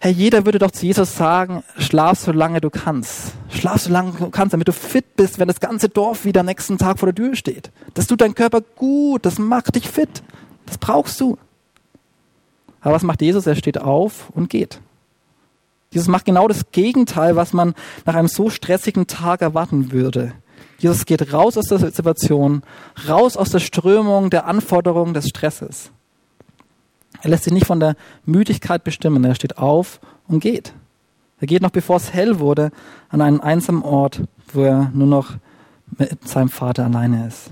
Hey, 0.00 0.12
jeder 0.12 0.44
würde 0.44 0.58
doch 0.58 0.72
zu 0.72 0.84
Jesus 0.84 1.16
sagen, 1.16 1.62
schlaf 1.78 2.18
so 2.18 2.32
lange 2.32 2.60
du 2.60 2.68
kannst. 2.68 3.32
Schlaf 3.48 3.82
so 3.82 3.90
lange 3.90 4.12
du 4.18 4.28
kannst, 4.30 4.52
damit 4.52 4.68
du 4.68 4.72
fit 4.72 5.16
bist, 5.16 5.38
wenn 5.38 5.48
das 5.48 5.60
ganze 5.60 5.88
Dorf 5.88 6.26
wieder 6.26 6.42
nächsten 6.42 6.76
Tag 6.76 6.98
vor 6.98 7.10
der 7.10 7.14
Tür 7.14 7.36
steht. 7.36 7.70
Das 7.94 8.06
tut 8.06 8.20
dein 8.20 8.34
Körper 8.34 8.60
gut, 8.60 9.24
das 9.24 9.38
macht 9.38 9.76
dich 9.76 9.88
fit. 9.88 10.22
Das 10.66 10.78
brauchst 10.78 11.20
du. 11.20 11.38
Aber 12.80 12.94
was 12.94 13.02
macht 13.02 13.22
Jesus? 13.22 13.46
Er 13.46 13.56
steht 13.56 13.80
auf 13.80 14.30
und 14.30 14.50
geht. 14.50 14.80
Jesus 15.90 16.08
macht 16.08 16.24
genau 16.24 16.48
das 16.48 16.72
Gegenteil, 16.72 17.36
was 17.36 17.52
man 17.52 17.74
nach 18.04 18.14
einem 18.14 18.28
so 18.28 18.50
stressigen 18.50 19.06
Tag 19.06 19.42
erwarten 19.42 19.92
würde. 19.92 20.32
Jesus 20.78 21.06
geht 21.06 21.32
raus 21.32 21.56
aus 21.56 21.66
der 21.66 21.78
Situation, 21.78 22.62
raus 23.08 23.36
aus 23.36 23.50
der 23.50 23.60
Strömung 23.60 24.28
der 24.28 24.46
Anforderungen 24.46 25.14
des 25.14 25.28
Stresses. 25.28 25.90
Er 27.22 27.30
lässt 27.30 27.44
sich 27.44 27.52
nicht 27.52 27.66
von 27.66 27.80
der 27.80 27.96
Müdigkeit 28.26 28.84
bestimmen. 28.84 29.24
Er 29.24 29.34
steht 29.34 29.56
auf 29.56 30.00
und 30.26 30.40
geht. 30.40 30.74
Er 31.40 31.46
geht 31.46 31.62
noch 31.62 31.70
bevor 31.70 31.96
es 31.96 32.12
hell 32.12 32.38
wurde 32.38 32.70
an 33.08 33.20
einen 33.20 33.40
einsamen 33.40 33.82
Ort, 33.82 34.22
wo 34.52 34.62
er 34.62 34.90
nur 34.92 35.06
noch 35.06 35.34
mit 35.96 36.28
seinem 36.28 36.48
Vater 36.48 36.84
alleine 36.84 37.28
ist. 37.28 37.50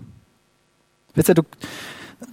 Wisst 1.14 1.28
ihr, 1.28 1.34
du, 1.34 1.42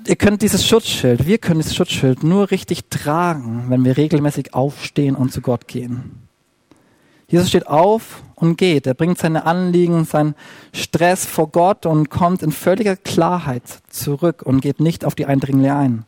ihr 0.07 0.15
könnt 0.15 0.41
dieses 0.41 0.65
Schutzschild, 0.65 1.25
wir 1.25 1.37
können 1.37 1.59
dieses 1.59 1.75
Schutzschild 1.75 2.23
nur 2.23 2.51
richtig 2.51 2.89
tragen, 2.89 3.65
wenn 3.69 3.85
wir 3.85 3.97
regelmäßig 3.97 4.53
aufstehen 4.53 5.15
und 5.15 5.31
zu 5.31 5.41
Gott 5.41 5.67
gehen. 5.67 6.27
Jesus 7.27 7.49
steht 7.49 7.67
auf 7.67 8.23
und 8.35 8.57
geht. 8.57 8.87
Er 8.87 8.95
bringt 8.95 9.19
seine 9.19 9.45
Anliegen, 9.45 10.03
seinen 10.05 10.33
Stress 10.73 11.25
vor 11.25 11.49
Gott 11.49 11.85
und 11.85 12.09
kommt 12.09 12.41
in 12.41 12.51
völliger 12.51 12.95
Klarheit 12.95 13.63
zurück 13.89 14.41
und 14.43 14.61
geht 14.61 14.79
nicht 14.79 15.05
auf 15.05 15.13
die 15.13 15.27
Eindringlinge 15.27 15.75
ein. 15.75 16.05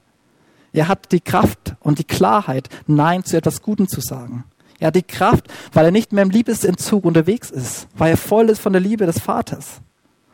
Er 0.73 0.87
hat 0.87 1.11
die 1.11 1.19
Kraft 1.19 1.75
und 1.79 1.99
die 1.99 2.05
Klarheit, 2.05 2.69
Nein 2.87 3.23
zu 3.23 3.37
etwas 3.37 3.61
Gutem 3.61 3.87
zu 3.87 4.01
sagen. 4.01 4.45
Er 4.79 4.87
hat 4.87 4.95
die 4.95 5.03
Kraft, 5.03 5.45
weil 5.73 5.85
er 5.85 5.91
nicht 5.91 6.11
mehr 6.11 6.23
im 6.23 6.31
Liebesentzug 6.31 7.05
unterwegs 7.05 7.51
ist, 7.51 7.87
weil 7.95 8.11
er 8.11 8.17
voll 8.17 8.49
ist 8.49 8.61
von 8.61 8.73
der 8.73 8.81
Liebe 8.81 9.05
des 9.05 9.19
Vaters 9.19 9.81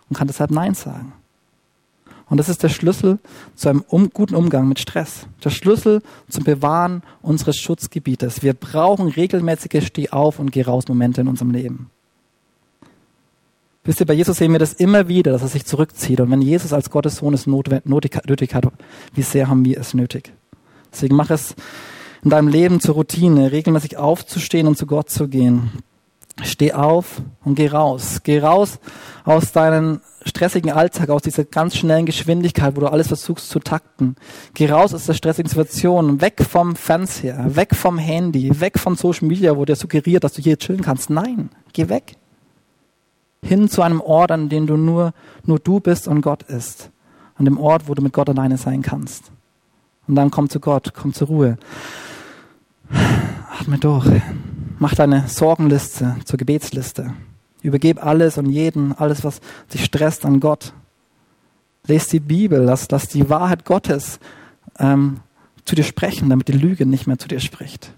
und 0.09 0.17
kann 0.17 0.27
deshalb 0.27 0.51
Nein 0.51 0.73
sagen. 0.73 1.11
Und 2.29 2.37
das 2.37 2.49
ist 2.49 2.61
der 2.61 2.69
Schlüssel 2.69 3.19
zu 3.55 3.69
einem 3.69 3.83
um, 3.87 4.09
guten 4.09 4.35
Umgang 4.35 4.67
mit 4.67 4.79
Stress. 4.79 5.27
Der 5.43 5.49
Schlüssel 5.49 6.01
zum 6.29 6.43
Bewahren 6.43 7.03
unseres 7.21 7.57
Schutzgebietes. 7.57 8.43
Wir 8.43 8.53
brauchen 8.53 9.07
regelmäßige 9.07 9.85
Steh-auf- 9.85 10.39
und 10.39 10.51
Geh-raus-Momente 10.51 11.21
in 11.21 11.29
unserem 11.29 11.51
Leben. 11.51 11.89
Wisst 13.85 14.01
ihr, 14.01 14.05
bei 14.05 14.13
Jesus 14.13 14.37
sehen 14.37 14.51
wir 14.51 14.59
das 14.59 14.73
immer 14.73 15.07
wieder, 15.07 15.31
dass 15.31 15.43
er 15.43 15.47
sich 15.47 15.63
zurückzieht. 15.63 16.19
Und 16.19 16.29
wenn 16.29 16.41
Jesus 16.41 16.73
als 16.73 16.89
Gottes 16.89 17.17
Sohn 17.17 17.33
es 17.33 17.47
nötig 17.47 18.53
hat, 18.53 18.65
wie 19.13 19.21
sehr 19.21 19.47
haben 19.47 19.63
wir 19.63 19.79
es 19.79 19.93
nötig? 19.93 20.33
Deswegen 20.91 21.15
mach 21.15 21.29
es 21.29 21.55
in 22.21 22.29
deinem 22.29 22.49
Leben 22.49 22.81
zur 22.81 22.95
Routine, 22.95 23.53
regelmäßig 23.53 23.95
aufzustehen 23.95 24.67
und 24.67 24.77
zu 24.77 24.85
Gott 24.85 25.09
zu 25.09 25.29
gehen. 25.29 25.71
Steh 26.43 26.73
auf 26.73 27.21
und 27.43 27.55
geh 27.55 27.67
raus. 27.67 28.21
Geh 28.23 28.39
raus 28.39 28.79
aus 29.25 29.51
deinem 29.51 30.01
stressigen 30.23 30.71
Alltag, 30.71 31.09
aus 31.09 31.23
dieser 31.23 31.45
ganz 31.45 31.75
schnellen 31.75 32.05
Geschwindigkeit, 32.05 32.75
wo 32.75 32.81
du 32.81 32.87
alles 32.87 33.07
versuchst 33.07 33.49
zu 33.49 33.59
takten. 33.59 34.15
Geh 34.53 34.69
raus 34.69 34.93
aus 34.93 35.05
der 35.05 35.13
stressigen 35.13 35.49
Situation, 35.49 36.21
weg 36.21 36.45
vom 36.47 36.75
Fernseher, 36.75 37.55
weg 37.55 37.75
vom 37.75 37.97
Handy, 37.97 38.59
weg 38.59 38.77
von 38.77 38.95
Social 38.95 39.27
Media, 39.27 39.57
wo 39.57 39.65
dir 39.65 39.75
suggeriert, 39.75 40.23
dass 40.23 40.33
du 40.33 40.41
hier 40.41 40.57
chillen 40.57 40.81
kannst. 40.81 41.09
Nein, 41.09 41.49
geh 41.73 41.89
weg 41.89 42.17
hin 43.47 43.69
zu 43.69 43.81
einem 43.81 44.01
Ort, 44.01 44.31
an 44.31 44.49
dem 44.49 44.67
du 44.67 44.77
nur, 44.77 45.13
nur 45.45 45.59
du 45.59 45.79
bist 45.79 46.07
und 46.07 46.21
Gott 46.21 46.43
ist. 46.43 46.91
An 47.35 47.45
dem 47.45 47.59
Ort, 47.59 47.87
wo 47.87 47.93
du 47.93 48.01
mit 48.01 48.13
Gott 48.13 48.29
alleine 48.29 48.57
sein 48.57 48.81
kannst. 48.81 49.31
Und 50.07 50.15
dann 50.15 50.31
komm 50.31 50.49
zu 50.49 50.59
Gott, 50.59 50.93
komm 50.93 51.13
zur 51.13 51.27
Ruhe. 51.27 51.57
Atme 53.59 53.77
durch. 53.77 54.21
Mach 54.79 54.93
deine 54.93 55.27
Sorgenliste 55.27 56.17
zur 56.25 56.37
Gebetsliste. 56.37 57.13
Übergeb 57.63 58.03
alles 58.03 58.37
und 58.37 58.49
jeden, 58.49 58.93
alles, 58.93 59.23
was 59.23 59.41
dich 59.73 59.83
stresst, 59.83 60.23
an 60.23 60.39
Gott. 60.39 60.73
Lest 61.87 62.13
die 62.13 62.19
Bibel, 62.19 62.61
lass, 62.61 62.89
lass 62.91 63.07
die 63.07 63.29
Wahrheit 63.29 63.65
Gottes 63.65 64.19
ähm, 64.77 65.21
zu 65.65 65.75
dir 65.75 65.83
sprechen, 65.83 66.29
damit 66.29 66.47
die 66.47 66.53
Lüge 66.53 66.85
nicht 66.85 67.07
mehr 67.07 67.17
zu 67.17 67.27
dir 67.27 67.39
spricht. 67.39 67.91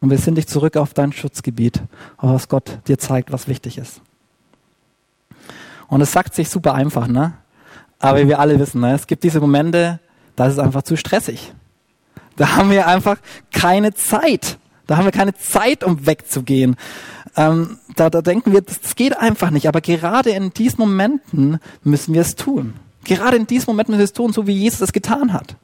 Und 0.00 0.10
wir 0.10 0.18
sind 0.18 0.36
dich 0.36 0.46
zurück 0.46 0.76
auf 0.76 0.94
dein 0.94 1.12
Schutzgebiet, 1.12 1.82
auf 2.18 2.30
was 2.30 2.48
Gott 2.48 2.78
dir 2.86 2.98
zeigt, 2.98 3.32
was 3.32 3.48
wichtig 3.48 3.78
ist. 3.78 4.00
Und 5.88 6.00
es 6.00 6.12
sagt 6.12 6.34
sich 6.34 6.48
super 6.48 6.74
einfach, 6.74 7.08
ne? 7.08 7.34
Aber 7.98 8.20
wie 8.20 8.28
wir 8.28 8.38
alle 8.38 8.58
wissen, 8.58 8.80
ne? 8.80 8.94
es 8.94 9.06
gibt 9.06 9.24
diese 9.24 9.40
Momente, 9.40 9.98
da 10.36 10.46
ist 10.46 10.54
es 10.54 10.58
einfach 10.58 10.82
zu 10.82 10.96
stressig. 10.96 11.52
Da 12.36 12.56
haben 12.56 12.70
wir 12.70 12.86
einfach 12.86 13.16
keine 13.50 13.94
Zeit. 13.94 14.58
Da 14.86 14.96
haben 14.96 15.04
wir 15.04 15.12
keine 15.12 15.34
Zeit, 15.34 15.84
um 15.84 16.06
wegzugehen. 16.06 16.76
Ähm, 17.36 17.78
da, 17.96 18.10
da 18.10 18.22
denken 18.22 18.52
wir, 18.52 18.60
das 18.60 18.94
geht 18.96 19.16
einfach 19.16 19.50
nicht. 19.50 19.68
Aber 19.68 19.80
gerade 19.80 20.30
in 20.30 20.52
diesen 20.52 20.78
Momenten 20.80 21.58
müssen 21.82 22.14
wir 22.14 22.20
es 22.20 22.36
tun. 22.36 22.74
Gerade 23.04 23.36
in 23.36 23.46
diesen 23.46 23.66
Momenten 23.66 23.92
müssen 23.92 24.00
wir 24.00 24.04
es 24.04 24.12
tun, 24.12 24.32
so 24.32 24.46
wie 24.46 24.52
Jesus 24.52 24.80
es 24.80 24.92
getan 24.92 25.32
hat. 25.32 25.56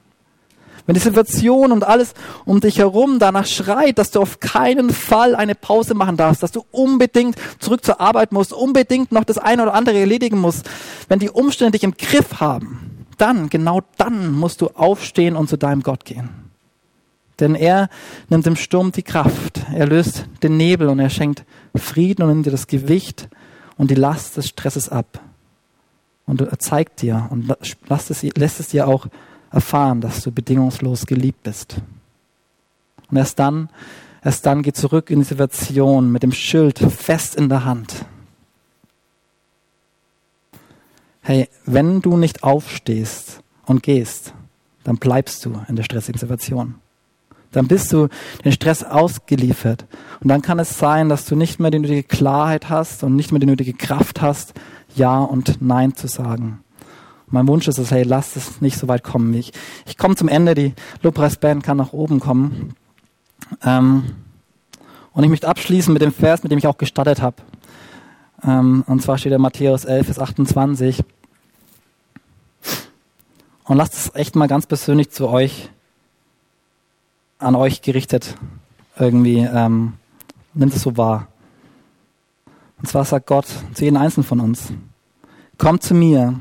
Wenn 0.86 0.94
die 0.94 1.00
Situation 1.00 1.72
und 1.72 1.84
alles 1.84 2.14
um 2.44 2.60
dich 2.60 2.78
herum 2.78 3.18
danach 3.18 3.46
schreit, 3.46 3.98
dass 3.98 4.10
du 4.10 4.20
auf 4.20 4.40
keinen 4.40 4.90
Fall 4.90 5.36
eine 5.36 5.54
Pause 5.54 5.94
machen 5.94 6.16
darfst, 6.16 6.42
dass 6.42 6.52
du 6.52 6.64
unbedingt 6.70 7.36
zurück 7.60 7.84
zur 7.84 8.00
Arbeit 8.00 8.32
musst, 8.32 8.52
unbedingt 8.52 9.12
noch 9.12 9.24
das 9.24 9.38
eine 9.38 9.62
oder 9.62 9.74
andere 9.74 9.98
erledigen 9.98 10.38
musst, 10.38 10.68
wenn 11.08 11.18
die 11.18 11.30
Umstände 11.30 11.72
dich 11.72 11.84
im 11.84 11.96
Griff 11.96 12.40
haben, 12.40 13.06
dann, 13.18 13.50
genau 13.50 13.82
dann 13.98 14.32
musst 14.32 14.62
du 14.62 14.68
aufstehen 14.68 15.36
und 15.36 15.48
zu 15.48 15.56
deinem 15.56 15.82
Gott 15.82 16.04
gehen. 16.04 16.49
Denn 17.41 17.55
er 17.55 17.88
nimmt 18.28 18.47
im 18.47 18.57
Sturm 18.57 18.93
die 18.93 19.03
Kraft, 19.03 19.64
er 19.72 19.86
löst 19.86 20.26
den 20.43 20.57
Nebel 20.57 20.88
und 20.88 20.99
er 20.99 21.11
schenkt 21.11 21.45
Frieden 21.74 22.22
und 22.22 22.28
nimmt 22.28 22.47
dir 22.47 22.51
das 22.51 22.66
Gewicht 22.66 23.28
und 23.76 23.91
die 23.91 23.97
Last 23.97 24.36
des 24.36 24.49
Stresses 24.49 24.88
ab. 24.88 25.20
Und 26.26 26.43
er 26.43 26.59
zeigt 26.59 27.03
dir 27.03 27.26
und 27.30 27.53
lässt 27.88 28.11
es, 28.11 28.22
lässt 28.22 28.61
es 28.61 28.68
dir 28.68 28.86
auch 28.86 29.07
erfahren, 29.51 30.01
dass 30.01 30.22
du 30.22 30.30
bedingungslos 30.30 31.07
geliebt 31.07 31.43
bist. 31.43 31.76
Und 33.11 33.16
erst 33.16 33.38
dann, 33.38 33.68
erst 34.22 34.47
dann 34.47 34.62
geh 34.62 34.72
zurück 34.72 35.11
in 35.11 35.20
die 35.20 35.24
Situation 35.24 36.12
mit 36.12 36.22
dem 36.22 36.32
Schild 36.32 36.78
fest 36.78 37.34
in 37.34 37.49
der 37.49 37.64
Hand. 37.64 38.05
Hey, 41.22 41.49
wenn 41.64 42.01
du 42.01 42.16
nicht 42.16 42.43
aufstehst 42.43 43.43
und 43.66 43.82
gehst, 43.82 44.32
dann 44.84 44.97
bleibst 44.97 45.45
du 45.45 45.61
in 45.68 45.76
der 45.76 45.82
stressigen 45.82 46.18
Situation. 46.18 46.76
Dann 47.53 47.66
bist 47.66 47.92
du 47.92 48.09
den 48.44 48.53
Stress 48.53 48.84
ausgeliefert. 48.84 49.86
Und 50.20 50.28
dann 50.28 50.42
kann 50.42 50.59
es 50.59 50.78
sein, 50.78 51.09
dass 51.09 51.24
du 51.24 51.34
nicht 51.34 51.59
mehr 51.59 51.70
die 51.70 51.80
nötige 51.80 52.05
Klarheit 52.05 52.68
hast 52.68 53.03
und 53.03 53.16
nicht 53.16 53.32
mehr 53.32 53.40
die 53.40 53.46
nötige 53.46 53.72
Kraft 53.72 54.22
hast, 54.22 54.55
Ja 54.94 55.18
und 55.18 55.61
Nein 55.61 55.94
zu 55.94 56.07
sagen. 56.07 56.61
Mein 57.26 57.46
Wunsch 57.46 57.68
ist 57.68 57.78
es, 57.78 57.90
hey, 57.90 58.03
lasst 58.03 58.36
es 58.36 58.61
nicht 58.61 58.76
so 58.76 58.88
weit 58.88 59.05
kommen. 59.05 59.34
Ich, 59.34 59.53
ich 59.86 59.96
komme 59.96 60.16
zum 60.16 60.28
Ende, 60.28 60.55
die 60.55 60.74
Lobpreisband 61.03 61.62
kann 61.62 61.76
nach 61.76 61.92
oben 61.92 62.18
kommen. 62.18 62.74
Ähm, 63.64 64.05
und 65.12 65.24
ich 65.24 65.30
möchte 65.30 65.48
abschließen 65.48 65.92
mit 65.92 66.03
dem 66.03 66.12
Vers, 66.12 66.42
mit 66.42 66.51
dem 66.51 66.59
ich 66.59 66.66
auch 66.66 66.78
gestartet 66.78 67.22
habe. 67.22 67.36
Ähm, 68.44 68.84
und 68.86 69.03
zwar 69.03 69.18
steht 69.18 69.32
der 69.32 69.38
Matthäus 69.38 69.84
11, 69.84 70.07
Vers 70.07 70.18
28. 70.18 71.05
Und 73.64 73.76
lasst 73.76 73.94
es 73.94 74.14
echt 74.14 74.34
mal 74.34 74.48
ganz 74.48 74.66
persönlich 74.66 75.11
zu 75.11 75.28
euch, 75.28 75.70
an 77.41 77.55
euch 77.57 77.82
gerichtet 77.82 78.36
irgendwie, 78.99 79.38
ähm, 79.38 79.95
nimmt 80.55 80.74
es 80.74 80.82
so 80.82 80.97
wahr. 80.97 81.28
Und 82.78 82.88
zwar 82.88 83.05
sagt 83.05 83.26
Gott 83.26 83.47
zu 83.74 83.84
jedem 83.84 83.97
Einzelnen 83.97 84.26
von 84.26 84.41
uns, 84.41 84.72
kommt 85.59 85.82
zu 85.82 85.95
mir, 85.95 86.38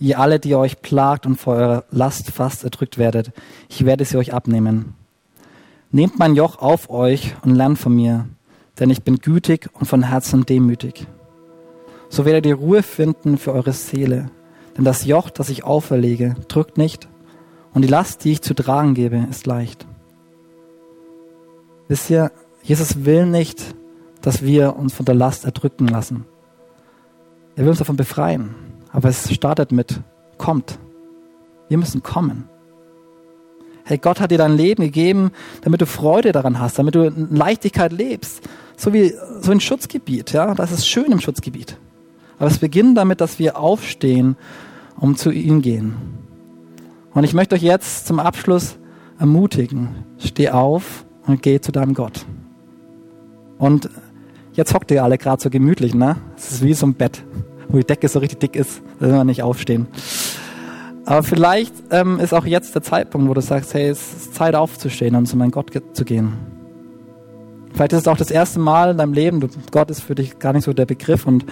ihr 0.00 0.18
alle, 0.18 0.38
die 0.38 0.54
euch 0.54 0.80
plagt 0.80 1.26
und 1.26 1.36
vor 1.36 1.54
eurer 1.54 1.84
Last 1.90 2.30
fast 2.30 2.64
erdrückt 2.64 2.98
werdet, 2.98 3.32
ich 3.68 3.84
werde 3.84 4.04
sie 4.04 4.16
euch 4.16 4.32
abnehmen. 4.32 4.94
Nehmt 5.90 6.18
mein 6.18 6.34
Joch 6.34 6.58
auf 6.58 6.90
euch 6.90 7.34
und 7.42 7.54
lernt 7.54 7.78
von 7.78 7.94
mir, 7.94 8.28
denn 8.78 8.90
ich 8.90 9.02
bin 9.02 9.16
gütig 9.16 9.70
und 9.72 9.86
von 9.86 10.02
Herzen 10.02 10.44
demütig. 10.44 11.06
So 12.10 12.24
werdet 12.24 12.46
ihr 12.46 12.54
Ruhe 12.54 12.82
finden 12.82 13.38
für 13.38 13.52
eure 13.52 13.72
Seele, 13.72 14.30
denn 14.76 14.84
das 14.84 15.04
Joch, 15.04 15.30
das 15.30 15.48
ich 15.48 15.64
auferlege, 15.64 16.36
drückt 16.48 16.78
nicht, 16.78 17.08
und 17.74 17.82
die 17.82 17.88
Last, 17.88 18.24
die 18.24 18.32
ich 18.32 18.42
zu 18.42 18.54
tragen 18.54 18.94
gebe, 18.94 19.26
ist 19.30 19.46
leicht. 19.46 19.86
Wisst 21.88 22.10
ihr, 22.10 22.30
Jesus 22.62 23.04
will 23.04 23.26
nicht, 23.26 23.74
dass 24.20 24.42
wir 24.42 24.76
uns 24.76 24.94
von 24.94 25.06
der 25.06 25.14
Last 25.14 25.44
erdrücken 25.44 25.88
lassen. 25.88 26.26
Er 27.56 27.64
will 27.64 27.70
uns 27.70 27.78
davon 27.78 27.96
befreien. 27.96 28.54
Aber 28.92 29.08
es 29.08 29.32
startet 29.32 29.72
mit, 29.72 30.00
kommt. 30.36 30.78
Wir 31.68 31.78
müssen 31.78 32.02
kommen. 32.02 32.48
Hey, 33.84 33.98
Gott 33.98 34.20
hat 34.20 34.30
dir 34.30 34.38
dein 34.38 34.56
Leben 34.56 34.82
gegeben, 34.82 35.30
damit 35.62 35.80
du 35.80 35.86
Freude 35.86 36.32
daran 36.32 36.60
hast, 36.60 36.78
damit 36.78 36.94
du 36.94 37.06
in 37.06 37.34
Leichtigkeit 37.34 37.92
lebst. 37.92 38.42
So 38.76 38.92
wie 38.92 39.14
so 39.40 39.50
ein 39.50 39.60
Schutzgebiet, 39.60 40.32
ja. 40.32 40.54
Das 40.54 40.72
ist 40.72 40.86
schön 40.86 41.10
im 41.10 41.20
Schutzgebiet. 41.20 41.78
Aber 42.38 42.50
es 42.50 42.58
beginnt 42.58 42.98
damit, 42.98 43.20
dass 43.20 43.38
wir 43.38 43.58
aufstehen, 43.58 44.36
um 44.98 45.16
zu 45.16 45.30
ihm 45.30 45.62
gehen. 45.62 45.96
Und 47.14 47.24
ich 47.24 47.34
möchte 47.34 47.54
euch 47.54 47.62
jetzt 47.62 48.06
zum 48.06 48.20
Abschluss 48.20 48.76
ermutigen. 49.18 50.04
Steh 50.18 50.50
auf 50.50 51.04
und 51.28 51.42
geh 51.42 51.60
zu 51.60 51.70
deinem 51.70 51.94
Gott. 51.94 52.26
Und 53.58 53.88
jetzt 54.52 54.74
hockt 54.74 54.90
ihr 54.90 55.04
alle 55.04 55.18
gerade 55.18 55.40
so 55.40 55.50
gemütlich, 55.50 55.94
ne? 55.94 56.16
Es 56.36 56.50
ist 56.50 56.62
wie 56.64 56.74
so 56.74 56.86
ein 56.86 56.94
Bett 56.94 57.22
wo 57.68 57.78
die 57.78 57.84
Decke 57.84 58.08
so 58.08 58.18
richtig 58.18 58.40
dick 58.40 58.56
ist, 58.56 58.82
da 58.98 59.06
will 59.06 59.16
man 59.16 59.26
nicht 59.26 59.42
aufstehen. 59.42 59.86
Aber 61.04 61.22
vielleicht 61.22 61.74
ähm, 61.90 62.18
ist 62.20 62.34
auch 62.34 62.44
jetzt 62.44 62.74
der 62.74 62.82
Zeitpunkt, 62.82 63.28
wo 63.28 63.34
du 63.34 63.40
sagst, 63.40 63.72
hey, 63.74 63.88
es 63.88 64.12
ist 64.14 64.34
Zeit 64.34 64.54
aufzustehen 64.54 65.14
und 65.14 65.26
zu 65.26 65.36
meinem 65.36 65.50
Gott 65.50 65.70
zu 65.92 66.04
gehen. 66.04 66.34
Vielleicht 67.72 67.92
ist 67.92 68.00
es 68.00 68.08
auch 68.08 68.16
das 68.16 68.30
erste 68.30 68.58
Mal 68.58 68.90
in 68.90 68.98
deinem 68.98 69.12
Leben, 69.12 69.46
Gott 69.70 69.90
ist 69.90 70.00
für 70.00 70.14
dich 70.14 70.38
gar 70.38 70.52
nicht 70.52 70.64
so 70.64 70.72
der 70.72 70.86
Begriff 70.86 71.26
und 71.26 71.46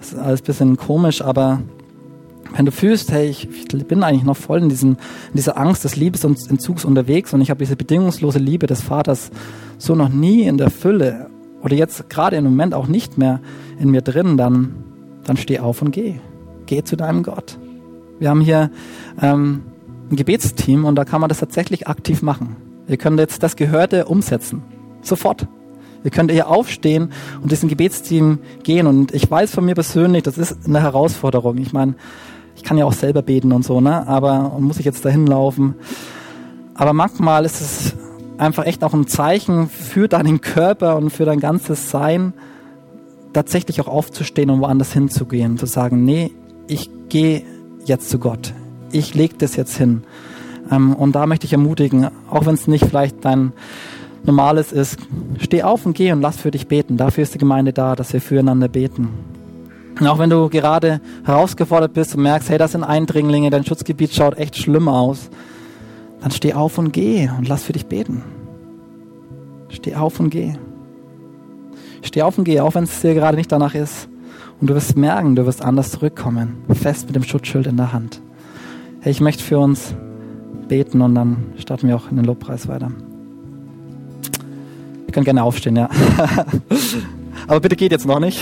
ist 0.00 0.16
alles 0.16 0.40
ein 0.40 0.44
bisschen 0.44 0.76
komisch, 0.76 1.22
aber 1.22 1.60
wenn 2.58 2.64
du 2.64 2.72
fühlst, 2.72 3.12
hey, 3.12 3.28
ich, 3.28 3.48
ich 3.72 3.86
bin 3.86 4.02
eigentlich 4.02 4.24
noch 4.24 4.36
voll 4.36 4.60
in, 4.60 4.68
diesen, 4.68 4.94
in 4.94 5.36
dieser 5.36 5.56
Angst 5.56 5.84
des 5.84 5.94
Liebesentzugs 5.94 6.84
unterwegs 6.84 7.32
und 7.32 7.40
ich 7.40 7.50
habe 7.50 7.60
diese 7.60 7.76
bedingungslose 7.76 8.40
Liebe 8.40 8.66
des 8.66 8.82
Vaters 8.82 9.30
so 9.78 9.94
noch 9.94 10.08
nie 10.08 10.42
in 10.42 10.58
der 10.58 10.68
Fülle 10.68 11.30
oder 11.62 11.76
jetzt 11.76 12.10
gerade 12.10 12.34
im 12.34 12.42
Moment 12.42 12.74
auch 12.74 12.88
nicht 12.88 13.16
mehr 13.16 13.38
in 13.78 13.92
mir 13.92 14.02
drin, 14.02 14.36
dann, 14.36 14.74
dann 15.22 15.36
steh 15.36 15.60
auf 15.60 15.82
und 15.82 15.92
geh. 15.92 16.16
Geh 16.66 16.82
zu 16.82 16.96
deinem 16.96 17.22
Gott. 17.22 17.58
Wir 18.18 18.28
haben 18.28 18.40
hier 18.40 18.72
ähm, 19.22 19.62
ein 20.10 20.16
Gebetsteam 20.16 20.84
und 20.84 20.96
da 20.96 21.04
kann 21.04 21.20
man 21.20 21.28
das 21.28 21.38
tatsächlich 21.38 21.86
aktiv 21.86 22.22
machen. 22.22 22.56
Ihr 22.88 22.96
könnt 22.96 23.20
jetzt 23.20 23.44
das 23.44 23.54
Gehörte 23.54 24.06
umsetzen. 24.06 24.64
Sofort. 25.02 25.46
Ihr 26.02 26.10
könnt 26.10 26.30
hier 26.30 26.48
aufstehen 26.48 27.12
und 27.40 27.52
diesen 27.52 27.68
Gebetsteam 27.68 28.38
gehen. 28.62 28.86
Und 28.86 29.14
ich 29.14 29.30
weiß 29.30 29.52
von 29.52 29.64
mir 29.64 29.74
persönlich, 29.74 30.22
das 30.24 30.38
ist 30.38 30.66
eine 30.66 30.80
Herausforderung. 30.80 31.58
Ich 31.58 31.72
meine, 31.72 31.94
ich 32.58 32.64
kann 32.64 32.76
ja 32.76 32.84
auch 32.84 32.92
selber 32.92 33.22
beten 33.22 33.52
und 33.52 33.64
so, 33.64 33.80
ne? 33.80 34.06
Aber 34.08 34.56
muss 34.58 34.80
ich 34.80 34.84
jetzt 34.84 35.04
dahin 35.04 35.28
laufen? 35.28 35.76
Aber 36.74 36.92
manchmal 36.92 37.44
ist 37.44 37.60
es 37.60 37.94
einfach 38.36 38.66
echt 38.66 38.82
auch 38.82 38.94
ein 38.94 39.06
Zeichen 39.06 39.68
für 39.68 40.08
deinen 40.08 40.40
Körper 40.40 40.96
und 40.96 41.10
für 41.10 41.24
dein 41.24 41.38
ganzes 41.38 41.90
Sein, 41.90 42.32
tatsächlich 43.32 43.80
auch 43.80 43.86
aufzustehen 43.86 44.50
und 44.50 44.60
woanders 44.60 44.92
hinzugehen, 44.92 45.56
zu 45.56 45.66
sagen, 45.66 46.04
nee, 46.04 46.32
ich 46.66 46.90
gehe 47.08 47.44
jetzt 47.84 48.10
zu 48.10 48.18
Gott. 48.18 48.52
Ich 48.90 49.14
lege 49.14 49.36
das 49.38 49.54
jetzt 49.54 49.76
hin. 49.76 50.02
Ähm, 50.68 50.96
und 50.96 51.14
da 51.14 51.26
möchte 51.26 51.46
ich 51.46 51.52
ermutigen, 51.52 52.08
auch 52.28 52.44
wenn 52.44 52.54
es 52.54 52.66
nicht 52.66 52.86
vielleicht 52.86 53.24
dein 53.24 53.52
normales 54.24 54.72
ist, 54.72 54.98
steh 55.38 55.62
auf 55.62 55.86
und 55.86 55.94
geh 55.94 56.10
und 56.10 56.22
lass 56.22 56.38
für 56.38 56.50
dich 56.50 56.66
beten. 56.66 56.96
Dafür 56.96 57.22
ist 57.22 57.34
die 57.34 57.38
Gemeinde 57.38 57.72
da, 57.72 57.94
dass 57.94 58.12
wir 58.12 58.20
füreinander 58.20 58.66
beten. 58.66 59.37
Und 60.00 60.06
auch 60.06 60.18
wenn 60.18 60.30
du 60.30 60.48
gerade 60.48 61.00
herausgefordert 61.24 61.92
bist 61.92 62.14
und 62.14 62.22
merkst, 62.22 62.50
hey, 62.50 62.58
das 62.58 62.72
sind 62.72 62.84
Eindringlinge, 62.84 63.50
dein 63.50 63.64
Schutzgebiet 63.64 64.14
schaut 64.14 64.38
echt 64.38 64.56
schlimm 64.56 64.88
aus, 64.88 65.30
dann 66.20 66.30
steh 66.30 66.54
auf 66.54 66.78
und 66.78 66.92
geh 66.92 67.28
und 67.36 67.48
lass 67.48 67.64
für 67.64 67.72
dich 67.72 67.86
beten. 67.86 68.22
Steh 69.68 69.96
auf 69.96 70.20
und 70.20 70.30
geh. 70.30 70.54
Steh 72.02 72.22
auf 72.22 72.38
und 72.38 72.44
geh, 72.44 72.60
auch 72.60 72.74
wenn 72.74 72.84
es 72.84 73.00
dir 73.00 73.14
gerade 73.14 73.36
nicht 73.36 73.50
danach 73.50 73.74
ist. 73.74 74.08
Und 74.60 74.70
du 74.70 74.74
wirst 74.74 74.96
merken, 74.96 75.36
du 75.36 75.46
wirst 75.46 75.62
anders 75.62 75.90
zurückkommen, 75.90 76.62
fest 76.72 77.06
mit 77.06 77.16
dem 77.16 77.22
Schutzschild 77.22 77.66
in 77.66 77.76
der 77.76 77.92
Hand. 77.92 78.20
Hey, 79.00 79.12
ich 79.12 79.20
möchte 79.20 79.42
für 79.42 79.58
uns 79.58 79.94
beten 80.68 81.00
und 81.00 81.14
dann 81.14 81.52
starten 81.56 81.88
wir 81.88 81.96
auch 81.96 82.10
in 82.10 82.16
den 82.16 82.24
Lobpreis 82.24 82.68
weiter. 82.68 82.90
Ihr 85.06 85.12
könnt 85.12 85.24
gerne 85.24 85.42
aufstehen, 85.42 85.76
ja. 85.76 85.88
Aber 87.46 87.60
bitte 87.60 87.76
geht 87.76 87.92
jetzt 87.92 88.06
noch 88.06 88.20
nicht. 88.20 88.40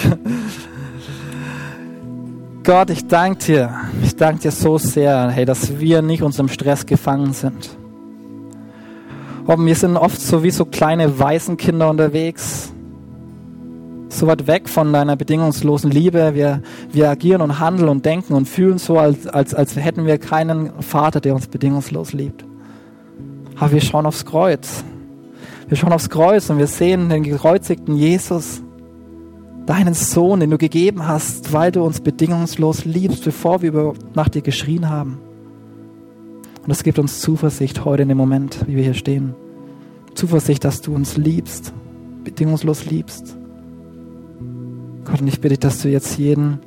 Gott, 2.66 2.90
ich 2.90 3.06
danke 3.06 3.44
dir. 3.44 3.74
Ich 4.02 4.16
danke 4.16 4.42
dir 4.42 4.50
so 4.50 4.76
sehr, 4.76 5.30
hey, 5.30 5.44
dass 5.44 5.78
wir 5.78 6.02
nicht 6.02 6.24
unserem 6.24 6.48
Stress 6.48 6.84
gefangen 6.84 7.32
sind. 7.32 7.78
Oh, 9.46 9.54
wir 9.56 9.74
sind 9.76 9.96
oft 9.96 10.20
so 10.20 10.42
wie 10.42 10.50
so 10.50 10.64
kleine 10.64 11.20
Waisenkinder 11.20 11.88
unterwegs. 11.88 12.72
So 14.08 14.26
weit 14.26 14.48
weg 14.48 14.68
von 14.68 14.92
deiner 14.92 15.14
bedingungslosen 15.14 15.92
Liebe. 15.92 16.34
Wir, 16.34 16.60
wir 16.90 17.08
agieren 17.08 17.40
und 17.40 17.60
handeln 17.60 17.88
und 17.88 18.04
denken 18.04 18.34
und 18.34 18.48
fühlen 18.48 18.78
so, 18.78 18.98
als, 18.98 19.28
als, 19.28 19.54
als 19.54 19.76
hätten 19.76 20.04
wir 20.04 20.18
keinen 20.18 20.72
Vater, 20.82 21.20
der 21.20 21.36
uns 21.36 21.46
bedingungslos 21.46 22.14
liebt. 22.14 22.44
Aber 23.60 23.70
wir 23.70 23.80
schauen 23.80 24.06
aufs 24.06 24.24
Kreuz. 24.24 24.82
Wir 25.68 25.76
schauen 25.76 25.92
aufs 25.92 26.10
Kreuz 26.10 26.50
und 26.50 26.58
wir 26.58 26.66
sehen 26.66 27.10
den 27.10 27.22
gekreuzigten 27.22 27.94
Jesus 27.94 28.60
deinen 29.66 29.94
Sohn, 29.94 30.40
den 30.40 30.50
du 30.50 30.58
gegeben 30.58 31.06
hast, 31.06 31.52
weil 31.52 31.72
du 31.72 31.82
uns 31.82 32.00
bedingungslos 32.00 32.84
liebst, 32.84 33.24
bevor 33.24 33.62
wir 33.62 33.94
nach 34.14 34.28
dir 34.28 34.42
geschrien 34.42 34.88
haben. 34.88 35.18
Und 36.62 36.68
das 36.68 36.84
gibt 36.84 36.98
uns 36.98 37.20
Zuversicht 37.20 37.84
heute 37.84 38.02
in 38.02 38.08
dem 38.08 38.18
Moment, 38.18 38.64
wie 38.66 38.76
wir 38.76 38.84
hier 38.84 38.94
stehen. 38.94 39.34
Zuversicht, 40.14 40.64
dass 40.64 40.80
du 40.80 40.94
uns 40.94 41.16
liebst, 41.16 41.72
bedingungslos 42.24 42.86
liebst. 42.86 43.36
Gott, 45.04 45.20
und 45.20 45.28
ich 45.28 45.40
bitte 45.40 45.50
dich, 45.50 45.60
dass 45.60 45.82
du 45.82 45.88
jetzt 45.88 46.16
jeden 46.16 46.58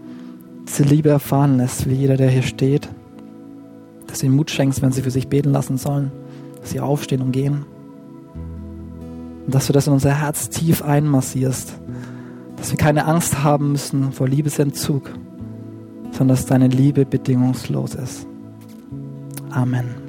diese 0.67 0.83
Liebe 0.83 1.09
erfahren 1.09 1.57
lässt, 1.57 1.89
wie 1.89 1.95
jeder, 1.95 2.15
der 2.15 2.29
hier 2.29 2.43
steht. 2.43 2.89
Dass 4.07 4.19
du 4.19 4.27
ihnen 4.27 4.35
Mut 4.35 4.51
schenkst, 4.51 4.81
wenn 4.81 4.91
sie 4.91 5.01
für 5.01 5.11
sich 5.11 5.27
beten 5.27 5.51
lassen 5.51 5.77
sollen, 5.77 6.11
dass 6.61 6.69
sie 6.69 6.79
aufstehen 6.79 7.21
und 7.21 7.31
gehen. 7.31 7.65
Und 9.45 9.55
dass 9.55 9.67
du 9.67 9.73
das 9.73 9.87
in 9.87 9.93
unser 9.93 10.13
Herz 10.13 10.49
tief 10.49 10.83
einmassierst 10.83 11.73
dass 12.59 12.71
wir 12.71 12.77
keine 12.77 13.05
Angst 13.05 13.43
haben 13.43 13.71
müssen 13.71 14.11
vor 14.11 14.27
Liebesentzug, 14.27 15.09
sondern 16.11 16.35
dass 16.35 16.45
deine 16.45 16.67
Liebe 16.67 17.05
bedingungslos 17.05 17.95
ist. 17.95 18.27
Amen. 19.49 20.08